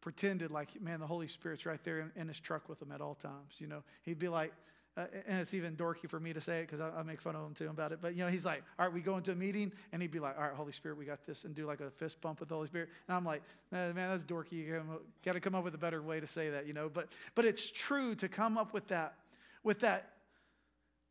pretended 0.00 0.50
like, 0.50 0.80
man, 0.80 1.00
the 1.00 1.06
Holy 1.06 1.28
Spirit's 1.28 1.66
right 1.66 1.82
there 1.84 2.00
in, 2.00 2.12
in 2.16 2.28
his 2.28 2.40
truck 2.40 2.68
with 2.68 2.82
him 2.82 2.90
at 2.92 3.00
all 3.00 3.14
times. 3.14 3.54
You 3.58 3.68
know, 3.68 3.82
he'd 4.02 4.18
be 4.18 4.28
like, 4.28 4.52
uh, 4.96 5.04
and 5.26 5.40
it's 5.40 5.52
even 5.52 5.76
dorky 5.76 6.08
for 6.08 6.18
me 6.18 6.32
to 6.32 6.40
say 6.40 6.60
it 6.60 6.62
because 6.62 6.80
I, 6.80 6.88
I, 6.88 7.02
make 7.02 7.20
fun 7.20 7.36
of 7.36 7.44
him 7.44 7.52
too 7.52 7.68
about 7.68 7.92
it. 7.92 7.98
But 8.00 8.14
you 8.14 8.24
know, 8.24 8.30
he's 8.30 8.46
like, 8.46 8.62
"All 8.78 8.86
right, 8.86 8.94
we 8.94 9.02
go 9.02 9.16
into 9.16 9.30
a 9.30 9.34
meeting," 9.34 9.70
and 9.92 10.00
he'd 10.00 10.10
be 10.10 10.20
like, 10.20 10.38
"All 10.38 10.44
right, 10.44 10.54
Holy 10.54 10.72
Spirit, 10.72 10.96
we 10.96 11.04
got 11.04 11.26
this," 11.26 11.44
and 11.44 11.54
do 11.54 11.66
like 11.66 11.80
a 11.80 11.90
fist 11.90 12.20
bump 12.22 12.40
with 12.40 12.48
the 12.48 12.54
Holy 12.54 12.66
Spirit. 12.66 12.88
And 13.06 13.16
I'm 13.16 13.24
like, 13.24 13.42
"Man, 13.70 13.94
that's 13.94 14.24
dorky. 14.24 14.52
You 14.52 14.82
got 15.22 15.32
to 15.32 15.40
come 15.40 15.54
up 15.54 15.64
with 15.64 15.74
a 15.74 15.78
better 15.78 16.00
way 16.00 16.18
to 16.18 16.26
say 16.26 16.48
that," 16.50 16.66
you 16.66 16.72
know. 16.72 16.88
But 16.88 17.08
but 17.34 17.44
it's 17.44 17.70
true 17.70 18.14
to 18.14 18.28
come 18.28 18.56
up 18.56 18.72
with 18.72 18.88
that 18.88 19.14
with 19.62 19.80
that 19.80 20.12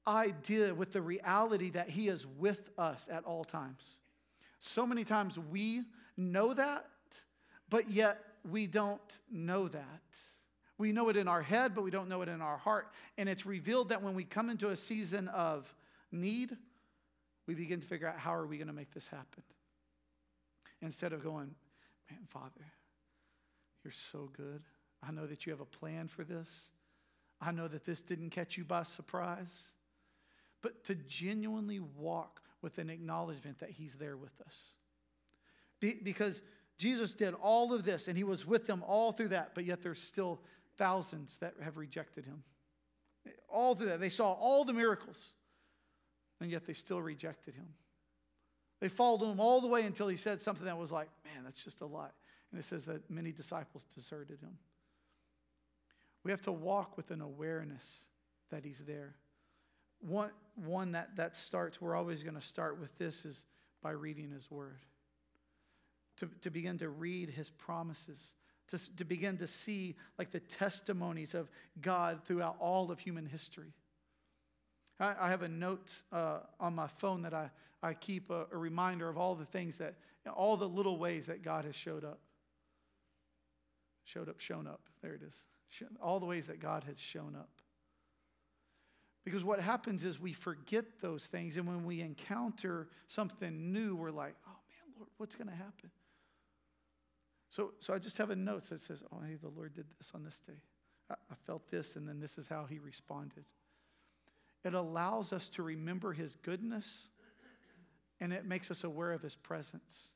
idea, 0.08 0.74
with 0.74 0.92
the 0.92 1.02
reality 1.02 1.70
that 1.72 1.90
He 1.90 2.08
is 2.08 2.26
with 2.40 2.72
us 2.80 3.08
at 3.12 3.24
all 3.24 3.44
times. 3.44 3.98
So 4.62 4.88
many 4.88 5.04
times 5.04 5.38
we 5.38 5.84
know 6.18 6.56
that, 6.56 6.88
but 7.70 7.92
yet 7.92 8.20
we 8.50 8.66
don't 8.66 9.00
know 9.32 9.68
that. 9.68 10.02
We 10.78 10.92
know 10.92 11.10
it 11.10 11.16
in 11.16 11.28
our 11.28 11.42
head, 11.42 11.74
but 11.74 11.84
we 11.84 11.92
don't 11.92 12.10
know 12.10 12.22
it 12.22 12.30
in 12.30 12.42
our 12.42 12.58
heart. 12.58 12.92
And 13.18 13.30
it's 13.30 13.46
revealed 13.46 13.90
that 13.90 14.02
when 14.02 14.14
we 14.14 14.26
come 14.26 14.50
into 14.50 14.70
a 14.70 14.78
season 14.78 15.28
of 15.30 15.74
need, 16.12 16.56
we 17.48 17.56
begin 17.56 17.80
to 17.80 17.88
figure 17.88 18.08
out 18.08 18.18
how 18.18 18.34
are 18.34 18.46
we 18.46 18.58
going 18.58 18.68
to 18.68 18.74
make 18.74 18.94
this 18.94 19.08
happen. 19.08 19.44
Instead 20.82 21.14
of 21.14 21.24
going, 21.24 21.56
man, 22.10 22.20
Father, 22.28 22.66
you're 23.84 23.92
so 23.92 24.30
good. 24.36 24.64
I 25.08 25.12
know 25.12 25.26
that 25.28 25.46
you 25.46 25.52
have 25.52 25.62
a 25.62 25.66
plan 25.66 26.08
for 26.08 26.24
this. 26.24 26.50
I 27.40 27.52
know 27.52 27.68
that 27.68 27.86
this 27.86 28.02
didn't 28.02 28.32
catch 28.32 28.58
you 28.58 28.64
by 28.64 28.84
surprise. 28.84 29.74
But 30.62 30.84
to 30.86 30.96
genuinely 30.96 31.80
walk 31.80 32.42
with 32.62 32.80
an 32.80 32.90
acknowledgement 32.90 33.60
that 33.60 33.70
He's 33.70 33.96
there 33.96 34.18
with 34.18 34.34
us. 34.46 34.72
Be, 35.80 36.00
because 36.04 36.42
Jesus 36.78 37.14
did 37.14 37.34
all 37.36 37.74
of 37.74 37.84
this 37.86 38.08
and 38.08 38.18
He 38.18 38.24
was 38.24 38.46
with 38.46 38.66
them 38.66 38.84
all 38.86 39.12
through 39.12 39.30
that, 39.30 39.52
but 39.54 39.66
yet 39.66 39.82
there's 39.82 40.02
still 40.02 40.42
thousands 40.78 41.38
that 41.38 41.56
have 41.62 41.78
rejected 41.78 42.26
him. 42.26 42.44
All 43.50 43.76
through 43.76 43.88
that. 43.88 44.00
They 44.00 44.10
saw 44.10 44.34
all 44.34 44.66
the 44.66 44.74
miracles, 44.74 45.32
and 46.40 46.52
yet 46.52 46.66
they 46.66 46.74
still 46.74 47.02
rejected 47.02 47.56
him. 47.56 47.68
They 48.82 48.90
followed 48.90 49.32
him 49.32 49.40
all 49.40 49.62
the 49.62 49.68
way 49.68 49.84
until 49.84 50.08
he 50.08 50.18
said 50.18 50.42
something 50.42 50.66
that 50.66 50.78
was 50.78 50.92
like, 50.92 51.10
man, 51.24 51.44
that's 51.44 51.64
just 51.64 51.82
a 51.82 51.86
lie. 51.86 52.10
And 52.52 52.60
it 52.60 52.66
says 52.66 52.86
that 52.86 53.10
many 53.10 53.32
disciples 53.32 53.86
deserted 53.96 54.42
him. 54.42 54.58
We 56.24 56.32
have 56.32 56.42
to 56.44 56.52
walk 56.52 56.98
with 56.98 57.12
an 57.12 57.22
awareness 57.22 58.06
that 58.52 58.66
he's 58.66 58.80
there. 58.80 59.16
One, 60.02 60.32
one 60.56 60.92
that, 60.92 61.16
that 61.16 61.38
starts, 61.38 61.82
we're 61.82 61.96
always 61.96 62.22
going 62.24 62.36
to 62.36 62.42
start 62.42 62.80
with 62.80 62.96
this, 62.98 63.26
is 63.26 63.46
by 63.82 63.92
reading 63.92 64.32
his 64.32 64.52
word. 64.52 64.80
To, 66.18 66.30
to 66.42 66.50
begin 66.50 66.78
to 66.80 66.90
read 66.90 67.30
his 67.30 67.50
promises 67.50 68.36
to, 68.70 68.96
to 68.96 69.06
begin 69.06 69.38
to 69.38 69.48
see 69.48 69.96
like 70.18 70.32
the 70.32 70.40
testimonies 70.40 71.34
of 71.34 71.50
God 71.82 72.22
throughout 72.26 72.56
all 72.60 72.92
of 72.92 73.00
human 73.00 73.26
history. 73.26 73.74
I, 75.00 75.16
I 75.20 75.30
have 75.30 75.42
a 75.42 75.50
note 75.50 76.02
uh, 76.12 76.40
on 76.60 76.76
my 76.76 76.88
phone 76.88 77.22
that 77.24 77.34
I, 77.34 77.52
I 77.84 77.94
keep 77.94 78.30
a, 78.30 78.48
a 78.52 78.58
reminder 78.58 79.10
of 79.10 79.18
all 79.18 79.36
the 79.36 79.46
things 79.46 79.78
that, 79.78 79.96
you 80.26 80.32
know, 80.32 80.34
all 80.34 80.58
the 80.58 80.68
little 80.68 80.98
ways 80.98 81.28
that 81.28 81.44
God 81.44 81.66
has 81.66 81.76
showed 81.76 82.04
up. 82.04 82.20
Showed 84.04 84.30
up, 84.30 84.40
shown 84.40 84.68
up. 84.68 84.82
There 85.02 85.14
it 85.14 85.22
is. 85.24 85.44
All 86.02 86.20
the 86.20 86.26
ways 86.26 86.48
that 86.48 86.60
God 86.60 86.84
has 86.86 87.00
shown 87.00 87.36
up. 87.36 87.50
Because 89.26 89.44
what 89.44 89.60
happens 89.60 90.06
is 90.06 90.20
we 90.20 90.34
forget 90.34 90.86
those 91.02 91.26
things, 91.26 91.58
and 91.58 91.68
when 91.68 91.84
we 91.84 92.02
encounter 92.02 92.88
something 93.08 93.74
new, 93.74 93.96
we're 93.96 94.12
like, 94.12 94.36
oh 94.48 94.52
man, 94.70 94.94
Lord, 94.98 95.10
what's 95.18 95.36
going 95.36 95.50
to 95.50 95.56
happen? 95.56 95.90
So, 97.56 97.72
so 97.80 97.94
I 97.94 98.00
just 98.00 98.18
have 98.18 98.32
a 98.32 98.36
note 98.36 98.64
that 98.66 98.82
says, 98.82 99.02
oh, 99.14 99.20
hey, 99.26 99.36
the 99.42 99.48
Lord 99.48 99.74
did 99.74 99.86
this 99.98 100.12
on 100.14 100.26
this 100.26 100.42
day. 100.46 100.60
I, 101.10 101.14
I 101.14 101.36
felt 101.46 101.72
this, 101.72 101.96
and 101.96 102.06
then 102.06 102.20
this 102.20 102.38
is 102.38 102.48
how 102.48 102.66
he 102.66 102.80
responded. 102.80 103.46
It 104.66 104.74
allows 104.74 105.32
us 105.32 105.48
to 105.50 105.64
remember 105.64 106.12
his 106.12 106.36
goodness, 106.42 107.08
and 108.20 108.34
it 108.34 108.46
makes 108.46 108.72
us 108.72 108.84
aware 108.84 109.14
of 109.14 109.22
his 109.22 109.38
presence. 109.38 110.10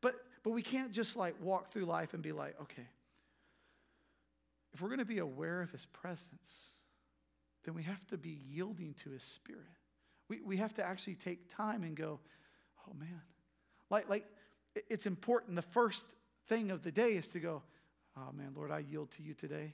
But, 0.00 0.16
but 0.42 0.50
we 0.50 0.62
can't 0.62 0.90
just 0.90 1.14
like 1.14 1.36
walk 1.40 1.70
through 1.70 1.84
life 1.84 2.12
and 2.12 2.24
be 2.24 2.32
like, 2.32 2.60
okay, 2.60 2.88
if 4.74 4.82
we're 4.82 4.88
going 4.88 4.98
to 4.98 5.04
be 5.04 5.18
aware 5.18 5.62
of 5.62 5.70
his 5.70 5.86
presence, 5.86 6.70
then 7.64 7.74
we 7.74 7.84
have 7.84 8.04
to 8.08 8.18
be 8.18 8.40
yielding 8.50 8.94
to 9.04 9.10
his 9.10 9.22
spirit. 9.22 9.62
We, 10.28 10.40
we 10.40 10.56
have 10.56 10.74
to 10.74 10.84
actually 10.84 11.14
take 11.14 11.54
time 11.54 11.84
and 11.84 11.94
go, 11.94 12.18
oh 12.88 12.94
man. 12.98 13.20
Like, 13.90 14.08
like 14.08 14.24
it's 14.88 15.06
important. 15.06 15.54
The 15.54 15.62
first 15.62 16.06
thing 16.50 16.72
of 16.72 16.82
the 16.82 16.90
day 16.90 17.12
is 17.12 17.28
to 17.28 17.38
go, 17.38 17.62
oh 18.16 18.32
man, 18.32 18.52
Lord, 18.56 18.72
I 18.72 18.80
yield 18.80 19.12
to 19.12 19.22
you 19.22 19.34
today. 19.34 19.72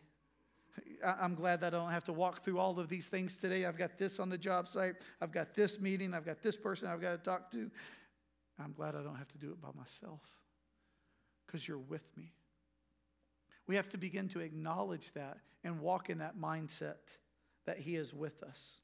I'm 1.03 1.35
glad 1.35 1.63
that 1.63 1.73
I 1.75 1.79
don't 1.79 1.91
have 1.91 2.05
to 2.05 2.13
walk 2.13 2.45
through 2.45 2.59
all 2.59 2.79
of 2.79 2.91
these 2.91 3.09
things 3.09 3.35
today. 3.35 3.65
I've 3.65 3.79
got 3.79 3.97
this 3.97 4.21
on 4.21 4.29
the 4.29 4.37
job 4.37 4.69
site. 4.69 4.97
I've 5.23 5.33
got 5.33 5.55
this 5.55 5.81
meeting. 5.81 6.13
I've 6.13 6.27
got 6.27 6.43
this 6.43 6.55
person 6.55 6.89
I've 6.89 7.01
got 7.01 7.13
to 7.13 7.19
talk 7.19 7.51
to. 7.53 7.71
I'm 8.63 8.75
glad 8.75 8.95
I 8.95 9.03
don't 9.03 9.17
have 9.17 9.29
to 9.29 9.39
do 9.39 9.49
it 9.53 9.61
by 9.61 9.71
myself 9.75 10.21
because 11.47 11.67
you're 11.67 11.79
with 11.79 12.05
me. 12.15 12.35
We 13.67 13.77
have 13.77 13.89
to 13.91 13.99
begin 13.99 14.29
to 14.29 14.41
acknowledge 14.41 15.13
that 15.15 15.39
and 15.65 15.81
walk 15.81 16.11
in 16.11 16.19
that 16.19 16.39
mindset 16.39 16.97
that 17.65 17.79
He 17.79 17.97
is 17.97 18.13
with 18.13 18.43
us. 18.43 18.81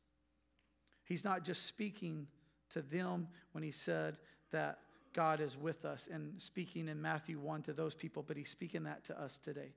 He's 1.04 1.24
not 1.24 1.44
just 1.44 1.66
speaking 1.66 2.26
to 2.70 2.80
them 2.80 3.28
when 3.52 3.62
He 3.62 3.70
said 3.70 4.16
that 4.50 4.78
God 5.12 5.40
is 5.40 5.56
with 5.56 5.84
us 5.84 6.08
and 6.10 6.40
speaking 6.40 6.88
in 6.88 7.00
Matthew 7.00 7.38
1 7.38 7.62
to 7.62 7.72
those 7.72 7.94
people, 7.94 8.24
but 8.26 8.36
he's 8.36 8.48
speaking 8.48 8.84
that 8.84 9.04
to 9.04 9.20
us 9.20 9.38
today. 9.42 9.74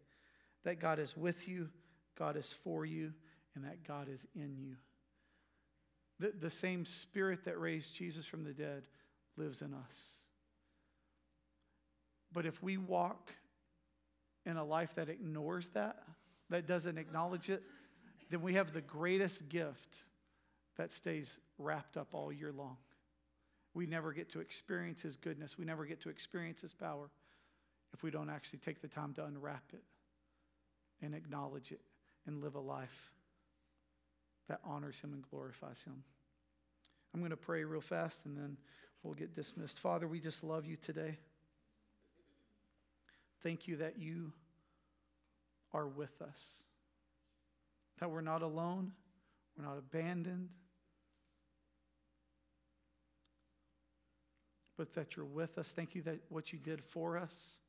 That 0.63 0.79
God 0.79 0.99
is 0.99 1.15
with 1.15 1.47
you, 1.47 1.69
God 2.17 2.37
is 2.37 2.53
for 2.53 2.85
you, 2.85 3.13
and 3.55 3.65
that 3.65 3.83
God 3.83 4.07
is 4.09 4.25
in 4.35 4.55
you. 4.57 4.75
The, 6.19 6.33
the 6.39 6.49
same 6.49 6.85
spirit 6.85 7.45
that 7.45 7.59
raised 7.59 7.95
Jesus 7.95 8.25
from 8.25 8.43
the 8.43 8.53
dead 8.53 8.83
lives 9.37 9.61
in 9.61 9.73
us. 9.73 9.97
But 12.31 12.45
if 12.45 12.61
we 12.63 12.77
walk 12.77 13.31
in 14.45 14.57
a 14.57 14.63
life 14.63 14.95
that 14.95 15.09
ignores 15.09 15.67
that, 15.69 16.03
that 16.49 16.67
doesn't 16.67 16.97
acknowledge 16.97 17.49
it, 17.49 17.63
then 18.29 18.41
we 18.41 18.53
have 18.53 18.73
the 18.73 18.81
greatest 18.81 19.49
gift 19.49 20.03
that 20.77 20.93
stays 20.93 21.37
wrapped 21.57 21.97
up 21.97 22.09
all 22.13 22.31
year 22.31 22.51
long 22.51 22.77
we 23.75 23.85
never 23.85 24.13
get 24.13 24.29
to 24.31 24.39
experience 24.39 25.01
His 25.01 25.17
goodness. 25.17 25.57
We 25.57 25.65
never 25.65 25.85
get 25.85 26.01
to 26.01 26.09
experience 26.09 26.61
His 26.61 26.73
power 26.73 27.09
if 27.93 28.01
we 28.01 28.09
don't 28.09 28.29
actually 28.29 28.59
take 28.59 28.81
the 28.81 28.87
time 28.87 29.13
to 29.13 29.25
unwrap 29.25 29.65
it 29.73 29.83
and 31.01 31.13
acknowledge 31.13 31.71
it 31.71 31.81
and 32.25 32.41
live 32.41 32.55
a 32.55 32.59
life 32.59 33.11
that 34.47 34.61
honors 34.63 34.99
Him 35.01 35.13
and 35.13 35.23
glorifies 35.29 35.83
Him. 35.83 36.03
I'm 37.13 37.19
going 37.19 37.31
to 37.31 37.37
pray 37.37 37.63
real 37.65 37.81
fast 37.81 38.25
and 38.25 38.35
then 38.35 38.57
we'll 39.03 39.13
get 39.13 39.35
dismissed. 39.35 39.77
Father, 39.77 40.07
we 40.07 40.19
just 40.19 40.43
love 40.43 40.65
you 40.65 40.77
today. 40.77 41.17
Thank 43.43 43.67
you 43.67 43.77
that 43.77 43.99
you 43.99 44.31
are 45.73 45.87
with 45.87 46.21
us, 46.21 46.63
that 47.99 48.09
we're 48.09 48.21
not 48.21 48.41
alone, 48.41 48.93
we're 49.57 49.65
not 49.65 49.77
abandoned. 49.77 50.49
But 54.77 54.93
that 54.93 55.15
you're 55.15 55.25
with 55.25 55.57
us. 55.57 55.71
Thank 55.71 55.95
you 55.95 56.01
that 56.03 56.19
what 56.29 56.51
you 56.51 56.59
did 56.59 56.83
for 56.83 57.17
us 57.17 57.59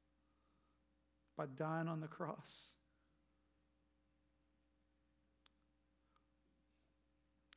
by 1.36 1.46
dying 1.56 1.88
on 1.88 2.00
the 2.00 2.08
cross. 2.08 2.74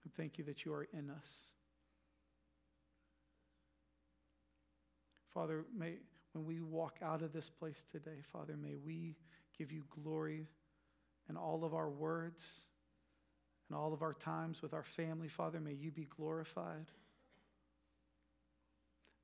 And 0.04 0.14
thank 0.14 0.38
you 0.38 0.44
that 0.46 0.66
you 0.66 0.74
are 0.74 0.88
in 0.94 1.10
us. 1.10 1.54
Father, 5.34 5.66
may 5.76 5.94
when 6.34 6.46
we 6.46 6.60
walk 6.62 6.98
out 7.02 7.22
of 7.22 7.34
this 7.34 7.50
place 7.50 7.84
today, 7.92 8.22
Father, 8.32 8.56
may 8.56 8.76
we 8.76 9.16
give 9.58 9.72
you 9.72 9.84
glory 10.04 10.48
in 11.30 11.38
all 11.38 11.64
of 11.64 11.74
our 11.74 11.90
words 11.90 12.46
and 13.68 13.78
all 13.78 13.94
of 13.94 14.02
our 14.02 14.14
times 14.14 14.62
with 14.62 14.74
our 14.74 14.84
family, 14.84 15.28
Father. 15.28 15.60
May 15.60 15.74
you 15.74 15.92
be 15.92 16.06
glorified. 16.06 16.86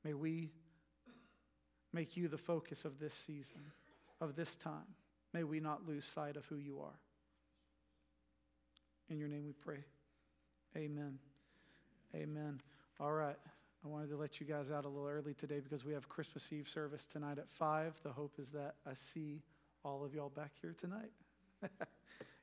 May 0.05 0.13
we 0.13 0.51
make 1.91 2.15
you 2.15 2.27
the 2.27 2.37
focus 2.37 2.85
of 2.85 2.99
this 2.99 3.15
season, 3.15 3.71
of 4.21 4.35
this 4.35 4.55
time. 4.55 4.93
May 5.33 5.43
we 5.43 5.59
not 5.59 5.87
lose 5.87 6.05
sight 6.05 6.37
of 6.37 6.45
who 6.45 6.57
you 6.57 6.79
are. 6.79 6.99
In 9.09 9.17
your 9.17 9.27
name 9.27 9.45
we 9.45 9.53
pray. 9.53 9.83
Amen. 10.77 11.17
Amen. 12.13 12.59
All 12.99 13.13
right. 13.13 13.35
I 13.83 13.87
wanted 13.87 14.09
to 14.11 14.15
let 14.15 14.39
you 14.39 14.45
guys 14.45 14.69
out 14.69 14.85
a 14.85 14.87
little 14.87 15.07
early 15.07 15.33
today 15.33 15.59
because 15.59 15.83
we 15.83 15.93
have 15.93 16.07
Christmas 16.07 16.53
Eve 16.53 16.69
service 16.69 17.07
tonight 17.11 17.39
at 17.39 17.49
5. 17.49 17.99
The 18.03 18.11
hope 18.11 18.35
is 18.37 18.49
that 18.51 18.75
I 18.85 18.93
see 18.93 19.41
all 19.83 20.05
of 20.05 20.13
y'all 20.13 20.29
back 20.29 20.51
here 20.61 20.75
tonight. 20.79 21.11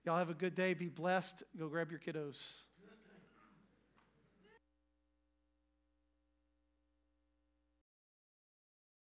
y'all 0.05 0.19
have 0.19 0.31
a 0.31 0.35
good 0.35 0.57
day. 0.57 0.75
Be 0.75 0.89
blessed. 0.89 1.45
Go 1.57 1.69
grab 1.69 1.93
your 1.93 2.01
kiddos. 2.01 2.63